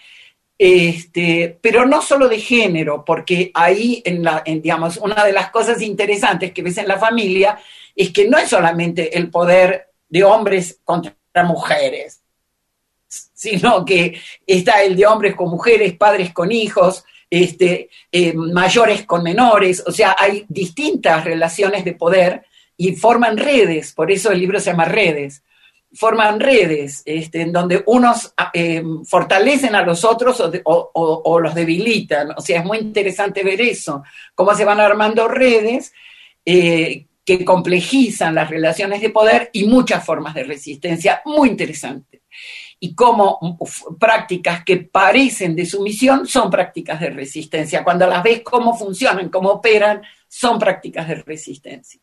este, 0.59 1.59
pero 1.63 1.87
no 1.87 2.03
solo 2.03 2.29
de 2.29 2.41
género, 2.41 3.07
porque 3.07 3.51
ahí, 3.55 4.03
en 4.05 4.23
la, 4.23 4.45
digamos, 4.45 4.99
una 4.99 5.25
de 5.25 5.33
las 5.33 5.51
cosas 5.51 5.81
interesantes 5.81 6.53
que 6.53 6.61
ves 6.61 6.77
en 6.77 6.89
la 6.89 6.99
familia 6.99 7.59
es 7.97 8.13
que 8.13 8.29
no 8.29 8.37
es 8.37 8.51
solamente 8.51 9.17
el 9.17 9.31
poder 9.31 9.93
de 10.11 10.25
hombres 10.25 10.79
contra 10.85 11.15
mujeres, 11.43 12.23
sino 13.09 13.87
que 13.87 14.21
está 14.47 14.83
el 14.83 14.95
de 14.95 15.07
hombres 15.07 15.35
con 15.35 15.49
mujeres, 15.49 15.97
padres 15.97 16.35
con 16.35 16.53
hijos, 16.53 17.07
este, 17.31 17.91
eh, 18.11 18.33
mayores 18.35 19.05
con 19.05 19.23
menores, 19.23 19.83
o 19.87 19.93
sea, 19.93 20.17
hay 20.19 20.45
distintas 20.49 21.25
relaciones 21.25 21.85
de 21.85 21.95
poder 21.95 22.45
y 22.77 22.95
forman 22.95 23.37
redes, 23.37 23.93
por 23.93 24.11
eso 24.11 24.31
el 24.31 24.41
libro 24.41 24.61
se 24.61 24.71
llama 24.71 24.85
Redes, 24.85 25.43
forman 25.93 26.39
redes 26.39 27.03
este, 27.05 27.43
en 27.43 27.53
donde 27.53 27.83
unos 27.87 28.35
eh, 28.53 28.83
fortalecen 29.07 29.75
a 29.75 29.83
los 29.83 30.05
otros 30.05 30.43
o, 30.65 31.41
los 31.41 31.55
debilitan, 31.55 32.33
o 32.37 32.41
sea, 32.41 32.61
es 32.61 32.65
muy 32.65 32.79
interesante 32.79 33.43
ver 33.43 33.61
eso, 33.61 34.03
cómo 34.35 34.55
se 34.55 34.65
van 34.65 34.81
armando 34.81 35.29
redes 35.29 35.93
eh, 36.45 37.07
que 37.25 37.45
complejizan 37.45 38.35
las 38.35 38.49
relaciones 38.49 39.01
de 39.03 39.11
poder 39.11 39.51
y 39.53 39.65
muchas 39.65 40.05
formas 40.05 40.35
de 40.35 40.45
resistencia, 40.45 41.21
muy 41.25 41.49
interesante 41.49 42.23
y 42.81 42.95
cómo 42.95 43.59
prácticas 43.99 44.65
que 44.65 44.79
parecen 44.79 45.57
de 45.57 45.67
sumisión 45.67 46.27
son 46.27 46.51
prácticas 46.51 47.01
de 47.01 47.11
resistencia. 47.11 47.83
Cuando 47.83 48.07
las 48.07 48.23
ves 48.23 48.43
cómo 48.43 48.77
funcionan, 48.77 49.29
cómo 49.29 49.51
operan, 49.51 50.03
son 50.29 50.59
prácticas 50.59 51.09
de 51.09 51.17
resistencia. 51.17 52.01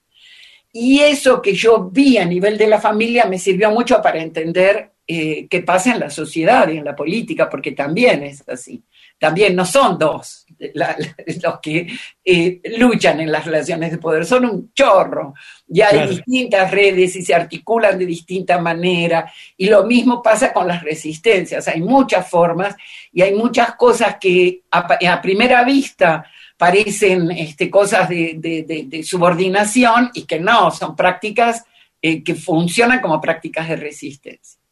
Y 0.73 0.99
eso 0.99 1.41
que 1.41 1.53
yo 1.53 1.89
vi 1.89 2.17
a 2.17 2.25
nivel 2.25 2.57
de 2.57 2.67
la 2.67 2.81
familia 2.81 3.25
me 3.25 3.39
sirvió 3.39 3.71
mucho 3.71 4.01
para 4.01 4.21
entender 4.21 4.91
eh, 5.07 5.47
qué 5.47 5.61
pasa 5.61 5.93
en 5.93 6.01
la 6.01 6.09
sociedad 6.09 6.67
y 6.67 6.77
en 6.77 6.83
la 6.83 6.95
política, 6.95 7.49
porque 7.49 7.71
también 7.71 8.23
es 8.23 8.43
así. 8.49 8.83
También 9.17 9.55
no 9.55 9.65
son 9.65 9.97
dos 9.97 10.45
la, 10.73 10.95
la, 10.97 11.15
los 11.43 11.59
que 11.59 11.87
eh, 12.23 12.61
luchan 12.77 13.19
en 13.19 13.31
las 13.31 13.45
relaciones 13.45 13.91
de 13.91 13.97
poder, 13.97 14.25
son 14.25 14.45
un 14.45 14.73
chorro. 14.73 15.33
Y 15.67 15.81
hay 15.81 15.93
claro. 15.93 16.11
distintas 16.11 16.71
redes 16.71 17.15
y 17.15 17.21
se 17.23 17.33
articulan 17.33 17.97
de 17.97 18.05
distinta 18.05 18.57
manera. 18.59 19.31
Y 19.57 19.67
lo 19.67 19.85
mismo 19.85 20.21
pasa 20.21 20.53
con 20.53 20.67
las 20.67 20.83
resistencias. 20.83 21.67
Hay 21.67 21.81
muchas 21.81 22.29
formas 22.29 22.75
y 23.11 23.21
hay 23.21 23.33
muchas 23.33 23.75
cosas 23.75 24.17
que 24.19 24.63
a, 24.71 24.87
a 25.09 25.21
primera 25.21 25.63
vista 25.63 26.25
parecen 26.57 27.31
este, 27.31 27.69
cosas 27.69 28.07
de, 28.07 28.35
de, 28.37 28.63
de, 28.63 28.83
de, 28.87 29.03
subordinación 29.03 30.11
y 30.13 30.23
que 30.23 30.39
no, 30.39 30.71
son 30.71 30.95
prácticas 30.95 31.65
eh, 32.01 32.23
que 32.23 32.33
funcionan 32.33 33.01
como 33.01 33.19
prácticas 33.19 33.67
de 33.67 33.75
resistencia. 33.75 34.64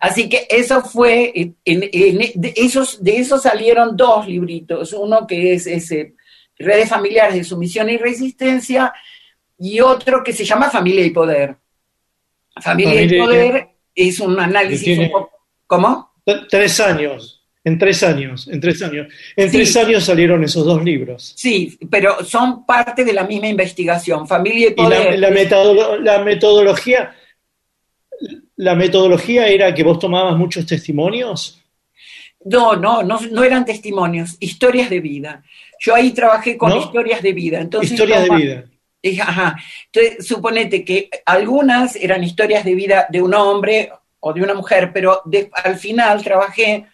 Así 0.00 0.30
que 0.30 0.46
eso 0.48 0.82
fue, 0.82 1.30
en, 1.36 1.56
en, 1.64 2.18
de, 2.34 2.54
esos, 2.56 3.04
de 3.04 3.18
eso 3.18 3.38
salieron 3.38 3.96
dos 3.96 4.26
libritos, 4.26 4.94
uno 4.94 5.26
que 5.26 5.52
es 5.52 5.66
ese, 5.66 6.14
Redes 6.58 6.88
Familiares 6.88 7.34
de 7.34 7.44
Sumisión 7.44 7.90
y 7.90 7.98
Resistencia, 7.98 8.94
y 9.58 9.80
otro 9.80 10.24
que 10.24 10.32
se 10.32 10.44
llama 10.44 10.70
Familia 10.70 11.04
y 11.04 11.10
Poder. 11.10 11.54
Familia, 12.62 12.94
Familia 12.94 13.16
y 13.16 13.20
Poder 13.20 13.68
es 13.94 14.20
un 14.20 14.40
análisis 14.40 14.98
un 14.98 15.10
poco... 15.10 15.30
¿Cómo? 15.66 16.14
Tres 16.48 16.80
años. 16.80 17.36
En 17.62 17.78
tres 17.78 18.02
años, 18.02 18.48
en 18.48 18.58
tres 18.58 18.80
años. 18.80 19.06
En 19.36 19.50
sí. 19.50 19.58
tres 19.58 19.76
años 19.76 20.04
salieron 20.04 20.42
esos 20.42 20.64
dos 20.64 20.82
libros. 20.82 21.34
Sí, 21.36 21.78
pero 21.90 22.24
son 22.24 22.64
parte 22.64 23.04
de 23.04 23.12
la 23.12 23.24
misma 23.24 23.48
investigación. 23.48 24.26
Familia 24.26 24.68
y 24.68 24.70
Poder. 24.70 25.14
Y 25.14 25.18
la, 25.18 25.28
la, 25.28 25.34
metodolo 25.34 25.98
la 25.98 26.24
metodología, 26.24 27.14
la 28.60 28.74
metodología 28.74 29.46
era 29.48 29.74
que 29.74 29.82
vos 29.82 29.98
tomabas 29.98 30.36
muchos 30.36 30.66
testimonios. 30.66 31.62
No, 32.44 32.76
no, 32.76 33.02
no, 33.02 33.18
no 33.32 33.42
eran 33.42 33.64
testimonios, 33.64 34.36
historias 34.38 34.90
de 34.90 35.00
vida. 35.00 35.42
Yo 35.78 35.94
ahí 35.94 36.10
trabajé 36.10 36.58
con 36.58 36.68
¿No? 36.70 36.76
historias 36.76 37.22
de 37.22 37.32
vida. 37.32 37.58
Entonces, 37.58 37.92
Historias 37.92 38.24
de 38.28 38.36
vida. 38.36 38.64
Ajá. 39.26 39.56
Entonces, 39.90 40.26
suponete 40.26 40.84
que 40.84 41.08
algunas 41.24 41.96
eran 41.96 42.22
historias 42.22 42.62
de 42.66 42.74
vida 42.74 43.06
de 43.08 43.22
un 43.22 43.32
hombre 43.32 43.90
o 44.20 44.34
de 44.34 44.42
una 44.42 44.52
mujer, 44.52 44.90
pero 44.92 45.22
de- 45.24 45.50
al 45.64 45.76
final 45.76 46.22
trabajé 46.22 46.84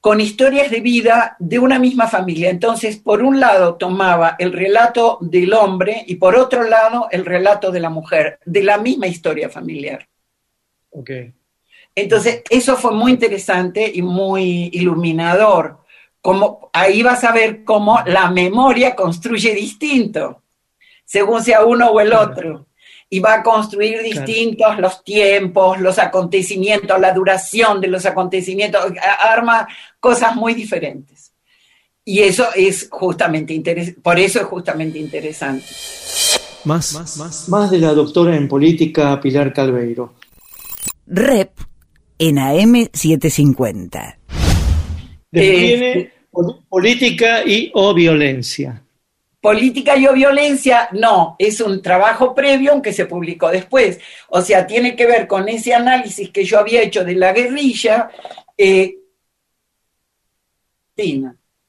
con 0.00 0.18
historias 0.18 0.70
de 0.70 0.80
vida 0.80 1.36
de 1.38 1.58
una 1.58 1.78
misma 1.78 2.06
familia. 2.08 2.48
Entonces, 2.48 2.96
por 2.96 3.22
un 3.22 3.38
lado 3.38 3.74
tomaba 3.74 4.36
el 4.38 4.50
relato 4.54 5.18
del 5.20 5.52
hombre 5.52 6.04
y 6.06 6.14
por 6.14 6.36
otro 6.36 6.62
lado 6.62 7.08
el 7.10 7.26
relato 7.26 7.70
de 7.70 7.80
la 7.80 7.90
mujer, 7.90 8.38
de 8.46 8.62
la 8.62 8.78
misma 8.78 9.08
historia 9.08 9.50
familiar. 9.50 10.06
Ok. 10.96 11.10
Entonces, 11.94 12.42
eso 12.48 12.76
fue 12.76 12.92
muy 12.92 13.12
interesante 13.12 13.90
y 13.94 14.02
muy 14.02 14.70
iluminador. 14.72 15.78
Como, 16.20 16.70
ahí 16.72 17.02
vas 17.02 17.22
a 17.24 17.32
ver 17.32 17.64
cómo 17.64 18.00
la 18.06 18.30
memoria 18.30 18.94
construye 18.94 19.54
distinto, 19.54 20.42
según 21.04 21.42
sea 21.42 21.64
uno 21.64 21.90
o 21.90 22.00
el 22.00 22.08
Claro. 22.08 22.32
otro. 22.32 22.66
Y 23.08 23.20
va 23.20 23.34
a 23.34 23.42
construir 23.42 24.02
distintos 24.02 24.78
los 24.78 25.04
tiempos, 25.04 25.80
los 25.80 25.98
acontecimientos, 25.98 26.98
la 26.98 27.12
duración 27.12 27.80
de 27.80 27.86
los 27.88 28.04
acontecimientos, 28.04 28.84
arma 29.20 29.68
cosas 30.00 30.34
muy 30.34 30.54
diferentes. 30.54 31.32
Y 32.04 32.20
eso 32.20 32.46
es 32.54 32.88
justamente 32.90 33.52
interesante, 33.54 34.00
por 34.00 34.18
eso 34.18 34.40
es 34.40 34.46
justamente 34.46 34.98
interesante. 34.98 35.66
Más, 36.64 36.94
más, 36.94 37.48
Más 37.48 37.70
de 37.70 37.78
la 37.78 37.92
doctora 37.92 38.34
en 38.34 38.48
política 38.48 39.20
Pilar 39.20 39.52
Calveiro. 39.52 40.14
Rep 41.06 41.50
en 42.18 42.36
AM750. 42.36 44.16
Después 45.30 45.58
Eh, 45.62 45.76
viene 45.76 46.12
pol- 46.30 46.64
política 46.68 47.42
y 47.44 47.70
o 47.74 47.92
violencia. 47.94 48.82
Política 49.40 49.96
y 49.96 50.06
o 50.08 50.12
violencia, 50.12 50.88
no, 50.92 51.36
es 51.38 51.60
un 51.60 51.80
trabajo 51.80 52.34
previo 52.34 52.72
aunque 52.72 52.92
se 52.92 53.06
publicó 53.06 53.48
después. 53.50 54.00
O 54.28 54.40
sea, 54.40 54.66
tiene 54.66 54.96
que 54.96 55.06
ver 55.06 55.26
con 55.28 55.48
ese 55.48 55.72
análisis 55.74 56.30
que 56.30 56.44
yo 56.44 56.58
había 56.58 56.82
hecho 56.82 57.04
de 57.04 57.14
la 57.14 57.32
guerrilla. 57.32 58.08
eh. 58.58 58.96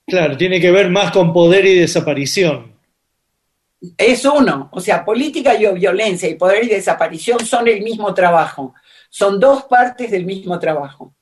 Claro, 0.07 0.37
tiene 0.37 0.59
que 0.61 0.71
ver 0.71 0.89
más 0.89 1.11
con 1.11 1.33
poder 1.33 1.65
y 1.65 1.75
desaparición. 1.79 2.71
Es 3.97 4.23
uno, 4.25 4.69
o 4.71 4.79
sea, 4.79 5.03
política 5.05 5.53
y 5.59 5.65
o 5.65 5.73
violencia 5.73 6.27
y 6.29 6.35
poder 6.35 6.63
y 6.63 6.69
desaparición 6.69 7.39
son 7.45 7.67
el 7.67 7.81
mismo 7.81 8.13
trabajo. 8.13 8.73
Son 9.17 9.39
dos 9.39 9.63
partes 9.63 10.11
del 10.11 10.25
mismo 10.25 10.59
trabajo. 10.59 11.15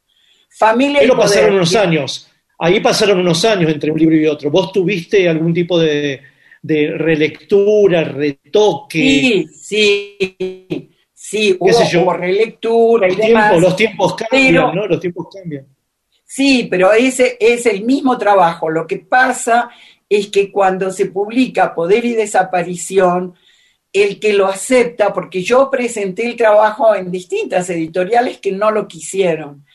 Familia 0.50 1.02
y 1.02 1.08
poder. 1.08 1.22
pasaron 1.22 1.56
unos 1.56 1.74
años. 1.78 2.30
Ahí 2.60 2.82
pasaron 2.82 3.20
unos 3.20 3.46
años 3.46 3.72
entre 3.72 3.90
un 3.90 3.98
libro 3.98 4.18
y 4.18 4.28
otro. 4.28 4.52
¿Vos 4.52 4.74
tuviste 4.74 5.30
algún 5.30 5.54
tipo 5.54 5.80
de, 5.80 6.20
de 6.62 6.92
relectura, 6.98 8.04
retoque? 8.04 9.00
Sí, 9.00 9.48
sí, 9.54 10.90
sí, 11.14 11.56
hubo, 11.58 12.12
relectura 12.14 13.08
y 13.08 13.12
Los 13.12 13.18
demás. 13.28 13.44
tiempos, 13.52 13.62
los 13.62 13.76
tiempos 13.78 14.16
cambian, 14.16 14.54
pero- 14.54 14.74
¿no? 14.74 14.88
Los 14.88 15.00
tiempos 15.00 15.28
cambian. 15.34 15.66
Sí, 16.26 16.68
pero 16.70 16.92
ese 16.92 17.38
es 17.40 17.66
el 17.66 17.86
mismo 17.86 18.18
trabajo. 18.18 18.70
Lo 18.70 18.86
que 18.86 18.98
pasa 18.98 19.70
es 20.10 20.28
que 20.28 20.52
cuando 20.52 20.92
se 20.92 21.06
publica 21.06 21.74
Poder 21.74 22.04
y 22.04 22.14
Desaparición, 22.14 23.36
el 24.04 24.20
que 24.20 24.34
lo 24.34 24.48
acepta, 24.48 25.14
porque 25.14 25.42
yo 25.42 25.70
presenté 25.72 26.26
el 26.28 26.36
trabajo 26.36 26.94
en 26.94 27.12
distintas 27.12 27.70
editoriales 27.70 28.40
que 28.40 28.52
no 28.52 28.70
lo 28.70 28.88
quisieron. 28.88 29.66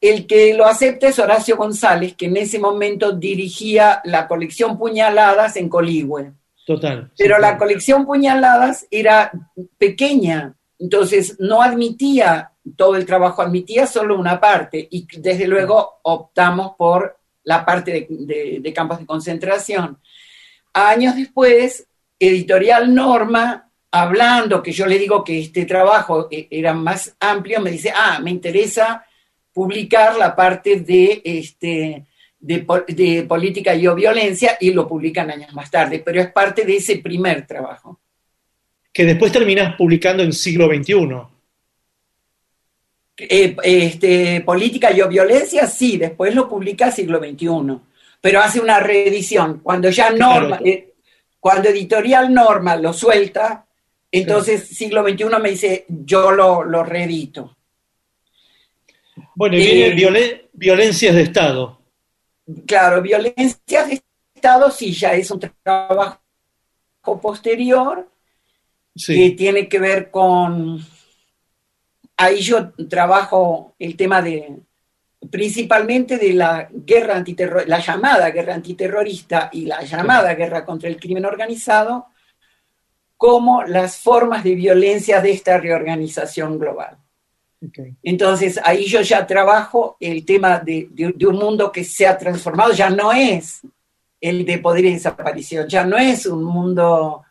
El 0.00 0.26
que 0.26 0.54
lo 0.54 0.64
acepta 0.66 1.08
es 1.08 1.18
Horacio 1.18 1.56
González, 1.56 2.14
que 2.16 2.26
en 2.26 2.36
ese 2.38 2.58
momento 2.58 3.12
dirigía 3.12 4.00
la 4.04 4.26
colección 4.28 4.78
Puñaladas 4.78 5.56
en 5.56 5.68
Coligüe. 5.68 6.32
Total. 6.66 7.10
Pero 7.18 7.36
sí, 7.36 7.40
la 7.40 7.48
claro. 7.48 7.58
colección 7.58 8.06
Puñaladas 8.06 8.86
era 8.90 9.30
pequeña, 9.76 10.54
entonces 10.78 11.36
no 11.38 11.60
admitía 11.62 12.52
todo 12.76 12.96
el 12.96 13.04
trabajo, 13.06 13.42
admitía 13.42 13.86
solo 13.86 14.18
una 14.18 14.40
parte 14.40 14.88
y 14.90 15.06
desde 15.18 15.46
luego 15.46 16.00
optamos 16.02 16.72
por 16.76 17.18
la 17.44 17.64
parte 17.64 17.92
de, 17.92 18.06
de- 18.10 18.58
de 18.60 18.72
campos 18.72 18.98
de 18.98 19.06
concentración. 19.06 19.98
Años 20.72 21.14
después, 21.14 21.86
Editorial 22.18 22.94
Norma, 22.94 23.65
hablando 24.02 24.62
que 24.62 24.72
yo 24.72 24.86
le 24.86 24.98
digo 24.98 25.22
que 25.24 25.38
este 25.40 25.64
trabajo 25.64 26.28
eh, 26.30 26.46
era 26.50 26.72
más 26.74 27.16
amplio, 27.20 27.60
me 27.60 27.70
dice, 27.70 27.92
ah, 27.94 28.18
me 28.22 28.30
interesa 28.30 29.04
publicar 29.52 30.16
la 30.16 30.34
parte 30.36 30.80
de, 30.80 31.22
este, 31.24 32.04
de, 32.38 32.58
po- 32.60 32.84
de 32.86 33.24
política 33.28 33.74
y 33.74 33.86
o 33.86 33.94
violencia 33.94 34.56
y 34.60 34.70
lo 34.72 34.86
publican 34.86 35.30
años 35.30 35.52
más 35.54 35.70
tarde, 35.70 36.00
pero 36.04 36.20
es 36.20 36.30
parte 36.32 36.64
de 36.64 36.76
ese 36.76 36.98
primer 36.98 37.46
trabajo. 37.46 38.00
Que 38.92 39.04
después 39.04 39.30
terminás 39.32 39.76
publicando 39.76 40.22
en 40.22 40.32
siglo 40.32 40.66
XXI. 40.68 40.94
Eh, 43.18 43.56
este, 43.64 44.40
política 44.42 44.92
y 44.92 45.00
o 45.00 45.08
violencia, 45.08 45.66
sí, 45.66 45.96
después 45.96 46.34
lo 46.34 46.48
publica 46.48 46.90
siglo 46.90 47.18
XXI, 47.18 47.78
pero 48.20 48.40
hace 48.40 48.60
una 48.60 48.78
reedición. 48.80 49.60
Cuando 49.62 49.88
ya 49.90 50.10
Norma, 50.10 50.58
Claro. 50.58 50.66
eh, 50.66 50.92
cuando 51.40 51.68
Editorial 51.70 52.32
Norma 52.34 52.76
lo 52.76 52.92
suelta, 52.92 53.65
entonces 54.18 54.68
siglo 54.68 55.02
XXI 55.08 55.24
me 55.40 55.50
dice, 55.50 55.84
yo 55.88 56.30
lo, 56.30 56.62
lo 56.64 56.82
reedito. 56.84 57.56
Bueno, 59.34 59.56
y 59.56 59.62
Eh, 59.62 59.74
viene 59.74 59.94
violen- 59.96 60.42
violencias 60.52 61.14
de 61.14 61.22
Estado. 61.22 61.78
Claro, 62.66 63.02
violencia 63.02 63.84
de 63.84 64.02
Estado 64.34 64.70
sí 64.70 64.92
ya 64.92 65.14
es 65.14 65.30
un 65.30 65.40
trabajo 65.62 66.20
posterior 67.20 68.08
que 69.06 69.30
tiene 69.30 69.68
que 69.68 69.78
ver 69.78 70.10
con... 70.10 70.80
Ahí 72.18 72.40
yo 72.40 72.70
trabajo 72.88 73.74
el 73.78 73.94
tema 73.96 74.22
de, 74.22 74.56
principalmente 75.30 76.16
de 76.16 76.32
la 76.32 76.66
guerra 76.72 77.16
antiterror, 77.16 77.68
la 77.68 77.78
llamada 77.80 78.30
guerra 78.30 78.54
antiterrorista 78.54 79.50
y 79.52 79.66
la 79.66 79.82
llamada 79.82 80.34
guerra 80.34 80.64
contra 80.64 80.88
el 80.88 80.98
crimen 80.98 81.26
organizado, 81.26 82.06
como 83.16 83.62
las 83.64 83.98
formas 83.98 84.44
de 84.44 84.54
violencia 84.54 85.20
de 85.20 85.32
esta 85.32 85.58
reorganización 85.58 86.58
global. 86.58 86.98
Entonces, 88.02 88.60
ahí 88.62 88.84
yo 88.86 89.00
ya 89.00 89.26
trabajo 89.26 89.96
el 89.98 90.24
tema 90.24 90.58
de, 90.58 90.88
de- 90.90 91.12
de 91.16 91.26
un 91.26 91.36
mundo 91.36 91.72
que 91.72 91.84
se 91.84 92.06
ha 92.06 92.16
transformado, 92.16 92.72
ya 92.72 92.90
no 92.90 93.12
es 93.12 93.62
el 94.20 94.44
de 94.44 94.58
poder 94.58 94.84
y 94.84 94.92
desaparición, 94.92 95.66
ya 95.68 95.84
no 95.84 95.96
es 95.96 96.26
un 96.26 96.44
mundo 96.44 97.22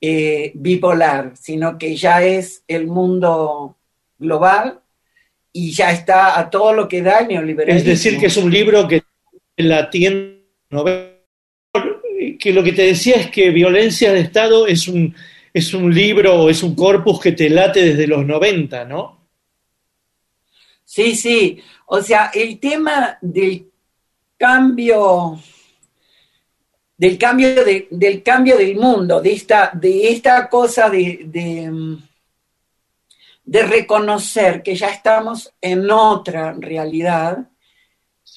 eh, 0.00 0.52
bipolar, 0.54 1.32
sino 1.36 1.76
que 1.78 1.96
ya 1.96 2.22
es 2.22 2.62
el 2.68 2.86
mundo 2.86 3.76
global 4.18 4.80
y 5.52 5.72
ya 5.72 5.90
está 5.90 6.38
a 6.38 6.50
todo 6.50 6.72
lo 6.72 6.88
que 6.88 7.02
da 7.02 7.18
el 7.20 7.28
neoliberalismo. 7.28 7.78
Es 7.78 7.84
decir, 8.02 8.18
que 8.18 8.26
es 8.26 8.36
un 8.36 8.50
libro 8.50 8.86
que 8.88 9.02
la 9.56 9.90
tienda 9.90 10.40
que 12.44 12.52
lo 12.52 12.62
que 12.62 12.72
te 12.72 12.82
decía 12.82 13.16
es 13.16 13.30
que 13.30 13.48
Violencia 13.48 14.12
de 14.12 14.20
Estado 14.20 14.66
es 14.66 14.86
un, 14.86 15.14
es 15.54 15.72
un 15.72 15.94
libro 15.94 16.42
o 16.42 16.50
es 16.50 16.62
un 16.62 16.74
corpus 16.74 17.18
que 17.18 17.32
te 17.32 17.48
late 17.48 17.80
desde 17.82 18.06
los 18.06 18.26
90, 18.26 18.84
¿no? 18.84 19.18
Sí, 20.84 21.16
sí. 21.16 21.58
O 21.86 22.02
sea, 22.02 22.30
el 22.34 22.60
tema 22.60 23.16
del 23.22 23.70
cambio, 24.36 25.40
del 26.98 27.16
cambio, 27.16 27.64
de- 27.64 27.88
del 27.90 28.22
cambio 28.22 28.58
del 28.58 28.76
mundo, 28.76 29.22
de 29.22 29.32
esta, 29.32 29.70
de 29.72 30.08
esta 30.10 30.46
cosa 30.50 30.90
de, 30.90 31.22
de, 31.24 31.96
de 33.42 33.62
reconocer 33.62 34.62
que 34.62 34.74
ya 34.76 34.88
estamos 34.88 35.50
en 35.62 35.90
otra 35.90 36.52
realidad, 36.52 37.38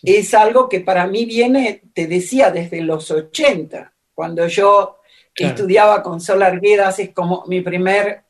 es 0.01 0.33
algo 0.33 0.69
que 0.69 0.79
para 0.79 1.07
mí 1.07 1.25
viene, 1.25 1.81
te 1.93 2.07
decía, 2.07 2.51
desde 2.51 2.79
los 2.81 3.11
80, 3.11 3.91
cuando 4.17 4.47
yo 4.47 4.99
Claro. 5.31 5.53
estudiaba 5.53 6.01
con 6.01 6.19
Sol 6.19 6.41
Arguedas, 6.41 6.97
es 6.97 7.11
como 7.11 7.43
mi 7.45 7.61
primer 7.61 8.21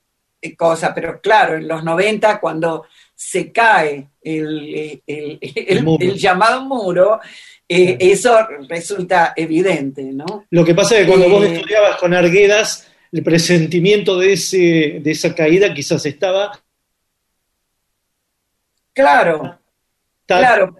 eh, 0.41 0.53
cosa, 0.57 0.93
pero 0.93 1.21
claro, 1.21 1.55
en 1.55 1.65
los 1.65 1.81
90, 1.81 2.41
cuando 2.41 2.85
se 3.15 3.53
cae 3.53 4.09
el, 4.21 4.99
el- 5.07 5.39
el- 5.41 5.65
el- 5.69 5.83
muro. 5.83 6.03
el 6.05 6.15
llamado 6.17 6.61
muro, 6.65 7.21
eh, 7.69 7.95
Claro. 7.97 8.13
eso 8.13 8.47
resulta 8.67 9.31
evidente, 9.37 10.03
¿no? 10.03 10.45
Lo 10.49 10.65
que 10.65 10.75
pasa 10.75 10.97
es 10.97 11.05
que 11.05 11.07
cuando 11.07 11.29
vos 11.29 11.45
Eh, 11.45 11.55
estudiabas 11.55 11.95
con 11.95 12.13
Arguedas, 12.13 12.91
el 13.13 13.23
presentimiento 13.23 14.19
de, 14.19 14.33
ese, 14.33 14.99
de 15.01 15.11
esa 15.11 15.33
caída 15.33 15.73
quizás 15.73 16.05
estaba 16.05 16.51
Claro, 18.93 19.57
tal 20.25 20.39
claro, 20.41 20.75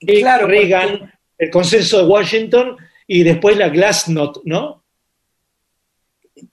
claro. 0.00 0.46
porque- 0.46 0.58
Reagan, 0.66 1.12
el 1.38 1.50
consenso 1.50 1.98
de 1.98 2.04
Washington 2.06 2.76
y 3.08 3.24
después 3.24 3.56
la 3.56 3.70
Glasnost, 3.70 4.36
¿no? 4.44 4.84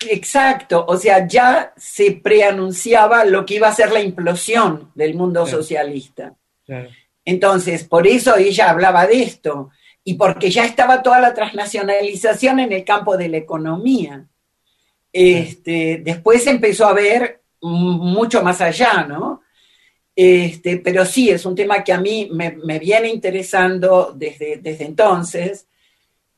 Exacto, 0.10 0.84
o 0.88 0.97
sea, 0.97 1.28
ya 1.28 1.74
se 1.78 2.14
preanunciaba 2.14 3.24
lo 3.24 3.45
que 3.45 3.56
iba 3.56 3.68
a 3.68 3.76
ser 3.76 3.91
la 3.91 4.01
implosión 4.01 4.91
del 4.95 5.14
mundo 5.14 5.43
Claro. 5.43 5.58
socialista. 5.58 6.34
Claro. 6.66 6.89
Entonces, 7.24 7.84
por 7.84 8.08
eso 8.08 8.36
ella 8.36 8.72
hablaba 8.72 9.06
de 9.06 9.22
esto, 9.22 9.70
y 10.03 10.14
porque 10.14 10.49
ya 10.49 10.66
estaba 10.66 11.03
toda 11.03 11.20
la 11.20 11.34
transnacionalización 11.34 12.60
en 12.60 12.72
el 12.72 12.84
campo 12.84 13.18
de 13.18 13.28
la 13.28 13.38
economía. 13.38 14.26
Este, 15.12 16.01
después 16.03 16.45
empezó 16.45 16.86
a 16.88 16.93
ver 16.93 17.41
mucho 17.62 18.43
más 18.43 18.62
allá, 18.62 19.03
¿no? 19.08 19.41
Este, 20.16 20.78
pero 20.78 21.06
sí, 21.06 21.30
es 21.32 21.45
un 21.45 21.56
tema 21.56 21.84
que 21.84 21.91
a 21.91 21.99
mí 21.99 22.30
me, 22.32 22.80
viene 22.80 23.10
interesando 23.10 24.14
desde, 24.16 24.58
desde 24.58 24.86
entonces. 24.86 25.68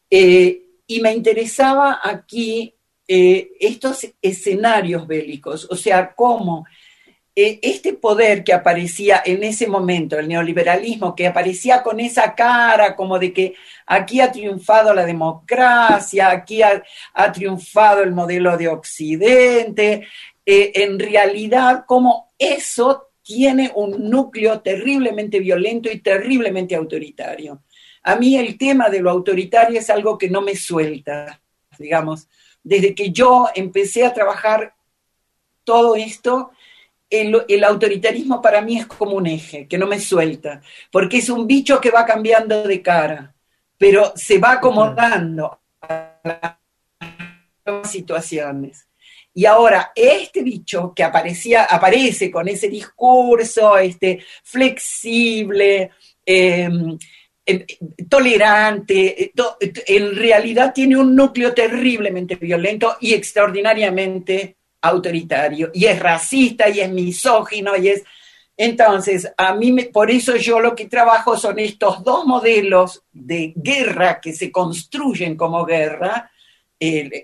Eh, 0.09 0.63
y 0.87 1.01
me 1.01 1.11
interesaba 1.11 1.99
aquí 2.01 2.73
eh, 3.07 3.51
estos 3.59 4.07
escenarios 4.21 5.05
bélicos, 5.05 5.67
o 5.69 5.75
sea, 5.75 6.13
cómo 6.15 6.65
eh, 7.35 7.59
este 7.61 7.93
poder 7.93 8.43
que 8.43 8.53
aparecía 8.53 9.21
en 9.25 9.43
ese 9.43 9.67
momento, 9.67 10.17
el 10.17 10.27
neoliberalismo, 10.27 11.13
que 11.13 11.27
aparecía 11.27 11.83
con 11.83 11.99
esa 11.99 12.33
cara 12.35 12.95
como 12.95 13.19
de 13.19 13.33
que 13.33 13.53
aquí 13.85 14.21
ha 14.21 14.31
triunfado 14.31 14.93
la 14.93 15.05
democracia, 15.05 16.29
aquí 16.29 16.61
ha, 16.63 16.81
triunfado 17.31 18.01
el 18.01 18.11
modelo 18.11 18.57
de 18.57 18.69
Occidente, 18.69 20.07
en 20.45 20.97
realidad 20.97 21.83
como 21.85 22.31
eso 22.39 23.09
tiene 23.21 23.71
un 23.75 24.09
núcleo 24.09 24.61
terriblemente 24.61 25.39
violento 25.39 25.91
y 25.91 25.99
terriblemente 25.99 26.75
autoritario. 26.75 27.61
A 28.07 28.15
mí 28.15 28.37
el 28.37 28.57
tema 28.57 28.87
de 28.87 29.01
lo 29.01 29.11
autoritario 29.11 29.77
es 29.77 29.89
algo 29.89 30.17
que 30.17 30.29
no 30.29 30.39
me 30.39 30.55
suelta, 30.55 31.41
digamos. 31.77 32.29
Desde 32.63 32.95
que 32.95 33.11
yo 33.11 33.49
empecé 33.53 34.05
a 34.05 34.13
trabajar 34.13 34.73
todo 35.65 35.93
esto, 35.97 36.51
el, 37.09 37.63
autoritarismo 37.65 38.41
para 38.41 38.61
mí 38.61 38.77
es 38.77 38.85
como 38.85 39.11
un 39.11 39.27
eje, 39.27 39.67
que 39.67 39.77
no 39.77 39.87
me 39.87 39.99
suelta, 39.99 40.61
porque 40.89 41.17
es 41.17 41.29
un 41.29 41.47
bicho 41.47 41.81
que 41.81 41.91
va 41.91 42.05
cambiando 42.05 42.63
de 42.63 42.81
cara, 42.81 43.35
pero 43.77 44.13
se 44.15 44.37
va 44.37 44.53
acomodando 44.53 45.59
a 45.81 46.57
las 47.65 47.91
situaciones. 47.91 48.87
Y 49.33 49.45
ahora, 49.45 49.91
este 49.93 50.43
bicho 50.43 50.93
que 50.95 51.03
aparecía, 51.03 51.65
aparece 51.65 52.31
con 52.31 52.47
ese 52.47 52.69
discurso 52.69 53.77
este, 53.77 54.23
flexible, 54.43 55.91
em, 56.25 56.97
em, 57.47 57.65
tolerante, 58.07 59.31
en 59.87 60.15
realidad 60.15 60.73
tiene 60.73 60.97
un 60.97 61.15
núcleo 61.15 61.53
terriblemente 61.53 62.35
violento 62.35 62.97
y 62.99 63.13
extraordinariamente 63.13 64.57
autoritario 64.81 65.71
y 65.73 65.85
es 65.85 65.99
racista 65.99 66.69
y 66.69 66.81
es 66.81 66.91
misógino 66.91 67.75
y 67.75 67.89
es... 67.89 68.03
Entonces, 68.59 69.31
a 69.37 69.53
mí, 69.53 69.71
me, 69.71 69.85
por 69.85 70.09
eso 70.09 70.35
yo 70.35 70.59
lo 70.59 70.75
que 70.75 70.87
trabajo 70.87 71.37
son 71.37 71.59
estos 71.59 72.03
dos 72.03 72.25
modelos 72.25 73.03
de 73.11 73.53
guerra 73.55 74.19
que 74.19 74.33
se 74.33 74.51
construyen 74.51 75.35
como 75.35 75.63
guerra 75.63 76.31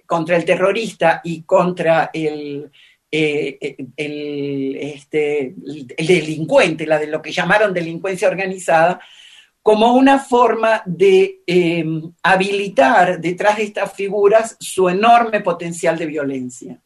contra 0.06 0.36
el 0.36 0.46
terrorista 0.46 1.22
y 1.24 1.44
contra 1.44 2.10
el, 2.14 2.72
eh, 3.16 3.76
el, 3.96 4.76
este, 4.80 5.54
el, 5.98 6.08
delincuente, 6.08 6.88
la 6.88 6.98
de 6.98 7.06
lo 7.06 7.22
que 7.22 7.32
llamaron 7.32 7.74
delincuencia 7.74 8.28
organizada, 8.28 9.00
como 9.64 9.94
una 9.94 10.20
forma 10.20 10.84
de 10.86 11.42
eh, 11.48 11.86
habilitar 12.22 13.20
detrás 13.22 13.58
de 13.58 13.64
estas 13.64 13.94
figuras 13.94 14.58
su 14.60 14.90
enorme 14.90 15.40
potencial 15.40 15.98
de 15.98 16.06
violencia. 16.06 16.82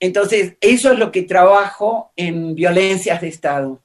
Entonces, 0.00 0.56
eso 0.60 0.92
es 0.92 0.98
lo 0.98 1.12
que 1.12 1.22
trabajo 1.22 2.12
en 2.16 2.56
violencias 2.56 3.20
de 3.20 3.28
Estado. 3.28 3.80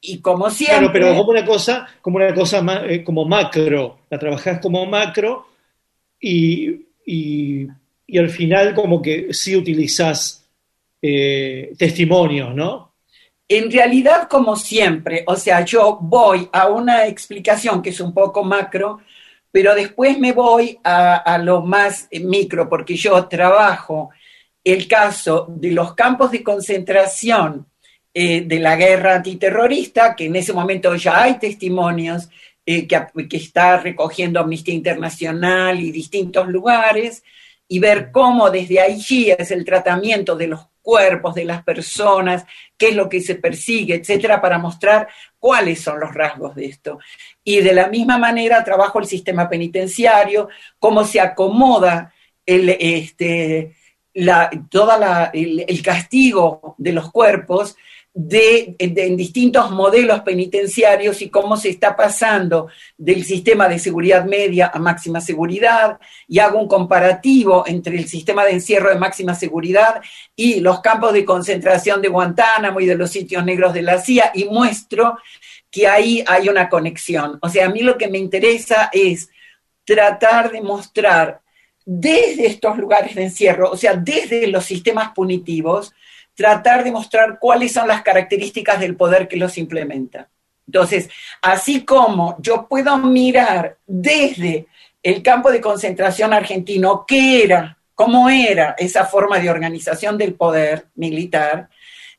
Y 0.00 0.20
como 0.20 0.48
siempre... 0.48 0.88
pero 0.92 1.16
como 1.16 1.30
una 1.30 1.44
cosa, 1.44 1.88
como 2.00 2.16
una 2.16 2.32
cosa 2.32 2.64
eh, 2.86 3.02
como 3.02 3.24
macro, 3.24 4.02
la 4.08 4.18
trabajás 4.18 4.60
como 4.60 4.86
macro 4.86 5.48
y, 6.20 6.86
al 8.16 8.30
final 8.30 8.72
como 8.72 9.02
que 9.02 9.34
sí 9.34 9.56
utilizás 9.56 10.46
eh, 11.02 11.72
testimonios, 11.76 12.54
¿no? 12.54 12.85
En 13.48 13.70
realidad, 13.70 14.28
como 14.28 14.56
siempre, 14.56 15.22
o 15.26 15.36
sea, 15.36 15.64
yo 15.64 15.98
voy 16.00 16.48
a 16.52 16.66
una 16.68 17.06
explicación 17.06 17.80
que 17.80 17.90
es 17.90 18.00
un 18.00 18.12
poco 18.12 18.42
macro, 18.42 19.00
pero 19.52 19.74
después 19.74 20.18
me 20.18 20.32
voy 20.32 20.78
a, 20.82 21.38
lo 21.38 21.62
más 21.62 22.08
micro, 22.10 22.68
porque 22.68 22.96
yo 22.96 23.26
trabajo 23.26 24.10
el 24.64 24.88
caso 24.88 25.46
de 25.48 25.70
los 25.70 25.94
campos 25.94 26.32
de 26.32 26.42
concentración 26.42 27.66
eh, 28.12 28.42
de 28.42 28.58
la 28.58 28.74
guerra 28.76 29.14
antiterrorista, 29.14 30.16
que 30.16 30.26
en 30.26 30.36
ese 30.36 30.52
momento 30.52 30.96
ya 30.96 31.22
hay 31.22 31.38
testimonios 31.38 32.28
eh, 32.64 32.86
que, 32.88 33.28
que, 33.28 33.36
está 33.36 33.78
recogiendo 33.78 34.40
Amnistía 34.40 34.74
Internacional 34.74 35.78
y 35.78 35.92
distintos 35.92 36.48
lugares, 36.48 37.22
y 37.68 37.78
ver 37.78 38.10
cómo 38.10 38.50
desde 38.50 38.80
allí 38.80 39.30
es 39.30 39.50
el 39.52 39.64
tratamiento 39.64 40.34
de 40.36 40.48
los 40.48 40.66
cuerpos 40.86 41.34
de 41.34 41.44
las 41.44 41.64
personas, 41.64 42.46
qué 42.78 42.90
es 42.90 42.94
lo 42.94 43.08
que 43.08 43.20
se 43.20 43.34
persigue, 43.34 43.96
etcétera, 43.96 44.40
para 44.40 44.56
mostrar 44.56 45.08
cuáles 45.36 45.80
son 45.80 45.98
los 45.98 46.14
rasgos 46.14 46.54
de 46.54 46.66
esto. 46.66 47.00
Y 47.42 47.60
de 47.60 47.72
la 47.72 47.88
misma 47.88 48.18
manera 48.18 48.62
trabajo 48.62 49.00
el 49.00 49.06
sistema 49.06 49.48
penitenciario, 49.48 50.48
cómo 50.78 51.02
se 51.02 51.20
acomoda 51.20 52.14
el, 52.46 52.68
este, 52.68 53.74
la, 54.14 54.48
toda 54.70 55.32
el, 55.34 55.82
castigo 55.82 56.76
de 56.78 56.92
los 56.92 57.10
cuerpos 57.10 57.74
de, 58.18 58.74
en 58.78 59.14
distintos 59.14 59.70
modelos 59.72 60.20
penitenciarios 60.20 61.20
y 61.20 61.28
cómo 61.28 61.58
se 61.58 61.68
está 61.68 61.94
pasando 61.94 62.68
del 62.96 63.24
sistema 63.24 63.68
de 63.68 63.78
seguridad 63.78 64.24
media 64.24 64.70
a 64.72 64.78
máxima 64.78 65.20
seguridad, 65.20 65.98
y 66.26 66.38
hago 66.38 66.58
un 66.58 66.66
comparativo 66.66 67.64
entre 67.66 67.98
el 67.98 68.08
sistema 68.08 68.46
de 68.46 68.52
encierro 68.52 68.88
de 68.88 68.98
máxima 68.98 69.34
seguridad 69.34 70.00
y 70.34 70.60
los 70.60 70.80
campos 70.80 71.12
de 71.12 71.26
concentración 71.26 72.00
de 72.00 72.08
Guantánamo 72.08 72.80
y 72.80 72.86
de 72.86 72.96
los 72.96 73.10
sitios 73.10 73.44
negros 73.44 73.74
de 73.74 73.82
la 73.82 73.98
CIA, 73.98 74.32
y 74.34 74.46
muestro 74.46 75.18
que 75.70 75.86
ahí 75.86 76.24
hay 76.26 76.48
una 76.48 76.70
conexión. 76.70 77.38
O 77.42 77.50
sea, 77.50 77.66
a 77.66 77.70
mí 77.70 77.82
lo 77.82 77.98
que 77.98 78.08
me 78.08 78.16
interesa 78.16 78.88
es 78.94 79.28
tratar 79.84 80.50
de 80.50 80.62
mostrar 80.62 81.42
desde 81.84 82.46
estos 82.46 82.78
lugares 82.78 83.14
de 83.14 83.24
encierro, 83.24 83.70
o 83.70 83.76
sea, 83.76 83.92
desde 83.92 84.46
los 84.46 84.64
sistemas 84.64 85.10
punitivos, 85.14 85.92
tratar 86.36 86.84
de 86.84 86.92
mostrar 86.92 87.38
cuáles 87.40 87.72
son 87.72 87.88
las 87.88 88.02
características 88.02 88.78
del 88.78 88.94
poder 88.94 89.26
que 89.26 89.36
los 89.36 89.58
implementa. 89.58 90.28
Entonces, 90.66 91.08
así 91.42 91.84
como 91.84 92.36
yo 92.40 92.66
puedo 92.68 92.96
mirar 92.98 93.78
desde 93.86 94.66
el 95.02 95.22
campo 95.22 95.50
de 95.50 95.60
concentración 95.60 96.32
argentino 96.32 97.04
qué 97.06 97.44
era, 97.44 97.78
cómo 97.94 98.28
era 98.28 98.74
esa 98.78 99.06
forma 99.06 99.38
de 99.38 99.50
organización 99.50 100.18
del 100.18 100.34
poder 100.34 100.86
militar, 100.96 101.68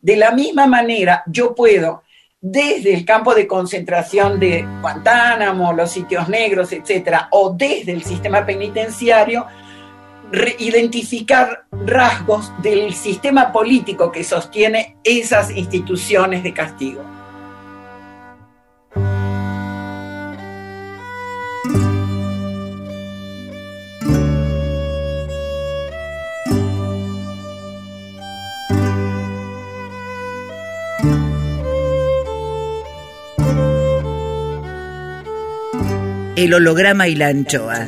de 0.02 0.16
la 0.16 0.32
misma 0.32 0.66
manera 0.68 1.24
yo 1.28 1.54
puedo 1.54 2.04
desde 2.40 2.94
el 2.94 3.04
campo 3.04 3.36
de 3.36 3.48
concentración 3.48 4.40
de 4.40 4.66
Guantánamo, 4.82 5.74
los 5.74 5.92
sitios 5.92 6.30
negros, 6.30 6.72
etcétera, 6.72 7.28
o 7.32 7.54
desde 7.54 7.92
el 7.92 8.04
sistema 8.04 8.46
penitenciario, 8.46 9.46
identificar 10.60 11.66
rasgos 11.86 12.52
del 12.62 12.94
sistema 12.94 13.52
político 13.52 14.12
que 14.12 14.24
sostiene 14.24 14.98
esas 15.04 15.52
instituciones 15.52 16.44
de 16.44 16.54
castigo. 16.54 17.04
El 36.36 36.54
holograma 36.54 37.08
y 37.08 37.16
la 37.16 37.30
anchoa. 37.30 37.88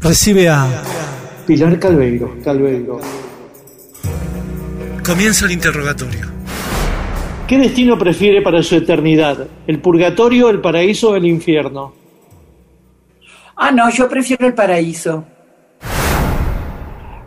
recibe 0.00 0.48
a... 0.48 0.82
Pilar 1.46 1.78
Calveiro, 1.78 2.36
Calveiro. 2.42 3.00
Comienza 5.04 5.46
el 5.46 5.52
interrogatorio. 5.52 6.26
¿Qué 7.46 7.58
destino 7.58 7.98
prefiere 7.98 8.42
para 8.42 8.62
su 8.62 8.76
eternidad? 8.76 9.48
¿El 9.66 9.80
purgatorio, 9.80 10.50
el 10.50 10.60
paraíso 10.60 11.10
o 11.10 11.16
el 11.16 11.26
infierno? 11.26 11.92
Ah, 13.56 13.72
no, 13.72 13.90
yo 13.90 14.08
prefiero 14.08 14.46
el 14.46 14.54
paraíso. 14.54 15.24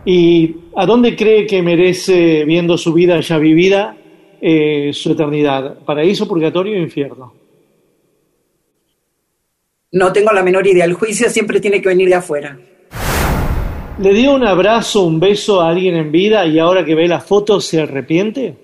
¿Y 0.06 0.56
a 0.76 0.86
dónde 0.86 1.14
cree 1.16 1.46
que 1.46 1.62
merece, 1.62 2.44
viendo 2.44 2.76
su 2.78 2.92
vida 2.92 3.20
ya 3.20 3.38
vivida, 3.38 3.96
eh, 4.40 4.90
su 4.92 5.12
eternidad? 5.12 5.78
¿Paraíso, 5.84 6.26
purgatorio 6.26 6.74
o 6.74 6.82
infierno? 6.82 7.43
No 9.94 10.12
tengo 10.12 10.32
la 10.32 10.42
menor 10.42 10.66
idea. 10.66 10.84
El 10.84 10.94
juicio 10.94 11.30
siempre 11.30 11.60
tiene 11.60 11.80
que 11.80 11.88
venir 11.88 12.08
de 12.08 12.16
afuera. 12.16 12.58
¿Le 13.98 14.12
dio 14.12 14.34
un 14.34 14.44
abrazo, 14.44 15.02
un 15.02 15.18
beso 15.18 15.60
a 15.60 15.70
alguien 15.70 15.94
en 15.96 16.12
vida 16.12 16.44
y 16.46 16.58
ahora 16.58 16.84
que 16.84 16.94
ve 16.94 17.08
la 17.08 17.20
foto 17.20 17.60
se 17.60 17.80
arrepiente? 17.80 18.56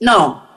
No, 0.00 0.48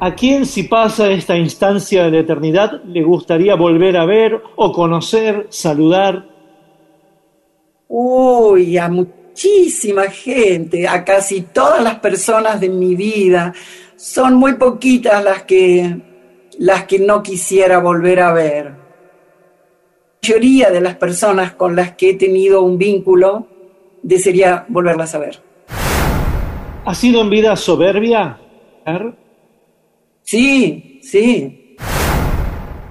¿A 0.00 0.14
quién 0.14 0.46
si 0.46 0.62
pasa 0.62 1.10
esta 1.10 1.36
instancia 1.36 2.04
de 2.04 2.10
la 2.12 2.18
eternidad 2.20 2.84
le 2.84 3.02
gustaría 3.02 3.56
volver 3.56 3.96
a 3.96 4.04
ver 4.04 4.40
o 4.54 4.72
conocer, 4.72 5.48
saludar? 5.50 6.24
Uy, 7.88 8.78
a 8.78 8.88
muchísima 8.88 10.04
gente, 10.04 10.86
a 10.86 11.04
casi 11.04 11.40
todas 11.40 11.82
las 11.82 11.98
personas 11.98 12.60
de 12.60 12.68
mi 12.68 12.94
vida. 12.94 13.52
Son 13.96 14.34
muy 14.34 14.54
poquitas 14.54 15.24
las 15.24 15.42
que, 15.42 15.96
las 16.58 16.84
que 16.84 16.98
no 16.98 17.22
quisiera 17.22 17.78
volver 17.78 18.20
a 18.20 18.32
ver. 18.32 18.64
La 18.66 20.34
mayoría 20.34 20.70
de 20.70 20.80
las 20.80 20.96
personas 20.96 21.52
con 21.52 21.74
las 21.74 21.92
que 21.92 22.10
he 22.10 22.14
tenido 22.14 22.62
un 22.62 22.76
vínculo 22.76 23.46
desearía 24.02 24.66
volverlas 24.68 25.14
a 25.14 25.18
ver. 25.18 25.42
¿Ha 26.84 26.94
sido 26.94 27.20
en 27.22 27.30
vida 27.30 27.56
soberbia? 27.56 28.38
Sí, 30.22 31.00
sí, 31.02 31.76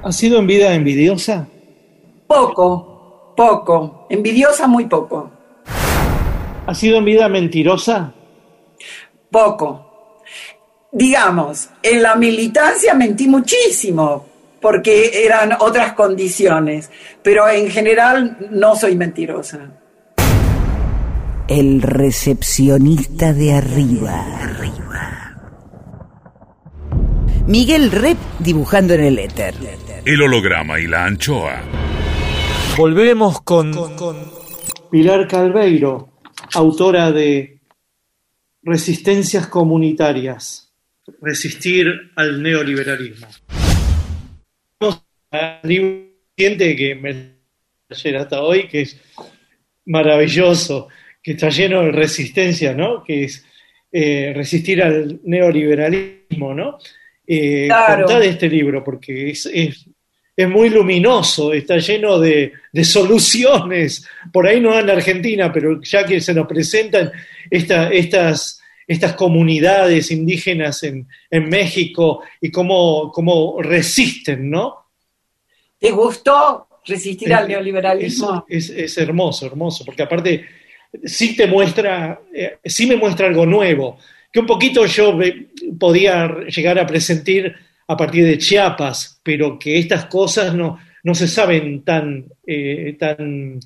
¿Ha 0.04 0.12
sido 0.12 0.40
en 0.40 0.48
vida 0.48 0.74
envidiosa? 0.74 1.48
poco, 2.28 3.34
poco. 3.36 4.06
Envidiosa 4.10 4.68
muy 4.68 4.86
poco, 4.86 5.30
¿Ha 6.66 6.74
sido 6.74 6.98
en 6.98 7.06
vida 7.06 7.28
mentirosa? 7.30 8.14
poco. 9.32 9.87
Digamos, 10.98 11.70
en 11.84 12.02
la 12.02 12.16
militancia 12.16 12.96
mentí 12.96 13.28
muchísimo 13.28 14.26
porque 14.60 15.24
eran 15.24 15.52
otras 15.60 15.94
condiciones, 15.94 16.90
pero 17.22 17.48
en 17.48 17.70
general 17.70 18.50
no 18.50 18.76
soy 18.76 18.96
mentirosa. 18.96 19.80
El 21.48 21.84
recepcionista 21.84 23.32
de 23.32 23.54
arriba. 23.54 24.26
Miguel 27.46 27.92
Rep 27.92 28.18
dibujando 28.40 28.96
en 28.96 29.04
el 29.04 29.20
éter. 29.20 29.54
El 30.04 30.20
holograma 30.24 30.80
y 30.80 30.88
la 30.88 31.06
anchoa. 31.06 31.62
Volvemos 32.76 33.42
con... 33.42 33.72
Pilar 34.90 35.28
Calveiro, 35.28 36.10
autora 36.56 37.12
de 37.12 37.62
Resistencias 38.64 39.46
Comunitarias. 39.46 40.67
Resistir 41.22 42.12
al 42.16 42.42
neoliberalismo. 42.44 43.28
Vamos 44.80 45.04
siguiente 45.64 46.76
que 46.76 46.96
me 46.96 47.38
ayer 47.90 48.18
hasta 48.18 48.42
hoy, 48.42 48.68
que 48.68 48.82
es 48.82 49.00
maravilloso, 49.86 50.90
que 51.24 51.32
está 51.32 51.50
lleno 51.50 51.84
de 51.84 51.92
resistencia, 51.92 52.74
¿no? 52.74 53.04
Que 53.04 53.24
es 53.24 53.46
eh, 53.92 54.34
resistir 54.36 54.84
al 54.84 55.22
neoliberalismo, 55.24 56.54
¿no? 56.54 56.78
Eh, 57.26 57.66
Claro. 57.68 58.04
contá 58.06 58.20
de 58.20 58.28
este 58.30 58.50
libro, 58.50 58.84
porque 58.84 59.30
es, 59.32 59.46
es, 59.52 59.86
es 60.36 60.50
muy 60.50 60.70
luminoso, 60.70 61.54
está 61.54 61.78
lleno 61.78 62.20
de, 62.20 62.52
de 62.72 62.84
soluciones. 62.84 64.06
Por 64.32 64.46
ahí 64.46 64.60
no 64.60 64.78
en 64.78 64.88
la 64.88 64.94
Argentina, 64.94 65.52
pero 65.52 65.82
ya 65.82 66.06
que 66.06 66.20
se 66.20 66.34
nos 66.34 66.48
presentan 66.48 67.12
esta- 67.50 67.90
estas, 67.90 68.57
estas 68.88 69.14
comunidades 69.14 70.10
indígenas 70.12 70.82
en, 70.84 71.08
en 71.30 71.50
México 71.50 72.22
y 72.42 72.50
cómo, 72.52 73.12
cómo 73.12 73.62
resisten, 73.62 74.50
¿no? 74.50 74.86
¿Te 75.80 75.92
gustó 75.92 76.68
resistir 76.86 77.34
al 77.34 77.48
neoliberalismo? 77.48 78.46
Es, 78.48 78.70
es- 78.70 78.78
es 78.78 78.98
hermoso, 78.98 79.46
hermoso, 79.46 79.84
porque 79.86 80.04
aparte 80.04 80.46
sí 81.04 81.36
te 81.36 81.48
muestra, 81.48 82.22
eh, 82.34 82.58
sí 82.64 82.88
me 82.88 82.96
muestra 82.96 83.28
algo 83.28 83.46
nuevo, 83.46 83.98
que 84.32 84.40
un 84.40 84.46
poquito 84.46 84.86
yo 84.86 85.18
podía 85.78 86.28
llegar 86.48 86.80
a 86.80 86.88
presentir 86.88 87.54
a 87.90 87.96
partir 87.98 88.26
de 88.26 88.38
Chiapas, 88.38 89.20
pero 89.24 89.58
que 89.60 89.78
estas 89.80 90.06
cosas 90.06 90.54
no, 90.54 90.80
no 91.04 91.14
se 91.16 91.28
saben 91.28 91.84
tan, 91.84 92.26
eh, 92.46 92.96
tan, 93.00 93.60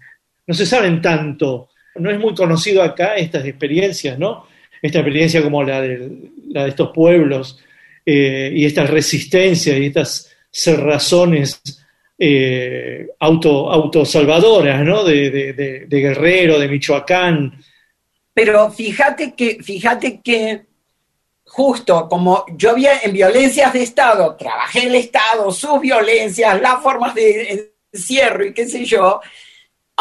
no 0.48 0.54
se 0.54 0.66
saben 0.66 1.02
tanto. 1.02 1.70
No 1.96 2.10
es 2.12 2.20
muy 2.20 2.34
conocido 2.36 2.82
acá 2.84 3.16
estas 3.16 3.46
experiencias, 3.46 4.18
¿no? 4.20 4.46
Esta 4.82 5.00
experiencia 5.00 5.42
como 5.44 5.64
la 5.64 5.82
de, 5.82 6.10
la 6.50 6.64
de 6.64 6.70
estos 6.70 6.90
pueblos 6.94 7.60
eh, 8.06 8.52
y 8.54 8.66
estas 8.66 8.90
resistencias 8.90 9.78
y 9.78 9.86
estas 9.86 10.32
cerrazones 10.50 11.62
eh, 12.18 13.08
auto, 13.20 13.72
autosalvadoras, 13.72 14.84
¿no? 14.84 15.04
De, 15.04 15.30
de- 15.32 15.88
Guerrero, 15.88 16.60
de 16.60 16.68
Michoacán. 16.68 17.54
Pero 18.34 18.72
fíjate 18.72 19.34
que, 19.34 19.58
fíjate 19.62 20.22
que 20.22 20.62
justo 21.46 22.08
como 22.08 22.46
yo 22.56 22.72
había 22.72 23.00
en 23.04 23.14
violencias 23.14 23.74
de 23.74 23.84
Estado, 23.84 24.36
trabajé 24.38 24.88
el 24.88 24.96
Estado, 24.96 25.52
sus 25.52 25.82
violencias, 25.82 26.62
las 26.62 26.82
formas 26.82 27.14
de 27.14 27.72
encierro 27.94 28.46
y 28.46 28.54
qué 28.54 28.68
sé 28.68 28.86
yo, 28.86 29.20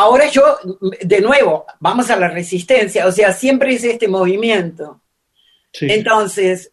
ahora 0.00 0.28
yo, 0.28 0.56
de 1.02 1.20
nuevo, 1.20 1.66
vamos 1.78 2.10
a 2.10 2.16
la 2.16 2.28
resistencia, 2.28 3.06
o 3.06 3.12
sea, 3.12 3.32
siempre 3.34 3.74
es 3.74 3.84
este 3.84 4.08
movimiento. 4.08 5.00
Sí, 5.72 5.86
Entonces, 5.90 6.72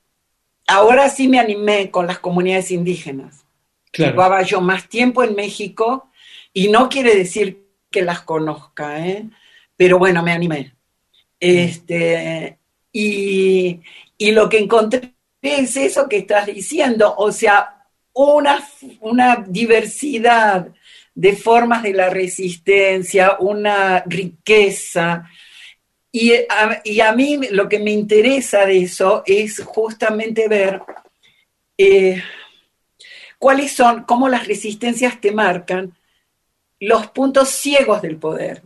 ahora 0.66 1.10
sí 1.10 1.28
me 1.28 1.40
animé 1.40 1.92
con 1.92 2.08
las 2.08 2.20
comunidades 2.20 2.72
indígenas. 2.72 3.46
claro. 3.92 4.14
Llevaba 4.14 4.42
yo 4.44 4.62
más 4.62 4.88
tiempo 4.88 5.24
en 5.24 5.36
México 5.36 6.10
y 6.54 6.70
no 6.70 6.88
quiere 6.88 7.16
decir 7.16 7.66
que 7.92 8.02
las 8.02 8.22
conozca, 8.22 9.06
¿eh? 9.06 9.26
pero 9.76 10.00
bueno, 10.00 10.24
me 10.24 10.32
animé. 10.32 10.74
Este, 11.40 12.58
y, 12.94 13.82
y 14.18 14.32
lo 14.32 14.48
que 14.48 14.60
encontré 14.60 15.14
es 15.42 15.76
eso 15.76 16.08
que 16.08 16.18
estás 16.18 16.46
diciendo, 16.46 17.14
o 17.18 17.32
sea, 17.32 17.86
una, 18.14 18.66
una 19.02 19.44
diversidad 19.48 20.70
de 21.18 21.36
formas 21.36 21.82
de 21.82 21.94
la 21.94 22.12
resistencia, 22.12 23.38
una 23.40 24.04
riqueza. 24.06 25.28
Y 26.12 26.32
a, 26.32 26.80
y 26.84 27.00
a 27.00 27.12
mí 27.12 27.40
lo 27.50 27.68
que 27.68 27.80
me 27.80 27.90
interesa 27.90 28.68
de 28.68 28.84
eso 28.84 29.24
es 29.26 29.64
justamente 29.66 30.48
ver 30.48 30.80
eh, 31.76 32.22
cuáles 33.40 33.72
son, 33.72 34.04
cómo 34.04 34.30
las 34.30 34.48
resistencias 34.48 35.20
te 35.20 35.32
marcan 35.32 35.92
los 36.80 37.08
puntos 37.08 37.50
ciegos 37.50 38.04
del 38.04 38.18
poder. 38.18 38.62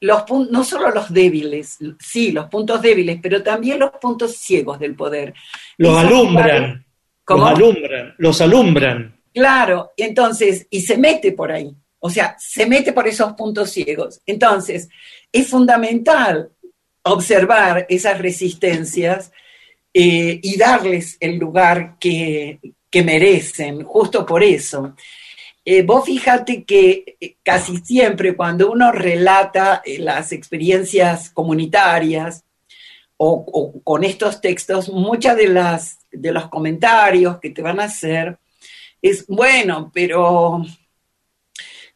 Los, 0.00 0.22
no 0.50 0.62
solo 0.62 0.90
los 0.90 1.12
débiles, 1.12 1.78
sí, 1.98 2.30
los 2.30 2.46
puntos 2.46 2.80
débiles, 2.80 3.18
pero 3.20 3.42
también 3.42 3.80
los 3.80 3.90
puntos 4.00 4.36
ciegos 4.36 4.78
del 4.78 4.94
poder. 4.94 5.34
Los 5.78 5.98
alumbran, 5.98 6.86
los 7.26 7.42
alumbran, 7.42 8.14
los 8.18 8.40
alumbran. 8.40 9.19
Claro, 9.32 9.92
entonces, 9.96 10.66
y 10.70 10.80
se 10.80 10.96
mete 10.96 11.32
por 11.32 11.52
ahí, 11.52 11.74
o 12.00 12.10
sea, 12.10 12.36
se 12.38 12.66
mete 12.66 12.92
por 12.92 13.06
esos 13.06 13.34
puntos 13.34 13.70
ciegos. 13.70 14.20
Entonces, 14.26 14.88
es 15.32 15.48
fundamental 15.48 16.50
observar 17.02 17.86
esas 17.88 18.18
resistencias 18.18 19.30
eh, 19.92 20.40
y 20.42 20.56
darles 20.56 21.16
el 21.20 21.36
lugar 21.36 21.96
que, 21.98 22.58
que 22.90 23.02
merecen, 23.02 23.84
justo 23.84 24.26
por 24.26 24.42
eso. 24.42 24.94
Eh, 25.64 25.82
vos 25.82 26.04
fíjate 26.04 26.64
que 26.64 27.16
eh, 27.20 27.36
casi 27.42 27.76
siempre 27.78 28.34
cuando 28.34 28.70
uno 28.72 28.90
relata 28.92 29.82
las 29.98 30.32
experiencias 30.32 31.30
comunitarias 31.30 32.44
o, 33.16 33.80
con 33.84 34.02
estos 34.02 34.40
textos, 34.40 34.88
muchas 34.88 35.36
de 35.36 35.78
de 36.10 36.32
los 36.32 36.48
comentarios 36.48 37.38
que 37.38 37.50
te 37.50 37.62
van 37.62 37.78
a 37.78 37.84
hacer 37.84 38.39
es 39.02 39.26
bueno, 39.26 39.90
pero 39.92 40.62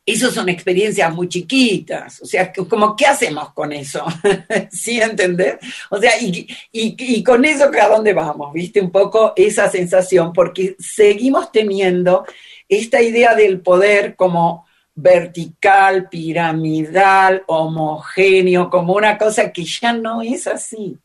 eso 0.06 0.30
son 0.30 0.50
experiencias 0.50 1.14
muy 1.14 1.28
chiquitas, 1.28 2.20
o 2.20 2.26
sea, 2.26 2.52
como, 2.52 2.94
¿qué 2.94 3.06
hacemos 3.06 3.52
con 3.54 3.72
eso? 3.72 4.04
¿Sí 4.70 5.00
entendés? 5.00 5.56
O 5.90 5.98
sea, 5.98 6.20
y, 6.20 6.46
y, 6.72 7.22
con 7.22 7.44
eso, 7.44 7.64
¿a 7.64 7.88
dónde 7.88 8.12
vamos? 8.12 8.52
¿Viste? 8.52 8.82
Un 8.82 8.90
poco 8.90 9.32
esa 9.34 9.70
sensación, 9.70 10.32
porque 10.32 10.76
seguimos 10.78 11.50
teniendo 11.50 12.26
esta 12.68 13.00
idea 13.00 13.34
del 13.34 13.60
poder 13.60 14.14
como 14.14 14.66
vertical, 14.94 16.08
piramidal, 16.08 17.42
homogéneo, 17.46 18.68
como 18.68 18.94
una 18.94 19.16
cosa 19.16 19.50
que 19.52 19.64
ya 19.64 19.92
no 19.92 20.20
es 20.22 20.46
así. 20.46 20.98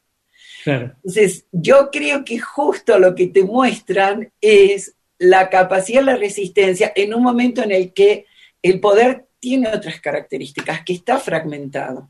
Entonces, 0.65 1.45
yo 1.51 1.89
creo 1.89 2.23
que 2.23 2.37
justo 2.37 2.99
lo 2.99 3.15
que 3.15 3.27
te 3.27 3.43
muestran 3.43 4.31
es 4.41 4.93
la 5.19 5.49
capacidad 5.49 5.99
de 5.99 6.05
la 6.05 6.15
resistencia 6.15 6.91
en 6.95 7.13
un 7.13 7.21
momento 7.21 7.61
en 7.61 7.71
el 7.71 7.93
que 7.93 8.25
el 8.61 8.79
poder 8.79 9.27
tiene 9.39 9.69
otras 9.69 9.99
características, 10.01 10.83
que 10.83 10.93
está 10.93 11.17
fragmentado, 11.17 12.09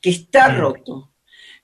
que 0.00 0.10
está 0.10 0.48
roto, 0.48 1.12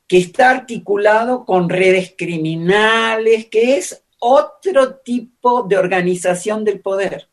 que 0.06 0.18
está 0.18 0.50
articulado 0.50 1.44
con 1.44 1.68
redes 1.68 2.14
criminales, 2.16 3.46
que 3.46 3.76
es 3.76 4.02
otro 4.18 4.96
tipo 4.96 5.62
de 5.64 5.76
organización 5.76 6.64
del 6.64 6.80
poder. 6.80 7.28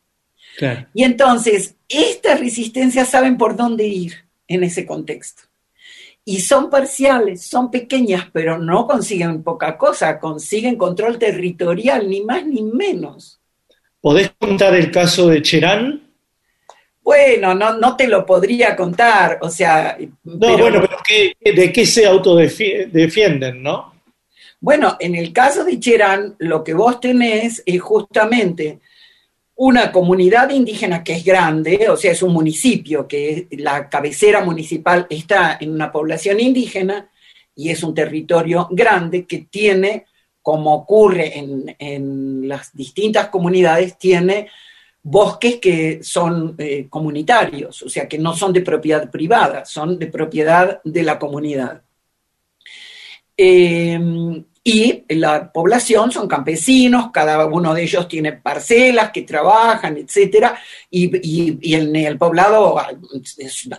Y 0.92 1.04
entonces, 1.04 1.76
estas 1.88 2.40
resistencias 2.40 3.08
saben 3.08 3.38
por 3.38 3.56
dónde 3.56 3.86
ir 3.86 4.24
en 4.48 4.64
ese 4.64 4.84
contexto. 4.84 5.42
Y 6.24 6.40
son 6.40 6.68
parciales, 6.68 7.44
son 7.44 7.70
pequeñas, 7.70 8.26
pero 8.32 8.58
no 8.58 8.86
consiguen 8.86 9.42
poca 9.42 9.78
cosa, 9.78 10.18
consiguen 10.18 10.76
control 10.76 11.18
territorial, 11.18 12.08
ni 12.08 12.20
más 12.22 12.44
ni 12.44 12.62
menos. 12.62 13.39
¿Podés 14.00 14.32
contar 14.38 14.74
el 14.74 14.90
caso 14.90 15.28
de 15.28 15.42
Cherán? 15.42 16.08
Bueno, 17.02 17.54
no, 17.54 17.76
no 17.76 17.96
te 17.96 18.06
lo 18.06 18.24
podría 18.24 18.76
contar, 18.76 19.38
o 19.42 19.50
sea... 19.50 19.96
No, 20.24 20.58
bueno, 20.58 20.82
pero 20.82 21.56
¿de 21.56 21.72
qué 21.72 21.86
se 21.86 22.06
autodefienden, 22.06 23.62
no? 23.62 23.94
Bueno, 24.60 24.96
en 25.00 25.14
el 25.14 25.32
caso 25.32 25.64
de 25.64 25.80
Cherán, 25.80 26.36
lo 26.38 26.62
que 26.62 26.74
vos 26.74 27.00
tenés 27.00 27.62
es 27.64 27.80
justamente 27.80 28.80
una 29.56 29.92
comunidad 29.92 30.50
indígena 30.50 31.04
que 31.04 31.14
es 31.14 31.24
grande, 31.24 31.88
o 31.90 31.96
sea, 31.96 32.12
es 32.12 32.22
un 32.22 32.32
municipio, 32.32 33.06
que 33.06 33.46
la 33.52 33.88
cabecera 33.90 34.42
municipal 34.42 35.06
está 35.10 35.58
en 35.60 35.72
una 35.72 35.92
población 35.92 36.40
indígena 36.40 37.10
y 37.54 37.68
es 37.68 37.82
un 37.82 37.94
territorio 37.94 38.68
grande 38.70 39.26
que 39.26 39.48
tiene, 39.50 40.06
como 40.42 40.74
ocurre 40.74 41.38
en, 41.38 41.76
en 41.78 42.48
las 42.48 42.74
distintas 42.74 43.28
comunidades, 43.28 43.98
tiene 43.98 44.48
bosques 45.02 45.56
que 45.56 46.00
son 46.02 46.54
eh, 46.58 46.86
comunitarios, 46.88 47.82
o 47.82 47.88
sea, 47.88 48.06
que 48.06 48.18
no 48.18 48.34
son 48.34 48.52
de 48.52 48.60
propiedad 48.60 49.10
privada, 49.10 49.64
son 49.64 49.98
de 49.98 50.06
propiedad 50.06 50.80
de 50.84 51.02
la 51.02 51.18
comunidad. 51.18 51.82
Em, 53.36 54.44
y 54.62 55.04
la 55.14 55.50
población 55.50 56.12
son 56.12 56.28
campesinos, 56.28 57.10
cada 57.12 57.46
uno 57.46 57.72
de 57.72 57.82
ellos 57.82 58.06
tiene 58.06 58.34
parcelas 58.34 59.10
que 59.10 59.22
trabajan, 59.22 59.96
etcétera, 59.96 60.58
y, 60.90 61.74
en 61.74 61.96
el 61.96 62.18
poblado 62.18 62.76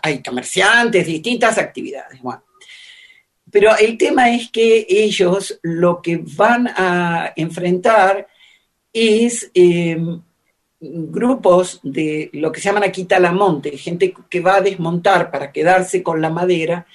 hay, 0.01 0.23
comerciantes, 0.23 1.05
distintas 1.05 1.59
actividades. 1.59 2.19
Pero 3.51 3.77
el 3.77 3.97
tema 3.97 4.33
es 4.33 4.49
que 4.49 4.85
ellos 4.89 5.59
lo 5.61 6.01
que 6.01 6.21
van 6.23 6.67
a 6.67 7.33
enfrentar 7.35 8.27
es 8.93 9.51
em, 9.53 10.21
grupos 10.79 11.79
de 11.83 12.29
lo 12.33 12.51
que 12.51 12.59
se 12.59 12.69
llaman 12.69 12.83
aquí 12.83 13.05
talamonte, 13.05 13.77
gente 13.77 14.13
que 14.29 14.39
va 14.39 14.55
a 14.55 14.61
desmontar 14.61 15.29
para 15.29 15.51
quedarse 15.51 16.01
con 16.01 16.21
la 16.21 16.29
madera 16.29 16.87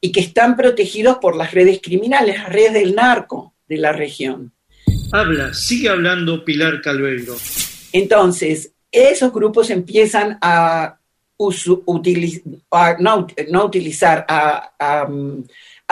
y 0.00 0.12
que 0.12 0.20
están 0.20 0.56
protegidos 0.56 1.18
por 1.18 1.36
las 1.36 1.52
redes 1.52 1.80
criminales, 1.82 2.36
las 2.38 2.48
redes 2.48 2.74
del 2.74 2.94
narco 2.94 3.54
de 3.68 3.78
la 3.78 3.92
región. 3.92 4.52
Habla, 5.12 5.54
sigue 5.54 5.88
hablando 5.88 6.44
Pilar 6.44 6.80
Calveiro. 6.80 7.36
Entonces, 7.92 8.72
esos 8.90 9.32
grupos 9.32 9.70
empiezan 9.70 10.38
a, 10.40 10.98
no, 12.98 13.16
utilizar, 13.66 14.26
a, 14.28 15.08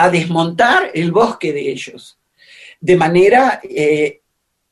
desmontar 0.09 0.91
el 0.93 1.11
bosque 1.11 1.53
de 1.53 1.69
ellos, 1.69 2.17
de 2.79 2.95
manera 2.95 3.59
eh, 3.63 4.21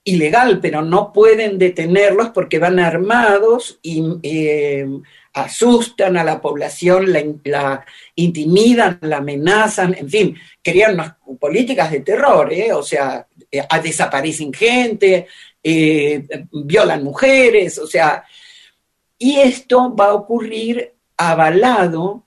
ilegal, 0.03 0.59
pero 0.59 0.81
no 0.81 1.13
pueden 1.13 1.57
detenerlos 1.57 2.29
porque 2.29 2.59
van 2.59 2.79
armados 2.79 3.79
y 3.81 4.03
eh, 4.23 4.87
asustan 5.33 6.17
a 6.17 6.23
la 6.23 6.41
población, 6.41 7.13
la, 7.43 7.85
intimidan, 8.15 8.99
la 9.01 9.17
amenazan, 9.17 9.93
en 9.93 10.09
fin, 10.09 10.35
crean 10.63 10.95
unas 10.95 11.15
políticas 11.39 11.91
de 11.91 11.99
terror, 11.99 12.51
¿eh? 12.51 12.73
o 12.73 12.81
sea, 12.81 13.27
desaparecen 13.83 14.51
gente, 14.51 15.27
violan 16.51 17.03
mujeres, 17.03 17.77
o 17.77 17.85
sea, 17.85 18.23
y 19.17 19.37
esto 19.37 19.93
va 19.93 20.07
a 20.07 20.13
ocurrir 20.13 20.93
avalado 21.17 22.23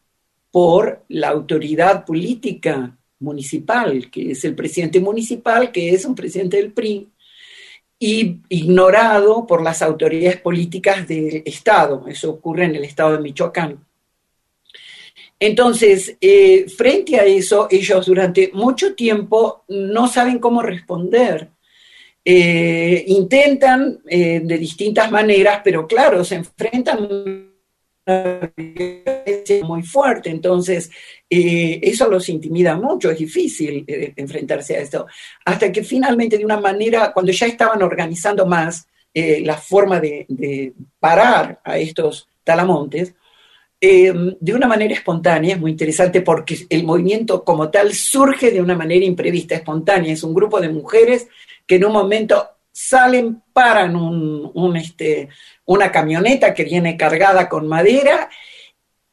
por 0.52 1.04
la 1.08 1.30
autoridad 1.30 2.04
política 2.04 2.96
municipal, 3.18 4.10
que 4.10 4.32
es 4.32 4.44
el 4.44 4.54
presidente 4.54 5.00
municipal, 5.00 5.72
que 5.72 5.90
es 5.90 6.04
un 6.04 6.14
presidente 6.14 6.58
del 6.58 6.72
PRI, 6.72 7.08
y 7.98 8.40
ignorado 8.48 9.46
por 9.46 9.62
las 9.62 9.80
autoridades 9.80 10.40
políticas 10.40 11.08
del 11.08 11.42
Estado. 11.46 12.04
Eso 12.08 12.30
ocurre 12.30 12.66
en 12.66 12.76
el 12.76 12.84
Estado 12.84 13.12
de 13.12 13.22
Michoacán. 13.22 13.78
Entonces, 15.38 16.16
eh, 16.20 16.66
frente 16.68 17.18
a 17.18 17.24
eso, 17.24 17.68
ellos 17.70 18.06
durante 18.06 18.50
mucho 18.52 18.94
tiempo 18.94 19.64
no 19.68 20.06
saben 20.06 20.38
cómo 20.38 20.62
responder. 20.62 21.48
Eh, 22.24 23.04
intentan 23.08 24.00
eh, 24.08 24.40
de 24.44 24.58
distintas 24.58 25.10
maneras, 25.10 25.60
pero 25.64 25.86
claro, 25.86 26.24
se 26.24 26.36
enfrentan 26.36 27.51
muy 28.06 29.82
fuerte, 29.82 30.30
entonces 30.30 30.90
eh, 31.30 31.78
eso 31.82 32.08
los 32.08 32.28
intimida 32.28 32.76
mucho, 32.76 33.10
es 33.10 33.18
difícil 33.18 33.84
eh, 33.86 34.12
enfrentarse 34.16 34.76
a 34.76 34.80
esto, 34.80 35.06
hasta 35.44 35.70
que 35.70 35.84
finalmente 35.84 36.36
de 36.36 36.44
una 36.44 36.58
manera, 36.58 37.12
cuando 37.12 37.30
ya 37.32 37.46
estaban 37.46 37.82
organizando 37.82 38.44
más 38.46 38.86
eh, 39.14 39.42
la 39.44 39.56
forma 39.56 40.00
de, 40.00 40.72
parar 40.98 41.60
a 41.64 41.78
estos 41.78 42.28
talamontes, 42.44 43.14
de 43.80 44.54
una 44.54 44.68
manera 44.68 44.94
espontánea, 44.94 45.56
es 45.56 45.60
muy 45.60 45.72
interesante 45.72 46.20
porque 46.20 46.56
el 46.70 46.84
movimiento 46.84 47.42
como 47.42 47.68
tal 47.68 47.92
surge 47.92 48.52
de 48.52 48.62
una 48.62 48.76
manera 48.76 49.04
imprevista, 49.04 49.56
espontánea, 49.56 50.12
es 50.12 50.22
un 50.22 50.32
grupo 50.32 50.60
de 50.60 50.68
mujeres 50.68 51.26
que 51.66 51.76
en 51.76 51.86
un 51.86 51.92
momento 51.92 52.48
salen, 52.72 53.42
paran 53.52 53.94
un, 53.94 54.76
este, 54.76 55.28
una 55.66 55.92
camioneta 55.92 56.54
que 56.54 56.64
viene 56.64 56.96
cargada 56.96 57.48
con 57.48 57.68
madera 57.68 58.30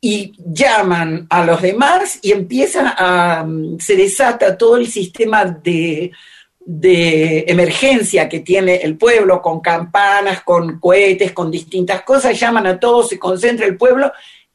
y 0.01 0.33
llaman 0.37 1.27
a 1.29 1.43
los 1.43 1.61
demás 1.61 2.19
y 2.21 2.31
empieza 2.31 2.95
a, 2.97 3.43
mm, 3.43 3.79
se 3.79 3.95
desata 3.97 4.57
todo 4.57 4.77
el 4.77 4.87
sistema 4.87 5.43
de, 5.43 6.11
de 6.59 7.45
emergencia 7.47 8.29
que 8.29 8.39
tiene 8.39 8.75
el 8.77 8.97
pueblo, 8.97 9.41
con 9.41 9.59
campanas, 9.59 10.41
con 10.43 10.79
cohetes, 10.79 11.33
con 11.33 11.51
distintas 11.51 12.03
cosas, 12.03 12.39
llaman 12.39 12.67
a 12.67 12.79
todos, 12.79 13.09
se 13.09 13.19
concentra 13.19 13.65
el 13.65 13.75
pueblo 13.75 14.11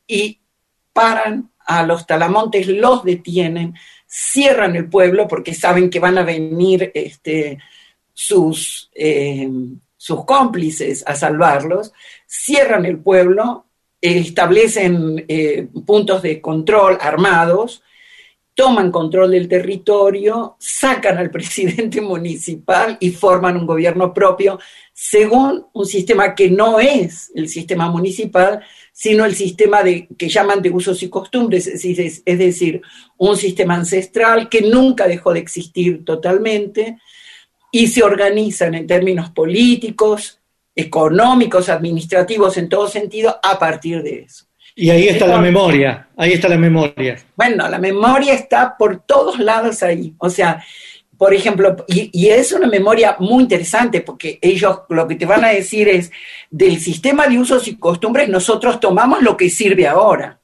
y 0.06 0.40
paran 0.92 1.50
a 1.66 1.82
los 1.82 2.06
talamontes, 2.06 2.66
los 2.68 3.04
detienen, 3.04 3.74
cierran 4.06 4.76
el 4.76 4.88
pueblo 4.88 5.26
porque 5.28 5.54
saben 5.54 5.90
que 5.90 5.98
van 5.98 6.16
a 6.16 6.22
venir 6.22 6.90
este, 6.94 7.58
sus, 8.14 8.90
eh, 8.94 9.50
sus 9.96 10.24
cómplices 10.24 11.04
a 11.06 11.14
salvarlos, 11.14 11.92
cierran 12.26 12.86
el 12.86 12.98
pueblo, 12.98 13.66
establecen 14.00 15.24
eh, 15.28 15.68
puntos 15.84 16.22
de 16.22 16.40
control 16.40 16.96
armados, 17.00 17.82
toman 18.54 18.92
control 18.92 19.32
del 19.32 19.48
territorio, 19.48 20.56
sacan 20.58 21.18
al 21.18 21.30
presidente 21.32 22.00
municipal 22.00 22.96
y 23.00 23.10
forman 23.10 23.56
un 23.56 23.66
gobierno 23.66 24.14
propio 24.14 24.58
según 24.92 25.66
un 25.72 25.86
sistema 25.86 26.36
que 26.36 26.48
no 26.48 26.78
es 26.78 27.32
el 27.34 27.48
sistema 27.48 27.90
municipal, 27.90 28.60
sino 28.92 29.24
el 29.24 29.34
sistema 29.34 29.82
de, 29.82 30.06
que 30.16 30.28
llaman 30.28 30.62
de 30.62 30.70
usos 30.70 31.02
y 31.02 31.08
costumbres, 31.08 31.66
es, 31.66 32.22
es 32.24 32.38
decir, 32.38 32.80
un 33.16 33.36
sistema 33.36 33.74
ancestral 33.74 34.48
que 34.48 34.62
nunca 34.62 35.08
dejó 35.08 35.32
de 35.32 35.40
existir 35.40 36.04
totalmente 36.04 36.98
y 37.74 37.88
se 37.88 38.04
organizan 38.04 38.76
en 38.76 38.86
términos 38.86 39.30
políticos, 39.30 40.38
económicos, 40.76 41.68
administrativos, 41.68 42.56
en 42.56 42.68
todo 42.68 42.86
sentido, 42.86 43.40
a 43.42 43.58
partir 43.58 44.00
de 44.00 44.20
eso. 44.20 44.44
Y 44.76 44.90
ahí 44.90 45.08
está 45.08 45.26
la 45.26 45.40
memoria, 45.40 46.08
ahí 46.16 46.34
está 46.34 46.48
la 46.48 46.56
memoria. 46.56 47.16
Bueno, 47.34 47.68
la 47.68 47.80
memoria 47.80 48.32
está 48.32 48.76
por 48.78 49.00
todos 49.00 49.40
lados 49.40 49.82
ahí. 49.82 50.14
O 50.18 50.30
sea, 50.30 50.64
por 51.18 51.34
ejemplo, 51.34 51.74
y, 51.88 52.28
es 52.28 52.52
una 52.52 52.68
memoria 52.68 53.16
muy 53.18 53.42
interesante 53.42 54.02
porque 54.02 54.38
ellos 54.40 54.82
lo 54.88 55.08
que 55.08 55.16
te 55.16 55.26
van 55.26 55.44
a 55.44 55.48
decir 55.48 55.88
es, 55.88 56.12
del 56.52 56.78
sistema 56.78 57.26
de 57.26 57.40
usos 57.40 57.66
y 57.66 57.74
costumbres 57.74 58.28
nosotros 58.28 58.78
tomamos 58.78 59.20
lo 59.20 59.36
que 59.36 59.50
sirve 59.50 59.88
ahora. 59.88 60.38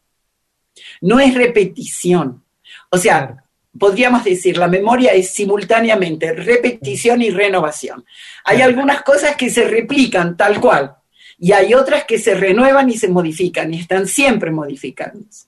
No 1.01 1.21
es 1.21 1.33
repetición. 1.33 2.43
O 2.91 2.99
sea, 2.99 3.45
podríamos 3.79 4.25
decir, 4.25 4.57
la 4.57 4.69
memoria 4.69 5.13
es 5.13 5.31
simultáneamente 5.31 6.33
repetición 6.33 7.23
y 7.23 7.31
renovación. 7.31 8.05
Hay 8.45 8.63
algunas 8.63 9.03
cosas 9.03 9.37
que 9.37 9.51
se 9.51 9.69
replican 9.69 10.37
tal 10.37 10.61
cual 10.61 10.97
y 11.39 11.53
hay 11.53 11.73
otras 11.75 12.05
que 12.05 12.19
se 12.19 12.35
renuevan 12.35 12.91
y 12.91 12.99
se 12.99 13.09
modifican 13.09 13.73
y 13.73 13.81
están 13.81 14.07
siempre 14.07 14.51
modificándose. 14.51 15.47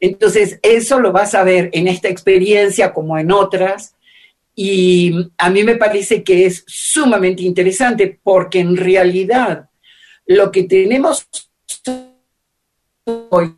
Entonces, 0.00 0.58
eso 0.62 0.98
lo 0.98 1.12
vas 1.12 1.34
a 1.34 1.44
ver 1.44 1.70
en 1.72 1.86
esta 1.86 2.08
experiencia 2.08 2.92
como 2.92 3.16
en 3.16 3.30
otras. 3.30 3.94
Y 4.56 5.30
a 5.38 5.48
mí 5.50 5.62
me 5.62 5.76
parece 5.76 6.24
que 6.24 6.46
es 6.46 6.64
sumamente 6.66 7.42
interesante 7.42 8.18
porque 8.22 8.58
en 8.58 8.76
realidad 8.76 9.70
lo 10.26 10.50
que 10.50 10.64
tenemos 10.64 11.28
hoy, 13.04 13.54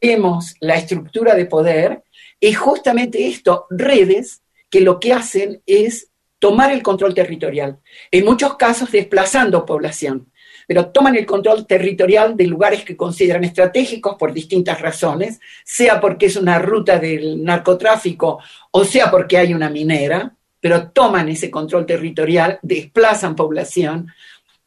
vemos 0.00 0.54
la 0.60 0.76
estructura 0.76 1.34
de 1.34 1.46
poder, 1.46 2.02
es 2.40 2.56
justamente 2.56 3.26
esto, 3.26 3.66
redes 3.70 4.42
que 4.70 4.80
lo 4.80 5.00
que 5.00 5.12
hacen 5.12 5.62
es 5.66 6.10
tomar 6.38 6.70
el 6.70 6.82
control 6.82 7.14
territorial, 7.14 7.78
en 8.10 8.24
muchos 8.24 8.56
casos 8.56 8.92
desplazando 8.92 9.64
población, 9.64 10.30
pero 10.66 10.90
toman 10.90 11.16
el 11.16 11.24
control 11.24 11.66
territorial 11.66 12.36
de 12.36 12.46
lugares 12.46 12.84
que 12.84 12.96
consideran 12.96 13.44
estratégicos 13.44 14.16
por 14.16 14.32
distintas 14.32 14.80
razones, 14.80 15.40
sea 15.64 16.00
porque 16.00 16.26
es 16.26 16.36
una 16.36 16.58
ruta 16.58 16.98
del 16.98 17.42
narcotráfico 17.42 18.40
o 18.70 18.84
sea 18.84 19.10
porque 19.10 19.38
hay 19.38 19.54
una 19.54 19.70
minera, 19.70 20.34
pero 20.60 20.90
toman 20.90 21.28
ese 21.28 21.50
control 21.50 21.86
territorial, 21.86 22.58
desplazan 22.62 23.36
población 23.36 24.08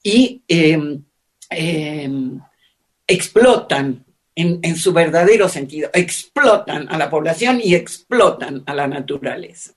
y 0.01 0.41
em, 0.47 1.03
em, 1.49 2.39
explotan 3.05 4.05
en, 4.41 4.75
su 4.75 4.93
verdadero 4.93 5.49
sentido, 5.49 5.89
explotan 5.93 6.87
a 6.89 6.97
la 6.97 7.09
población 7.09 7.59
y 7.63 7.75
explotan 7.75 8.63
a 8.65 8.73
la 8.73 8.87
naturaleza. 8.87 9.73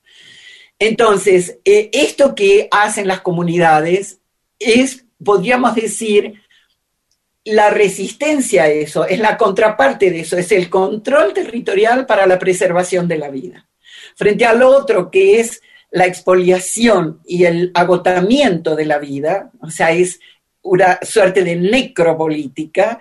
Entonces, 0.79 1.59
eh, 1.65 1.91
esto 1.93 2.35
que 2.35 2.69
hacen 2.71 3.07
las 3.07 3.21
comunidades 3.21 4.21
es, 4.59 5.05
podríamos 5.23 5.75
decir, 5.75 6.43
la 7.45 7.71
resistencia 7.71 8.65
a 8.65 8.69
eso, 8.69 9.05
es 9.05 9.19
la 9.19 9.37
contraparte 9.37 10.11
de 10.11 10.21
eso, 10.21 10.37
es 10.37 10.53
el 10.53 10.71
control 10.71 11.33
territorial 11.33 12.07
para 12.07 12.27
la 12.27 12.39
preservación 12.39 13.09
de 13.09 13.19
la 13.19 13.31
vida. 13.31 13.69
Frente 14.15 14.45
al 14.45 14.63
otro, 14.63 15.11
que 15.11 15.41
es 15.41 15.61
la 15.91 16.07
expoliación 16.07 17.21
y 17.27 17.45
el 17.45 17.71
agotamiento 17.75 18.77
de 18.77 18.87
la 18.87 18.99
vida, 18.99 19.51
o 19.61 19.71
sea, 19.71 19.91
es 19.91 20.21
una 20.63 21.01
suerte 21.03 21.43
de 21.43 21.57
necropolítica, 21.57 23.01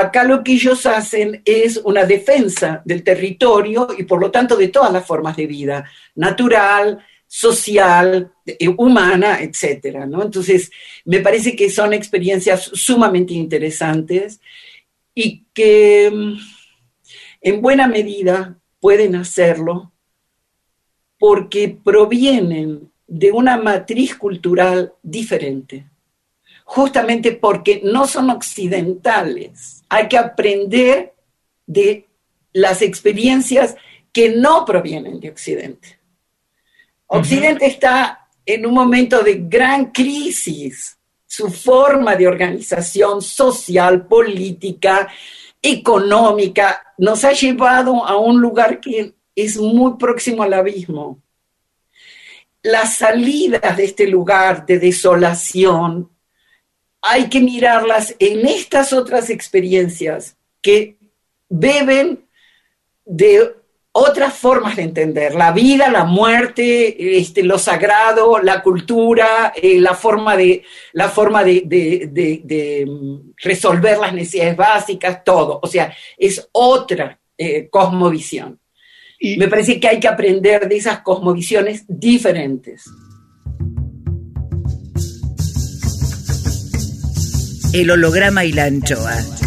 Acá 0.00 0.24
lo 0.24 0.42
que 0.42 0.54
ellos 0.54 0.86
hacen 0.86 1.40
es 1.44 1.76
una 1.76 2.04
defensa 2.04 2.82
del 2.84 3.04
territorio 3.04 3.88
y 3.96 4.02
por 4.02 4.20
lo 4.20 4.30
tanto 4.30 4.56
de 4.56 4.68
todas 4.68 4.92
las 4.92 5.06
formas 5.06 5.36
de 5.36 5.46
vida, 5.46 5.88
natural, 6.16 6.98
social, 7.28 8.32
eh, 8.44 8.68
humana, 8.76 9.40
etcétera, 9.40 10.04
¿no? 10.04 10.22
Entonces, 10.22 10.70
me 11.04 11.20
parece 11.20 11.54
que 11.54 11.70
son 11.70 11.92
experiencias 11.92 12.70
sumamente 12.72 13.34
interesantes 13.34 14.40
y 15.14 15.44
que 15.54 16.10
mm, 16.12 16.38
en 17.42 17.62
buena 17.62 17.86
medida 17.86 18.58
pueden 18.80 19.14
hacerlo 19.14 19.92
porque 21.18 21.78
provienen 21.84 22.90
de 23.06 23.30
una 23.30 23.58
matriz 23.58 24.16
cultural 24.16 24.92
diferente 25.02 25.86
justamente 26.64 27.32
porque 27.32 27.80
no 27.84 28.06
son 28.06 28.30
occidentales. 28.30 29.84
Hay 29.88 30.08
que 30.08 30.18
aprender 30.18 31.14
de 31.66 32.08
las 32.52 32.82
experiencias 32.82 33.76
que 34.12 34.30
no 34.30 34.64
provienen 34.64 35.20
de 35.20 35.30
Occidente. 35.30 36.00
Occidente 37.06 37.66
está 37.66 38.28
en 38.46 38.66
un 38.66 38.74
momento 38.74 39.22
de 39.22 39.42
gran 39.46 39.92
crisis. 39.92 40.96
Su 41.26 41.50
forma 41.50 42.16
de 42.16 42.28
organización 42.28 43.20
social, 43.20 44.06
política, 44.06 45.08
económica, 45.60 46.94
nos 46.98 47.24
ha 47.24 47.32
llevado 47.32 48.04
a 48.06 48.16
un 48.16 48.40
lugar 48.40 48.80
que 48.80 49.14
es 49.34 49.56
muy 49.56 49.96
próximo 49.98 50.42
al 50.42 50.54
abismo. 50.54 51.20
Las 52.62 52.96
salidas 52.96 53.76
de 53.76 53.84
este 53.84 54.06
lugar 54.06 54.64
de 54.64 54.78
desolación, 54.78 56.10
hay 57.06 57.28
que 57.28 57.40
mirarlas 57.40 58.16
en 58.18 58.46
estas 58.46 58.94
otras 58.94 59.28
experiencias 59.28 60.38
que 60.62 60.96
beben 61.50 62.26
de 63.04 63.54
otras 63.92 64.32
formas 64.32 64.76
de 64.76 64.84
entender 64.84 65.34
la 65.34 65.52
vida, 65.52 65.90
la 65.90 66.04
muerte, 66.04 67.18
este, 67.18 67.42
lo 67.42 67.58
sagrado, 67.58 68.38
la 68.40 68.62
cultura, 68.62 69.52
eh, 69.54 69.78
la 69.78 69.94
forma 69.94 70.34
de, 70.34 70.64
la 70.94 71.10
forma 71.10 71.44
de, 71.44 72.86
mm, 72.88 73.32
resolver 73.36 73.98
las 73.98 74.14
necesidades 74.14 74.56
básicas, 74.56 75.22
todo. 75.22 75.60
O 75.62 75.66
sea, 75.66 75.94
es 76.16 76.48
otra 76.52 77.20
eh, 77.36 77.68
cosmovisión. 77.68 78.58
Y 79.20 79.36
me 79.36 79.48
parece 79.48 79.78
que 79.78 79.88
hay 79.88 80.00
que 80.00 80.08
aprender 80.08 80.68
de 80.68 80.76
esas 80.76 81.00
cosmovisiones 81.00 81.84
diferentes. 81.86 82.86
El 87.80 87.90
holograma 87.90 88.44
y 88.44 88.52
la 88.52 88.64
anchoa. 88.64 89.43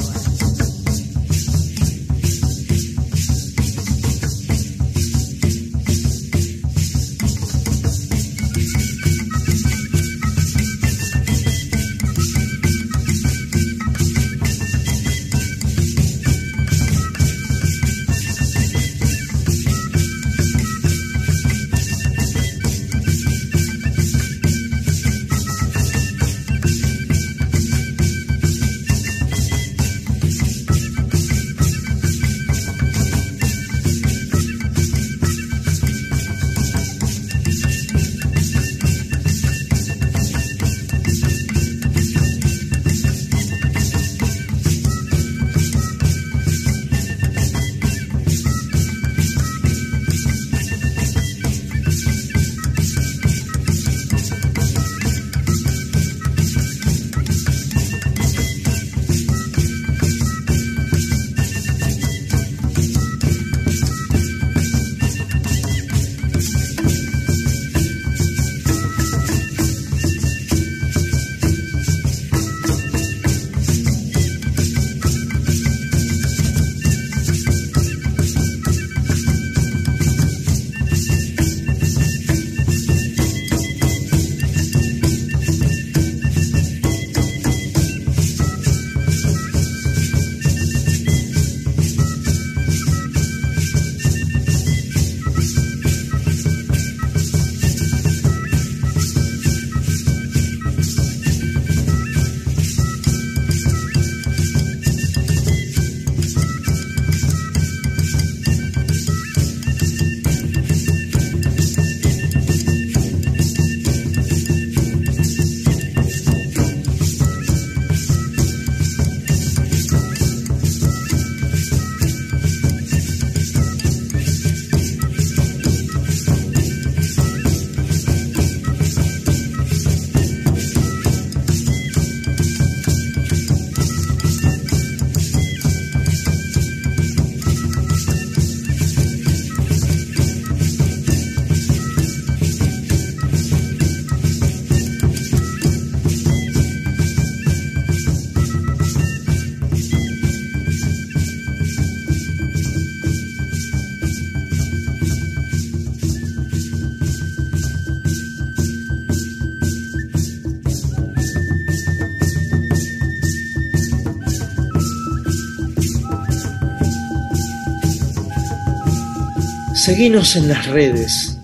Seguinos 169.87 170.35
en 170.35 170.49
las 170.49 170.67
redes. 170.67 171.37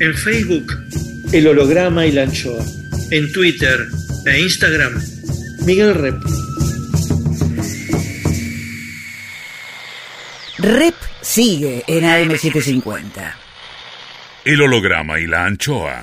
En 0.00 0.12
Facebook, 0.14 0.66
El 1.32 1.46
Holograma 1.46 2.04
y 2.04 2.10
la 2.10 2.24
Anchoa. 2.24 2.60
En 3.12 3.30
Twitter 3.30 3.78
e 4.26 4.40
Instagram, 4.40 5.00
Miguel 5.64 5.94
Rep. 5.94 6.20
Rep 10.58 10.94
sigue 11.20 11.84
en 11.86 12.02
AM750. 12.02 13.32
El 14.44 14.60
holograma 14.60 15.20
y 15.20 15.28
la 15.28 15.44
anchoa. 15.44 16.02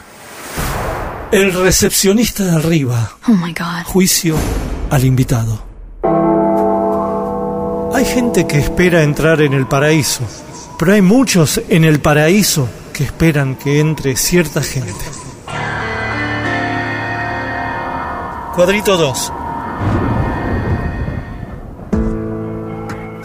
El 1.33 1.51
recepcionista 1.51 2.45
de 2.45 2.51
arriba. 2.51 3.17
Oh 3.27 3.33
my 3.33 3.51
God. 3.51 3.83
Juicio 3.83 4.37
al 4.89 5.03
invitado. 5.03 5.67
Hay 7.93 8.05
gente 8.05 8.47
que 8.47 8.59
espera 8.59 9.03
entrar 9.03 9.41
en 9.41 9.51
el 9.51 9.67
paraíso, 9.67 10.25
pero 10.79 10.93
hay 10.93 11.01
muchos 11.01 11.61
en 11.67 11.83
el 11.83 11.99
paraíso 11.99 12.69
que 12.93 13.03
esperan 13.03 13.55
que 13.55 13.81
entre 13.81 14.15
cierta 14.15 14.61
gente. 14.61 14.93
Cuadrito 18.55 18.95
2. 18.95 19.33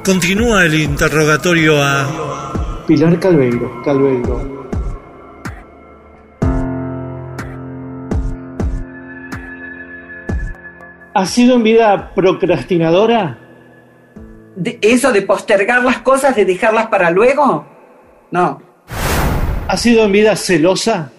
Continúa 0.05 0.67
el 0.67 0.75
interrogatorio 0.75 1.81
a 1.81 2.83
Pilar 2.89 3.21
Calveiro, 3.21 3.83
Calveiro. 3.85 4.69
¿Ha 11.15 11.27
sido 11.27 11.55
en 11.55 11.63
vida 11.63 12.13
procrastinadora? 12.17 13.44
De- 14.57 14.79
¿Eso 14.83 15.13
de 15.13 15.23
postergar 15.23 15.83
las 15.83 15.99
cosas, 15.99 16.37
de 16.37 16.45
dejarlas 16.45 16.87
para 16.89 17.11
luego? 17.11 17.67
No. 18.31 18.61
¿Ha 19.69 19.77
sido 19.77 20.05
en 20.05 20.13
vida 20.13 20.37
celosa? 20.37 21.11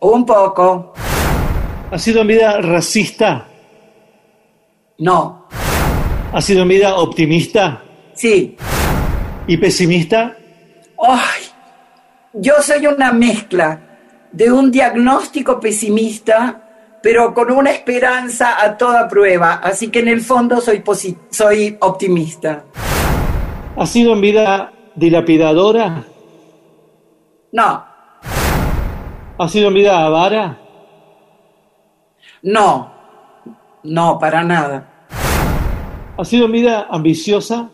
Un 0.00 0.26
poco. 0.26 0.92
¿Ha 1.90 1.98
sido 1.98 2.20
en 2.22 2.26
vida 2.26 2.60
racista? 2.60 3.46
No. 4.98 5.46
¿Ha 6.32 6.40
sido 6.40 6.62
en 6.62 6.68
vida 6.68 6.96
optimista 6.96 7.82
Sí. 8.14 8.56
y 9.46 9.56
pesimista? 9.56 10.36
Ay, 11.00 11.42
yo 12.34 12.54
soy 12.60 12.86
una 12.86 13.12
mezcla 13.12 13.80
de 14.32 14.50
un 14.50 14.70
diagnóstico 14.70 15.60
pesimista, 15.60 16.63
pero 17.04 17.34
con 17.34 17.50
una 17.50 17.70
esperanza 17.70 18.64
a 18.64 18.78
toda 18.78 19.06
prueba. 19.06 19.60
Así 19.62 19.90
que 19.90 19.98
en 19.98 20.08
el 20.08 20.22
fondo 20.22 20.58
soy, 20.62 20.82
soy 21.28 21.76
optimista. 21.82 22.64
¿Ha 23.76 23.86
sido 23.86 24.14
en 24.14 24.22
vida 24.22 24.72
dilapidadora? 24.94 26.02
No, 27.52 27.84
¿Ha 29.36 29.48
sido 29.48 29.68
en 29.68 29.74
vida 29.74 30.02
avara? 30.02 30.58
no, 32.42 32.90
no, 33.82 34.18
para 34.18 34.42
nada. 34.42 35.06
¿Ha 36.16 36.24
sido 36.24 36.46
en 36.46 36.52
vida 36.52 36.86
ambiciosa? 36.90 37.68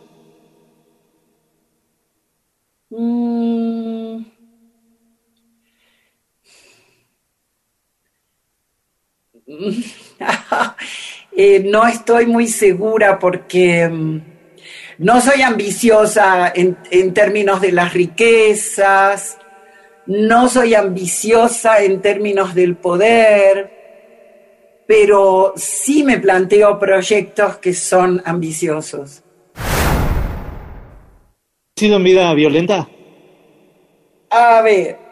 Mm. 2.91 3.30
Eh, 11.33 11.63
no 11.65 11.87
estoy 11.87 12.27
muy 12.27 12.49
segura 12.49 13.21
porque 13.21 13.89
mm, 13.89 14.21
no 14.99 15.21
soy 15.21 15.43
ambiciosa 15.43 16.51
en, 16.53 16.77
en 16.91 17.15
términos 17.15 17.61
de 17.61 17.71
las 17.71 17.95
riquezas, 17.95 19.39
no 20.07 20.49
soy 20.49 20.75
ambiciosa 20.75 21.85
en 21.85 22.03
términos 22.03 22.53
del 22.53 22.77
poder, 22.77 23.71
pero 24.89 25.53
sí 25.55 26.03
me 26.03 26.19
planteo 26.19 26.81
proyectos 26.81 27.59
que 27.59 27.75
son 27.75 28.21
ambiciosos. 28.25 29.23
¿Ha 29.55 31.81
sido 31.81 31.97
en 31.97 32.05
vida 32.05 32.35
violenta? 32.35 32.89
A 34.31 34.63
ver. 34.63 35.10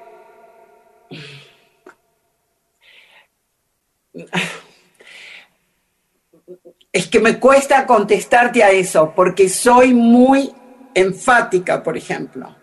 Es 6.92 7.06
que 7.06 7.20
me 7.20 7.38
cuesta 7.38 7.86
contestarte 7.86 8.62
a 8.62 8.70
eso 8.70 9.12
porque 9.14 9.48
soy 9.48 9.94
muy 9.94 10.52
enfática, 10.94 11.82
por 11.82 11.96
ejemplo. 11.96 12.56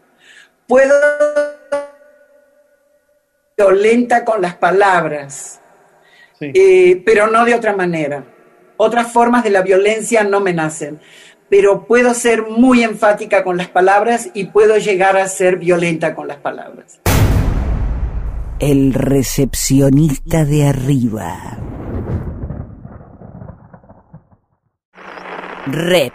Puedo 0.67 0.93
violenta 3.57 4.25
con 4.25 4.41
las 4.41 4.55
palabras, 4.55 5.61
Sí. 6.39 6.51
eh, 6.53 7.01
pero 7.05 7.27
no 7.27 7.45
de 7.45 7.55
otra 7.55 7.73
manera. 7.73 8.25
Otras 8.77 9.11
formas 9.13 9.43
de 9.43 9.51
la 9.51 9.61
violencia 9.61 10.23
no 10.25 10.41
me 10.41 10.51
nacen, 10.53 10.99
pero 11.47 11.85
puedo 11.85 12.13
ser 12.13 12.41
muy 12.43 12.83
enfática 12.83 13.43
con 13.43 13.55
las 13.55 13.69
palabras 13.69 14.29
y 14.33 14.45
puedo 14.45 14.77
llegar 14.77 15.15
a 15.15 15.27
ser 15.29 15.55
violenta 15.57 16.13
con 16.13 16.27
las 16.27 16.37
palabras. 16.37 16.99
El 18.59 18.93
recepcionista 18.93 20.45
de 20.45 20.65
arriba. 20.67 21.57
Rep. 25.67 26.13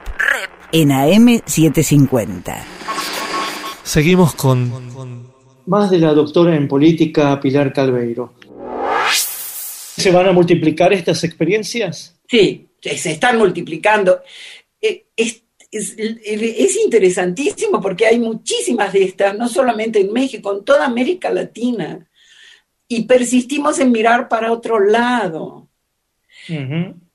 En 0.72 0.90
AM750. 0.90 2.56
Seguimos 3.82 4.34
con 4.34 4.70
Más 5.66 5.90
de 5.90 5.98
la 5.98 6.12
doctora 6.14 6.56
en 6.56 6.66
política 6.68 7.38
Pilar 7.40 7.72
Calveiro. 7.72 8.34
¿Se 9.10 10.10
van 10.10 10.28
a 10.28 10.32
multiplicar 10.32 10.92
estas 10.92 11.22
experiencias? 11.24 12.16
Sí, 12.28 12.68
se 12.80 13.10
están 13.10 13.38
multiplicando. 13.38 14.20
Eh, 14.80 15.06
Es, 15.16 15.42
es- 15.70 15.94
es 15.98 16.76
interesantísimo 16.84 17.80
porque 17.80 18.06
hay 18.06 18.18
muchísimas 18.18 18.92
de 18.92 19.04
estas, 19.04 19.36
no 19.36 19.48
solamente 19.48 20.00
en 20.00 20.12
México, 20.12 20.52
en 20.56 20.64
toda 20.64 20.86
América 20.86 21.30
Latina. 21.30 22.08
Y 22.92 23.04
persistimos 23.04 23.78
en 23.78 23.92
mirar 23.92 24.28
para 24.28 24.50
otro 24.50 24.80
lado. 24.80 25.68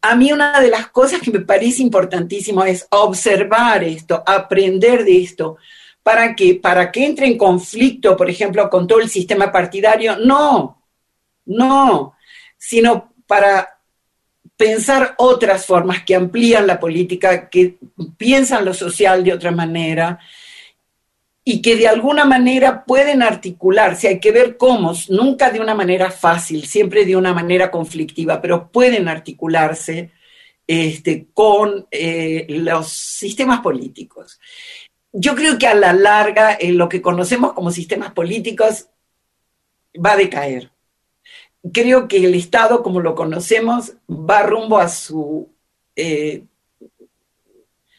A 0.01 0.15
mí 0.15 0.31
una 0.31 0.61
de 0.61 0.69
las 0.69 0.87
cosas 0.87 1.19
que 1.19 1.31
me 1.31 1.41
parece 1.41 1.81
importantísimo 1.81 2.63
es 2.63 2.87
observar 2.91 3.83
esto, 3.83 4.23
aprender 4.25 5.03
de 5.03 5.21
esto, 5.21 5.57
para 6.01 6.33
que, 6.33 6.55
para 6.55 6.91
que 6.91 7.05
entre 7.05 7.27
en 7.27 7.37
conflicto, 7.37 8.15
por 8.15 8.29
ejemplo, 8.29 8.69
con 8.69 8.87
todo 8.87 9.01
el 9.01 9.09
sistema 9.09 9.51
partidario. 9.51 10.17
No, 10.17 10.81
no, 11.45 12.15
sino 12.57 13.13
para 13.27 13.79
pensar 14.55 15.15
otras 15.17 15.65
formas 15.65 16.03
que 16.03 16.15
amplían 16.15 16.67
la 16.67 16.79
política, 16.79 17.49
que 17.49 17.77
piensan 18.15 18.63
lo 18.63 18.73
social 18.73 19.25
de 19.25 19.33
otra 19.33 19.51
manera 19.51 20.19
y 21.47 21.61
que 21.61 21.75
de 21.75 21.87
alguna 21.87 22.25
manera 22.25 22.83
pueden 22.85 23.21
articularse. 23.21 24.07
Hay 24.07 24.19
que 24.19 24.31
ver 24.31 24.57
cómo, 24.57 24.93
nunca 25.09 25.51
de 25.51 25.59
una 25.59 25.75
manera 25.75 26.09
fácil, 26.09 26.65
siempre 26.65 27.05
de 27.05 27.15
una 27.15 27.35
manera 27.35 27.69
conflictiva, 27.69 28.41
pero 28.41 28.71
pueden 28.71 29.07
articularse 29.07 30.09
este, 30.65 31.27
con 31.33 31.85
eh, 31.91 32.47
los 32.49 32.89
sistemas 32.89 33.61
políticos. 33.61 34.39
Yo 35.13 35.35
creo 35.35 35.59
que 35.59 35.67
a 35.67 35.75
la 35.75 35.93
larga 35.93 36.53
eh, 36.53 36.71
lo 36.71 36.89
que 36.89 37.03
conocemos 37.03 37.53
como 37.53 37.69
sistemas 37.69 38.11
políticos 38.11 38.87
va 40.03 40.13
a 40.13 40.17
decaer. 40.17 40.71
Creo 41.71 42.07
que 42.07 42.25
el 42.25 42.33
Estado, 42.33 42.81
como 42.81 43.01
lo 43.01 43.13
conocemos, 43.13 43.93
va 44.09 44.41
rumbo 44.41 44.79
a 44.79 44.89
su 44.89 45.53
eh, 45.95 46.43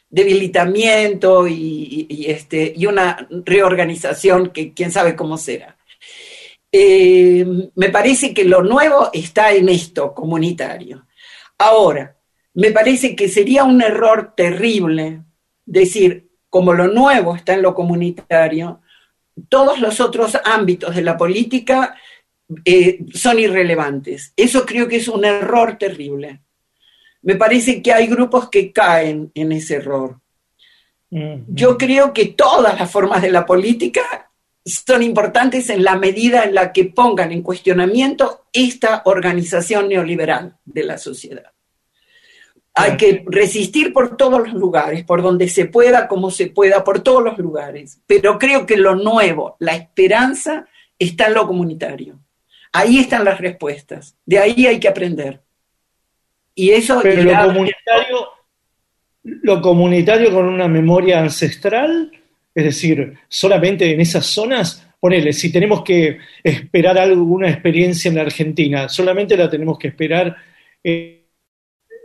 debilitamiento 0.09 1.47
y, 1.49 2.27
este, 2.29 2.73
y 2.77 2.87
una 2.87 3.27
reorganización 3.31 4.51
que 4.51 4.73
quién 4.73 4.93
sabe 4.93 5.17
cómo 5.17 5.37
será. 5.37 5.77
Eh, 6.71 7.45
me 7.75 7.91
parece 7.91 8.35
que 8.35 8.45
lo 8.45 8.63
nuevo 8.63 9.11
está 9.13 9.53
en 9.53 9.69
esto 9.69 10.15
comunitario. 10.15 11.07
Ahora, 11.59 12.17
me 12.55 12.71
parece 12.71 13.15
que 13.17 13.29
sería 13.29 13.65
un 13.65 13.83
error 13.83 14.35
terrible 14.37 15.23
decir, 15.65 16.29
como 16.49 16.73
lo 16.73 16.87
nuevo 16.89 17.35
está 17.35 17.55
en 17.55 17.63
lo 17.63 17.75
comunitario, 17.75 18.81
todos 19.49 19.81
los 19.81 20.01
otros 20.01 20.39
ámbitos 20.45 20.95
de 20.95 21.03
la 21.03 21.17
política 21.17 21.97
eh, 22.65 23.01
son 23.13 23.39
irrelevantes. 23.39 24.33
Eso 24.37 24.65
creo 24.65 24.89
que 24.89 24.97
es 24.97 25.09
un 25.09 25.25
error 25.25 25.77
terrible. 25.79 26.43
Me 27.27 27.35
parece 27.35 27.83
que 27.83 27.93
hay 27.93 28.07
grupos 28.07 28.49
que 28.49 28.71
caen 28.71 29.33
en 29.35 29.51
ese 29.51 29.75
error. 29.77 30.21
Yo 31.11 31.77
creo 31.77 32.13
que 32.13 32.27
todas 32.27 32.79
las 32.79 32.89
formas 32.89 33.21
de 33.21 33.33
la 33.33 33.45
política 33.45 34.31
son 34.65 35.03
importantes 35.03 35.69
en 35.71 35.83
la 35.83 35.97
medida 35.97 36.45
en 36.45 36.55
la 36.55 36.71
que 36.73 36.85
pongan 36.85 37.33
en 37.33 37.43
cuestionamiento 37.43 38.47
esta 38.53 39.03
organización 39.07 39.89
neoliberal 39.89 40.57
de 40.65 40.85
la 40.85 40.99
sociedad. 40.99 41.51
Hay 42.75 42.97
que 42.97 43.25
resistir 43.27 43.93
por 43.93 44.17
todos 44.17 44.47
los 44.47 44.55
lugares, 44.55 45.03
por 45.03 45.21
donde 45.21 45.49
se 45.49 45.65
pueda, 45.65 46.07
como 46.07 46.31
se 46.31 46.47
pueda, 46.47 46.85
por 46.85 47.01
todos 47.01 47.25
los 47.25 47.39
lugares. 47.39 47.99
Pero 48.07 48.39
creo 48.39 48.67
que 48.67 48.77
lo 48.77 48.95
nuevo, 48.95 49.57
la 49.59 49.75
esperanza, 49.75 50.69
está 50.97 51.27
en 51.27 51.35
lo 51.35 51.49
comunitario. 51.49 52.21
Ahí 52.73 53.01
están 53.01 53.25
las 53.25 53.41
respuestas. 53.41 54.17
De 54.25 54.39
ahí 54.39 54.69
hay 54.69 54.79
que 54.79 54.87
aprender. 54.87 55.43
Y 56.57 56.71
eso 56.71 56.99
Pero 57.01 57.23
lo 57.23 57.47
comunitario, 57.47 58.29
lo 59.23 59.63
comunitario 59.63 60.33
con 60.33 60.47
una 60.47 60.67
memoria 60.67 61.21
ancestral, 61.21 62.11
es 62.53 62.65
decir, 62.65 63.15
solamente 63.29 63.93
en 63.93 64.01
esas 64.01 64.27
zonas, 64.27 64.89
ponele, 64.99 65.33
si 65.33 65.53
tenemos 65.53 65.85
que 65.85 66.19
esperar 66.43 66.99
alguna 66.99 67.49
experiencia 67.49 68.09
en 68.09 68.17
la 68.17 68.23
Argentina, 68.23 68.89
solamente 68.89 69.37
la 69.37 69.49
tenemos 69.49 69.79
que 69.79 69.89
esperar. 69.89 70.35
Eh, 70.83 71.23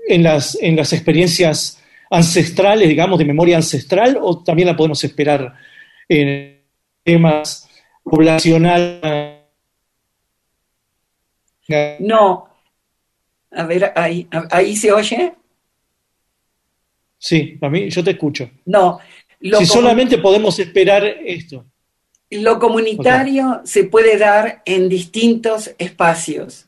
en 0.07 0.23
las, 0.23 0.57
en 0.61 0.75
las 0.75 0.93
experiencias 0.93 1.81
ancestrales, 2.09 2.89
digamos, 2.89 3.17
de 3.19 3.25
memoria 3.25 3.57
ancestral, 3.57 4.17
o 4.21 4.43
también 4.43 4.67
la 4.67 4.75
podemos 4.75 5.03
esperar 5.03 5.53
en 6.09 6.61
temas 7.03 7.69
poblacionales? 8.03 9.39
No. 11.99 12.49
A 13.51 13.63
ver, 13.65 13.91
ahí, 13.95 14.27
ahí 14.49 14.75
se 14.75 14.91
oye. 14.91 15.33
Sí, 17.17 17.57
a 17.61 17.69
mí 17.69 17.89
yo 17.89 18.03
te 18.03 18.11
escucho. 18.11 18.49
No. 18.65 18.99
si 19.39 19.65
solamente 19.65 20.17
podemos 20.17 20.57
esperar 20.57 21.05
esto. 21.05 21.65
Lo 22.29 22.59
comunitario 22.59 23.61
se 23.65 23.83
puede 23.83 24.17
dar 24.17 24.61
en 24.65 24.87
distintos 24.87 25.71
espacios, 25.77 26.67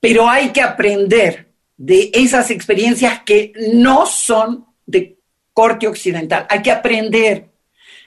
pero 0.00 0.28
hay 0.28 0.50
que 0.50 0.62
aprender 0.62 1.46
de 1.76 2.10
esas 2.14 2.50
experiencias 2.50 3.22
que 3.22 3.52
no 3.74 4.06
son 4.06 4.66
de 4.86 5.18
corte 5.52 5.86
occidental. 5.86 6.46
Hay 6.48 6.62
que 6.62 6.70
aprender, 6.70 7.50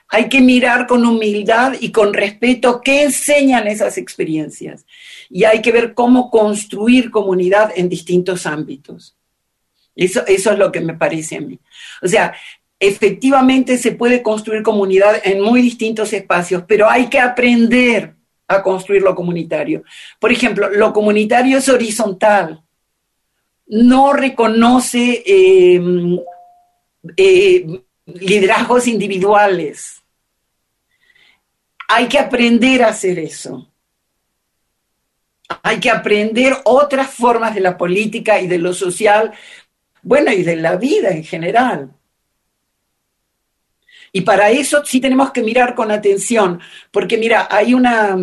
hay 0.09 0.27
que 0.27 0.41
mirar 0.41 0.87
con 0.87 1.05
humildad 1.05 1.73
y 1.79 1.91
con 1.91 2.13
respeto 2.13 2.81
qué 2.81 3.03
enseñan 3.03 3.67
esas 3.67 3.97
experiencias. 3.97 4.85
Y 5.29 5.43
hay 5.43 5.61
que 5.61 5.71
ver 5.71 5.93
cómo 5.93 6.31
construir 6.31 7.11
comunidad 7.11 7.71
en 7.75 7.89
distintos 7.89 8.45
ámbitos. 8.45 9.15
Eso, 9.95 10.25
es 10.25 10.45
lo 10.45 10.71
que 10.71 10.81
me 10.81 10.95
parece 10.95 11.37
a 11.37 11.41
mí. 11.41 11.59
O 12.01 12.07
sea, 12.07 12.33
efectivamente 12.79 13.77
se 13.77 13.91
puede 13.91 14.23
construir 14.23 14.63
comunidad 14.63 15.21
en 15.23 15.41
muy 15.41 15.61
distintos 15.61 16.11
espacios, 16.13 16.63
pero 16.67 16.89
hay 16.89 17.07
que 17.07 17.19
aprender 17.19 18.15
a 18.47 18.63
construir 18.63 19.03
lo 19.03 19.13
comunitario. 19.13 19.83
Por 20.19 20.31
ejemplo, 20.31 20.69
lo 20.69 20.91
comunitario 20.91 21.57
es 21.59 21.69
horizontal 21.69 22.63
no 23.69 24.13
reconoce 24.13 25.23
eh, 25.25 25.79
eh, 27.15 27.81
liderazgos 28.05 28.87
individuales. 28.87 29.98
Hay 31.91 32.07
que 32.07 32.19
aprender 32.19 32.83
a 32.83 32.89
hacer 32.89 33.17
eso. 33.17 33.67
Hay 35.63 35.79
que 35.79 35.89
aprender 35.89 36.55
otras 36.65 37.09
formas 37.09 37.55
de 37.55 37.61
la 37.61 37.77
política 37.77 38.39
y 38.39 38.47
de 38.47 38.59
lo 38.59 38.73
social, 38.73 39.33
bueno, 40.03 40.31
y 40.31 40.43
de 40.43 40.55
la 40.55 40.75
vida 40.75 41.09
en 41.09 41.23
general. 41.23 41.91
Y 44.11 44.21
para 44.21 44.51
eso 44.51 44.83
sí 44.85 44.99
tenemos 44.99 45.31
que 45.31 45.41
mirar 45.41 45.73
con 45.73 45.91
atención, 45.91 46.59
porque 46.91 47.17
mira, 47.17 47.47
hay 47.49 47.73
una, 47.73 48.15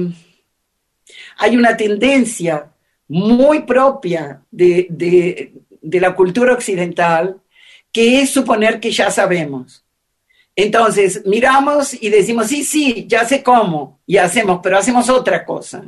hay 1.39 1.57
una 1.57 1.77
tendencia 1.77 2.71
muy 3.09 3.63
propia 3.63 4.43
de, 4.51 5.53
la 5.83 6.15
cultura 6.15 6.53
occidental, 6.53 7.41
que 7.93 8.21
es 8.21 8.31
suponer 8.31 8.79
que 8.79 8.93
ya 8.93 9.11
sabemos. 9.11 9.86
Entonces, 10.57 11.23
miramos 11.27 11.95
y 12.03 12.09
decimos, 12.09 12.47
sí, 12.47 12.65
sí, 12.65 13.05
ya 13.07 13.27
sé 13.27 13.43
cómo, 13.43 14.01
y 14.07 14.17
hacemos, 14.17 14.61
pero 14.63 14.79
hacemos 14.79 15.09
otra 15.11 15.45
cosa. 15.45 15.85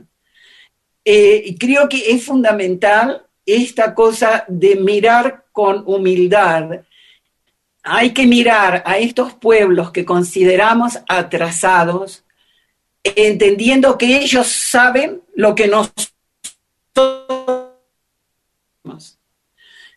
Eh, 1.05 1.57
creo 1.59 1.89
que 1.89 2.13
es 2.13 2.25
fundamental 2.25 3.25
esta 3.47 3.95
cosa 3.95 4.45
de 4.47 4.77
mirar 4.77 5.47
con 5.53 5.83
humildad. 5.87 6.83
Hay 7.83 8.13
que 8.13 8.27
mirar 8.27 8.83
a 8.85 8.99
estos 8.99 9.33
pueblos 9.33 9.91
que 9.91 10.05
consideramos 10.05 10.99
atrasados, 11.09 12.25
entendiendo 13.03 13.97
que 13.97 14.19
ellos 14.19 14.47
saben 14.49 15.23
lo 15.35 15.55
que 15.55 15.67
nosotros 15.67 16.13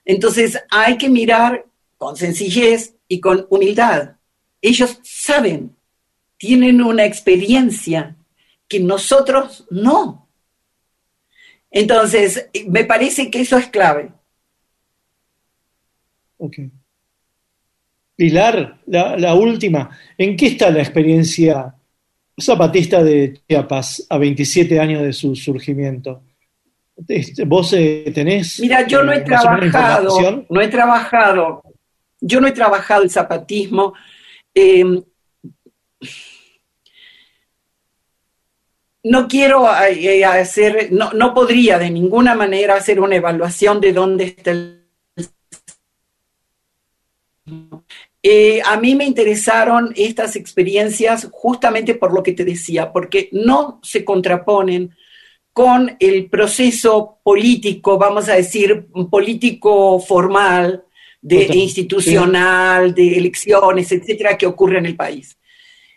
entonces 0.05 0.61
hay 0.69 0.97
que 0.97 1.09
mirar 1.09 1.65
con 1.97 2.17
sencillez 2.17 2.95
y 3.07 3.19
con 3.19 3.45
humildad. 3.49 4.15
Ellos 4.61 4.99
saben, 5.03 5.75
tienen 6.37 6.81
una 6.81 7.05
experiencia 7.05 8.15
que 8.67 8.79
nosotros 8.79 9.65
no. 9.69 10.27
Entonces, 11.69 12.49
me 12.67 12.83
parece 12.83 13.31
que 13.31 13.41
eso 13.41 13.57
es 13.57 13.67
clave. 13.67 14.11
Ok. 16.37 16.57
Pilar, 18.15 18.81
la, 18.85 19.17
la, 19.17 19.33
última, 19.33 19.97
¿en 20.17 20.35
qué 20.35 20.47
está 20.47 20.69
la 20.69 20.81
experiencia 20.81 21.73
zapatista 22.39 23.03
de 23.03 23.41
Chiapas 23.47 24.05
a 24.09 24.17
27 24.17 24.79
años 24.79 25.01
de 25.01 25.13
su 25.13 25.35
surgimiento? 25.35 26.23
Este, 27.07 27.45
¿Vos 27.45 27.73
eh, 27.73 28.11
tenés... 28.13 28.59
Mira, 28.59 28.85
yo 28.85 29.03
no 29.03 29.11
he 29.11 29.21
trabajado, 29.21 30.45
no 30.49 30.61
he 30.61 30.67
trabajado, 30.67 31.63
yo 32.19 32.41
no 32.41 32.47
he 32.47 32.51
trabajado 32.51 33.03
el 33.03 33.09
zapatismo. 33.09 33.93
Em, 34.53 35.03
no 39.03 39.27
quiero 39.27 39.67
hacer, 39.67 40.91
no, 40.91 41.11
no, 41.13 41.33
podría 41.33 41.79
de 41.79 41.89
ninguna 41.89 42.35
manera 42.35 42.75
hacer 42.75 42.99
una 42.99 43.15
evaluación 43.15 43.81
de 43.81 43.93
dónde 43.93 44.25
está 44.25 44.51
el... 44.51 44.81
Eh, 48.23 48.61
a 48.63 48.77
mí 48.77 48.93
me 48.95 49.05
interesaron 49.05 49.93
estas 49.95 50.35
experiencias 50.35 51.27
justamente 51.31 51.95
por 51.95 52.13
lo 52.13 52.21
que 52.21 52.33
te 52.33 52.45
decía, 52.45 52.91
porque 52.91 53.29
no 53.31 53.79
se 53.81 54.05
contraponen 54.05 54.95
con 55.53 55.97
el 55.99 56.29
proceso 56.29 57.19
político, 57.23 57.97
vamos 57.97 58.29
a 58.29 58.35
decir, 58.35 58.87
político 59.09 59.99
formal, 59.99 60.85
de, 61.21 61.55
institucional, 61.55 62.93
de 62.93 63.17
elecciones, 63.17 63.91
etcétera, 63.91 64.37
que 64.37 64.47
ocurre 64.47 64.79
en 64.79 64.87
el 64.87 64.95
país. 64.95 65.37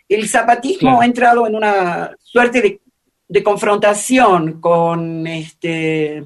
El 0.07 0.27
zapatismo 0.27 1.01
ha 1.01 1.05
entrado 1.05 1.47
en 1.47 1.55
una 1.55 2.15
suerte 2.19 2.81
de, 3.27 3.43
confrontación 3.43 4.61
con 4.61 5.25
este 5.25 6.23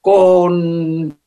con 0.00 1.18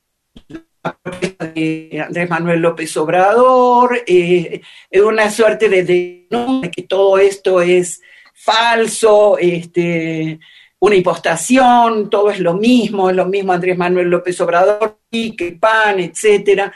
Andrés 0.83 2.29
Manuel 2.29 2.61
López 2.61 2.95
Obrador, 2.97 4.01
eh, 4.05 4.61
en 4.91 5.03
una 5.03 5.29
suerte 5.29 5.67
de, 5.69 5.83
de 5.83 6.71
que 6.71 6.83
todo 6.83 7.17
esto 7.17 7.61
es 7.61 8.01
falso, 8.33 9.37
este, 9.37 10.39
una 10.79 10.95
impostación, 10.95 12.09
todo 12.09 12.31
es 12.31 12.39
lo 12.39 12.53
mismo, 12.53 13.09
es 13.09 13.15
lo 13.15 13.25
mismo 13.25 13.51
Andrés 13.51 13.77
Manuel 13.77 14.09
López 14.09 14.39
Obrador, 14.39 14.98
que 15.10 15.57
PAN, 15.60 15.99
etcétera. 15.99 16.73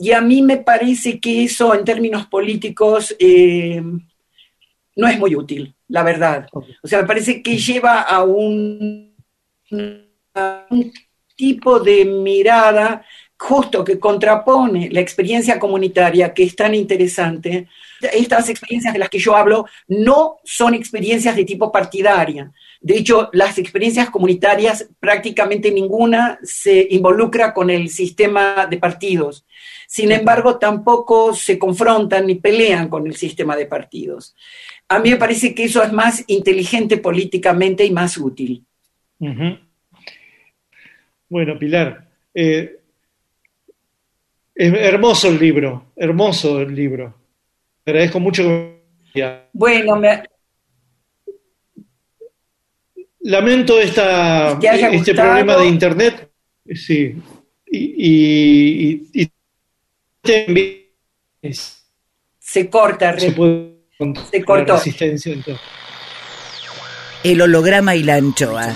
Y 0.00 0.12
a 0.12 0.20
mí 0.20 0.42
me 0.42 0.58
parece 0.58 1.20
que 1.20 1.44
eso 1.44 1.74
en 1.74 1.84
términos 1.84 2.26
políticos 2.26 3.14
eh, 3.18 3.82
no 4.96 5.06
es 5.06 5.18
muy 5.18 5.36
útil, 5.36 5.74
la 5.88 6.02
verdad. 6.02 6.48
O 6.52 6.88
sea, 6.88 7.02
me 7.02 7.06
parece 7.06 7.42
que 7.42 7.56
lleva 7.56 8.02
a 8.02 8.24
un, 8.24 9.14
a 10.34 10.66
un 10.70 10.92
tipo 11.36 11.78
de 11.78 12.04
mirada 12.04 13.04
justo 13.38 13.84
que 13.84 13.98
contrapone 13.98 14.88
la 14.90 15.00
experiencia 15.00 15.58
comunitaria, 15.58 16.32
que 16.32 16.44
es 16.44 16.56
tan 16.56 16.74
interesante, 16.74 17.68
estas 18.00 18.48
experiencias 18.48 18.92
de 18.92 18.98
las 18.98 19.10
que 19.10 19.18
yo 19.18 19.36
hablo 19.36 19.66
no 19.88 20.38
son 20.44 20.74
experiencias 20.74 21.36
de 21.36 21.44
tipo 21.44 21.70
partidaria. 21.70 22.50
De 22.86 22.96
hecho, 22.96 23.30
las 23.32 23.58
experiencias 23.58 24.10
comunitarias 24.10 24.88
prácticamente 25.00 25.72
ninguna 25.72 26.38
se 26.44 26.86
involucra 26.90 27.52
con 27.52 27.68
el 27.68 27.88
sistema 27.88 28.68
de 28.70 28.78
partidos. 28.78 29.44
Sin 29.88 30.12
embargo, 30.12 30.56
tampoco 30.56 31.34
se 31.34 31.58
confrontan 31.58 32.28
ni 32.28 32.36
pelean 32.36 32.88
con 32.88 33.04
el 33.08 33.16
sistema 33.16 33.56
de 33.56 33.66
partidos. 33.66 34.36
A 34.86 35.00
mí 35.00 35.10
me 35.10 35.16
parece 35.16 35.52
que 35.52 35.64
eso 35.64 35.82
es 35.82 35.92
más 35.92 36.22
inteligente 36.28 36.98
políticamente 36.98 37.84
y 37.84 37.90
más 37.90 38.16
útil. 38.18 38.64
Bueno, 41.28 41.58
Pilar, 41.58 42.06
eh, 42.32 42.78
hermoso 44.54 45.26
el 45.26 45.40
libro, 45.40 45.86
hermoso 45.96 46.60
el 46.60 46.72
libro. 46.72 47.12
Te 47.82 47.90
agradezco 47.90 48.20
mucho. 48.20 48.78
Bueno, 49.52 49.96
me... 49.96 50.22
Lamento 53.26 53.80
esta, 53.80 54.52
este 54.52 55.12
problema 55.14 55.56
de 55.56 55.66
internet. 55.66 56.30
Sí, 56.72 57.16
y, 57.66 57.78
y- 57.78 59.10
y- 59.12 59.30
y- 60.24 60.86
es- 61.42 61.82
Se 62.38 62.70
corta, 62.70 63.18
se 63.18 63.32
puede 63.32 63.72
Se 64.30 64.44
cortó. 64.44 64.74
la 64.74 64.78
resistencia 64.78 65.32
en 65.32 65.42
todo. 65.42 65.58
El 67.24 67.42
holograma 67.42 67.96
y 67.96 68.04
la 68.04 68.14
anchoa. 68.14 68.72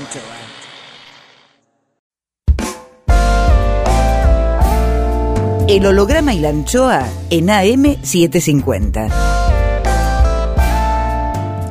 El 5.68 5.86
holograma 5.86 6.34
y 6.34 6.40
la 6.40 6.48
anchoa 6.48 7.06
en 7.30 7.46
AM750. 7.48 9.08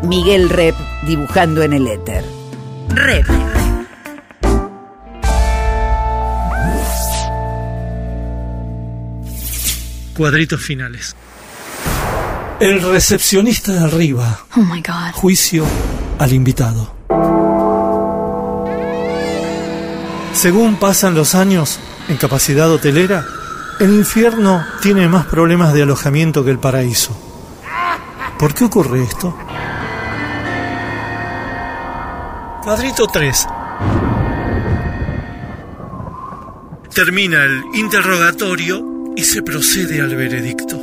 Miguel 0.03 0.49
Rep 0.49 0.75
dibujando 1.05 1.61
en 1.63 1.73
el 1.73 1.87
éter. 1.87 2.23
Rep. 2.89 3.27
Cuadritos 10.15 10.61
finales. 10.61 11.15
El 12.59 12.81
recepcionista 12.81 13.71
de 13.71 13.79
arriba. 13.79 14.39
Oh 14.55 14.61
my 14.61 14.81
god. 14.81 15.13
Juicio 15.13 15.65
al 16.17 16.33
invitado. 16.33 16.95
Según 20.33 20.75
pasan 20.75 21.15
los 21.15 21.35
años 21.35 21.79
en 22.09 22.17
capacidad 22.17 22.69
hotelera, 22.71 23.25
el 23.79 23.93
infierno 23.93 24.65
tiene 24.81 25.07
más 25.07 25.25
problemas 25.25 25.73
de 25.73 25.83
alojamiento 25.83 26.43
que 26.43 26.51
el 26.51 26.59
paraíso. 26.59 27.17
¿Por 28.37 28.53
qué 28.53 28.65
ocurre 28.65 29.03
esto? 29.03 29.37
Cuadrito 32.69 33.07
3. 33.07 33.47
Termina 36.93 37.43
el 37.43 37.63
interrogatorio 37.73 39.11
y 39.15 39.23
se 39.23 39.41
procede 39.41 39.99
al 39.99 40.15
veredicto. 40.15 40.77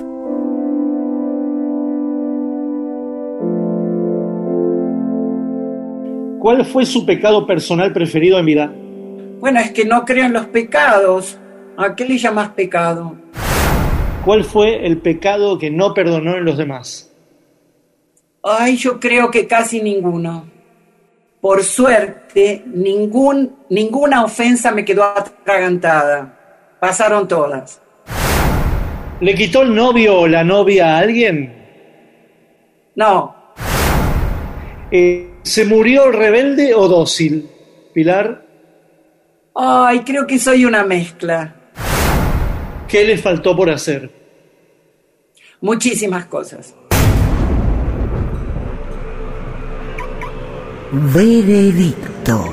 ¿Cuál 6.41 6.65
fue 6.65 6.85
su 6.87 7.07
pecado 7.07 7.47
personal 7.47 7.93
preferido 7.93 8.41
en 8.41 8.47
vida? 8.47 8.75
Bueno, 9.39 9.61
es 9.61 9.71
que 9.71 9.85
no 9.85 10.05
creo 10.05 10.27
en 10.27 10.33
los 10.33 10.47
pecados. 10.47 11.39
¿A 11.77 11.95
qué 11.95 12.05
le 12.05 12.19
llamas 12.19 12.49
pecado? 12.49 13.15
¿Cuál 14.25 14.43
fue 14.43 14.85
el 14.85 14.99
pecado 14.99 15.57
que 15.57 15.71
no 15.71 15.95
perdonó 15.95 16.37
en 16.37 16.45
los 16.45 16.59
demás? 16.59 17.15
Ay, 18.43 18.77
yo 18.77 18.99
creo 18.99 19.31
que 19.31 19.47
casi 19.47 19.81
ninguno. 19.81 20.56
Por 21.47 21.63
suerte, 21.63 22.65
ningún, 22.67 23.59
ninguna 23.71 24.25
ofensa 24.25 24.73
me 24.73 24.85
quedó 24.85 25.05
atragantada. 25.05 26.37
Pasaron 26.81 27.29
todas. 27.29 27.81
¿Le 29.21 29.33
quitó 29.37 29.63
el 29.63 29.73
novio 29.73 30.23
o 30.23 30.27
la 30.27 30.43
novia 30.43 30.97
a 30.97 30.99
alguien? 30.99 31.55
No, 32.97 33.37
Eh, 34.91 35.35
¿Se 35.43 35.65
murió 35.65 36.11
rebelde 36.11 36.75
o 36.75 36.89
dócil? 36.89 37.49
Pilar, 37.95 38.45
ay, 39.55 40.01
creo 40.01 40.27
que 40.27 40.41
soy 40.41 40.65
una 40.65 40.83
mezcla. 40.83 41.55
¿qué 42.89 43.05
le 43.05 43.17
faltó 43.19 43.55
por 43.55 43.71
hacer? 43.71 44.11
Muchísimas 45.61 46.27
cosas. 46.27 46.75
Veredicto. 50.93 52.45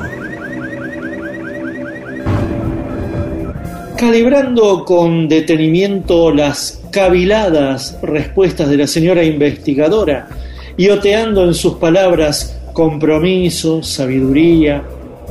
Calibrando 3.95 4.83
con 4.85 5.27
detenimiento 5.27 6.33
las 6.33 6.81
caviladas 6.91 7.99
respuestas 8.01 8.69
de 8.69 8.77
la 8.77 8.87
señora 8.87 9.23
investigadora 9.23 10.27
y 10.75 10.89
oteando 10.89 11.43
en 11.45 11.53
sus 11.53 11.75
palabras 11.75 12.59
compromiso, 12.73 13.83
sabiduría, 13.83 14.83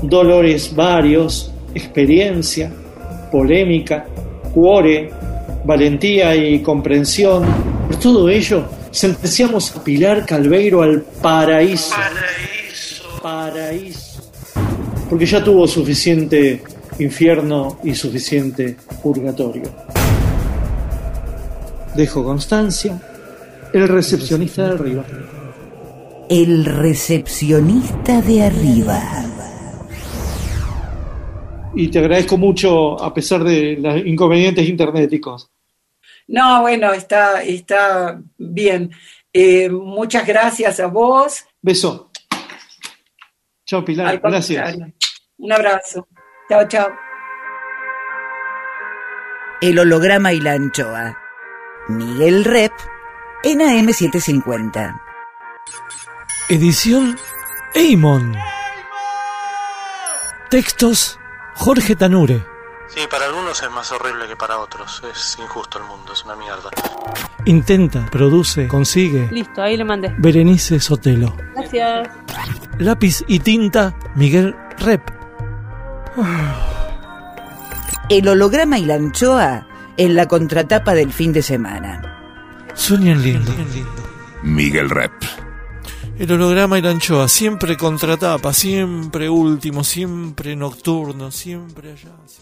dolores 0.03 0.73
varios, 0.75 1.53
experiencia, 1.75 2.71
polémica, 3.33 4.07
cuore, 4.55 5.11
valentía 5.65 6.37
y 6.37 6.61
comprensión, 6.61 7.45
por 7.89 7.97
todo 7.97 8.29
ello 8.29 8.65
sentenciamos 8.93 9.75
a 9.75 9.83
Pilar 9.83 10.25
Calveiro 10.25 10.83
al 10.83 11.01
paraíso. 11.01 11.91
Paraíso. 11.91 12.42
Porque 15.09 15.27
ya 15.27 15.43
tuvo 15.43 15.67
suficiente 15.67 16.63
infierno 16.99 17.79
y 17.85 17.95
suficiente 17.95 18.77
purgatorio. 19.03 19.71
Dejo 21.95 22.25
constancia, 22.25 23.01
el 23.73 23.89
recepcionista 23.89 24.65
de 24.69 24.75
arriba. 24.75 25.05
El 26.29 26.65
recepcionista 26.65 28.21
de 28.23 28.43
arriba. 28.43 29.03
Y 31.75 31.89
te 31.89 31.99
agradezco 31.99 32.37
mucho 32.37 33.03
a 33.03 33.13
pesar 33.15 33.45
de 33.45 33.77
los 33.79 34.07
inconvenientes 34.07 34.69
internéticos. 34.69 35.51
No, 36.29 36.63
bueno, 36.63 36.93
está, 36.93 37.43
está 37.43 38.21
bien. 38.39 38.91
Eh, 39.33 39.69
muchas 39.69 40.27
gracias 40.27 40.81
a 40.81 40.87
vos. 40.87 41.45
Beso. 41.61 42.12
Chao 43.73 43.83
Pilar, 43.83 44.07
Al 44.07 44.19
gracias. 44.19 44.77
Un 45.39 45.51
abrazo. 45.51 46.07
Chao, 46.47 46.69
chao. 46.69 46.95
El 49.63 49.79
holograma 49.79 50.35
y 50.35 50.41
la 50.41 50.53
anchoa. 50.53 51.19
Miguel 51.89 52.45
Rep 52.45 52.73
en 53.45 53.61
AM750. 53.61 55.01
Edición 56.51 57.17
Eimon. 57.75 58.37
Textos 60.51 61.19
Jorge 61.55 61.97
Tanure. 61.97 62.52
Sí, 62.95 63.01
para 63.11 63.25
algunos 63.27 63.63
es 63.63 63.71
más 63.71 63.91
horrible 63.93 64.27
que 64.29 64.37
para 64.37 64.59
otros. 64.59 65.03
Es 65.11 65.39
injusto 65.43 65.79
el 65.79 65.85
mundo, 65.85 66.13
es 66.13 66.25
una 66.25 66.37
mierda. 66.37 66.69
Intenta, 67.47 68.05
produce, 68.11 68.69
consigue. 68.69 69.29
Listo, 69.33 69.63
ahí 69.63 69.77
le 69.77 69.85
mandé. 69.85 70.15
Berenice 70.19 70.79
Sotelo. 70.79 71.35
Gracias. 71.55 72.09
Lápiz 72.79 73.25
y 73.27 73.39
tinta 73.39 73.95
Miguel 74.15 74.55
Rep. 74.79 75.03
El 78.11 78.29
holograma 78.29 78.79
y 78.79 78.85
la 78.85 78.95
anchoa 78.95 79.67
en 79.97 80.15
la 80.15 80.27
contratapa 80.29 80.95
del 80.95 81.13
fin 81.13 81.33
de 81.33 81.43
semana. 81.43 82.03
Sueñen 82.75 83.23
lindo. 83.23 83.53
Miguel 84.43 84.91
Rep. 84.91 85.13
El 86.19 86.31
holograma 86.33 86.79
y 86.79 86.83
la 86.83 86.91
anchoa, 86.91 87.27
siempre 87.27 87.77
contratapa, 87.77 88.53
siempre 88.53 89.31
último, 89.31 89.83
siempre 89.83 90.55
nocturno, 90.55 91.31
siempre 91.31 91.93
allá. 91.93 92.11
siempre- 92.27 92.42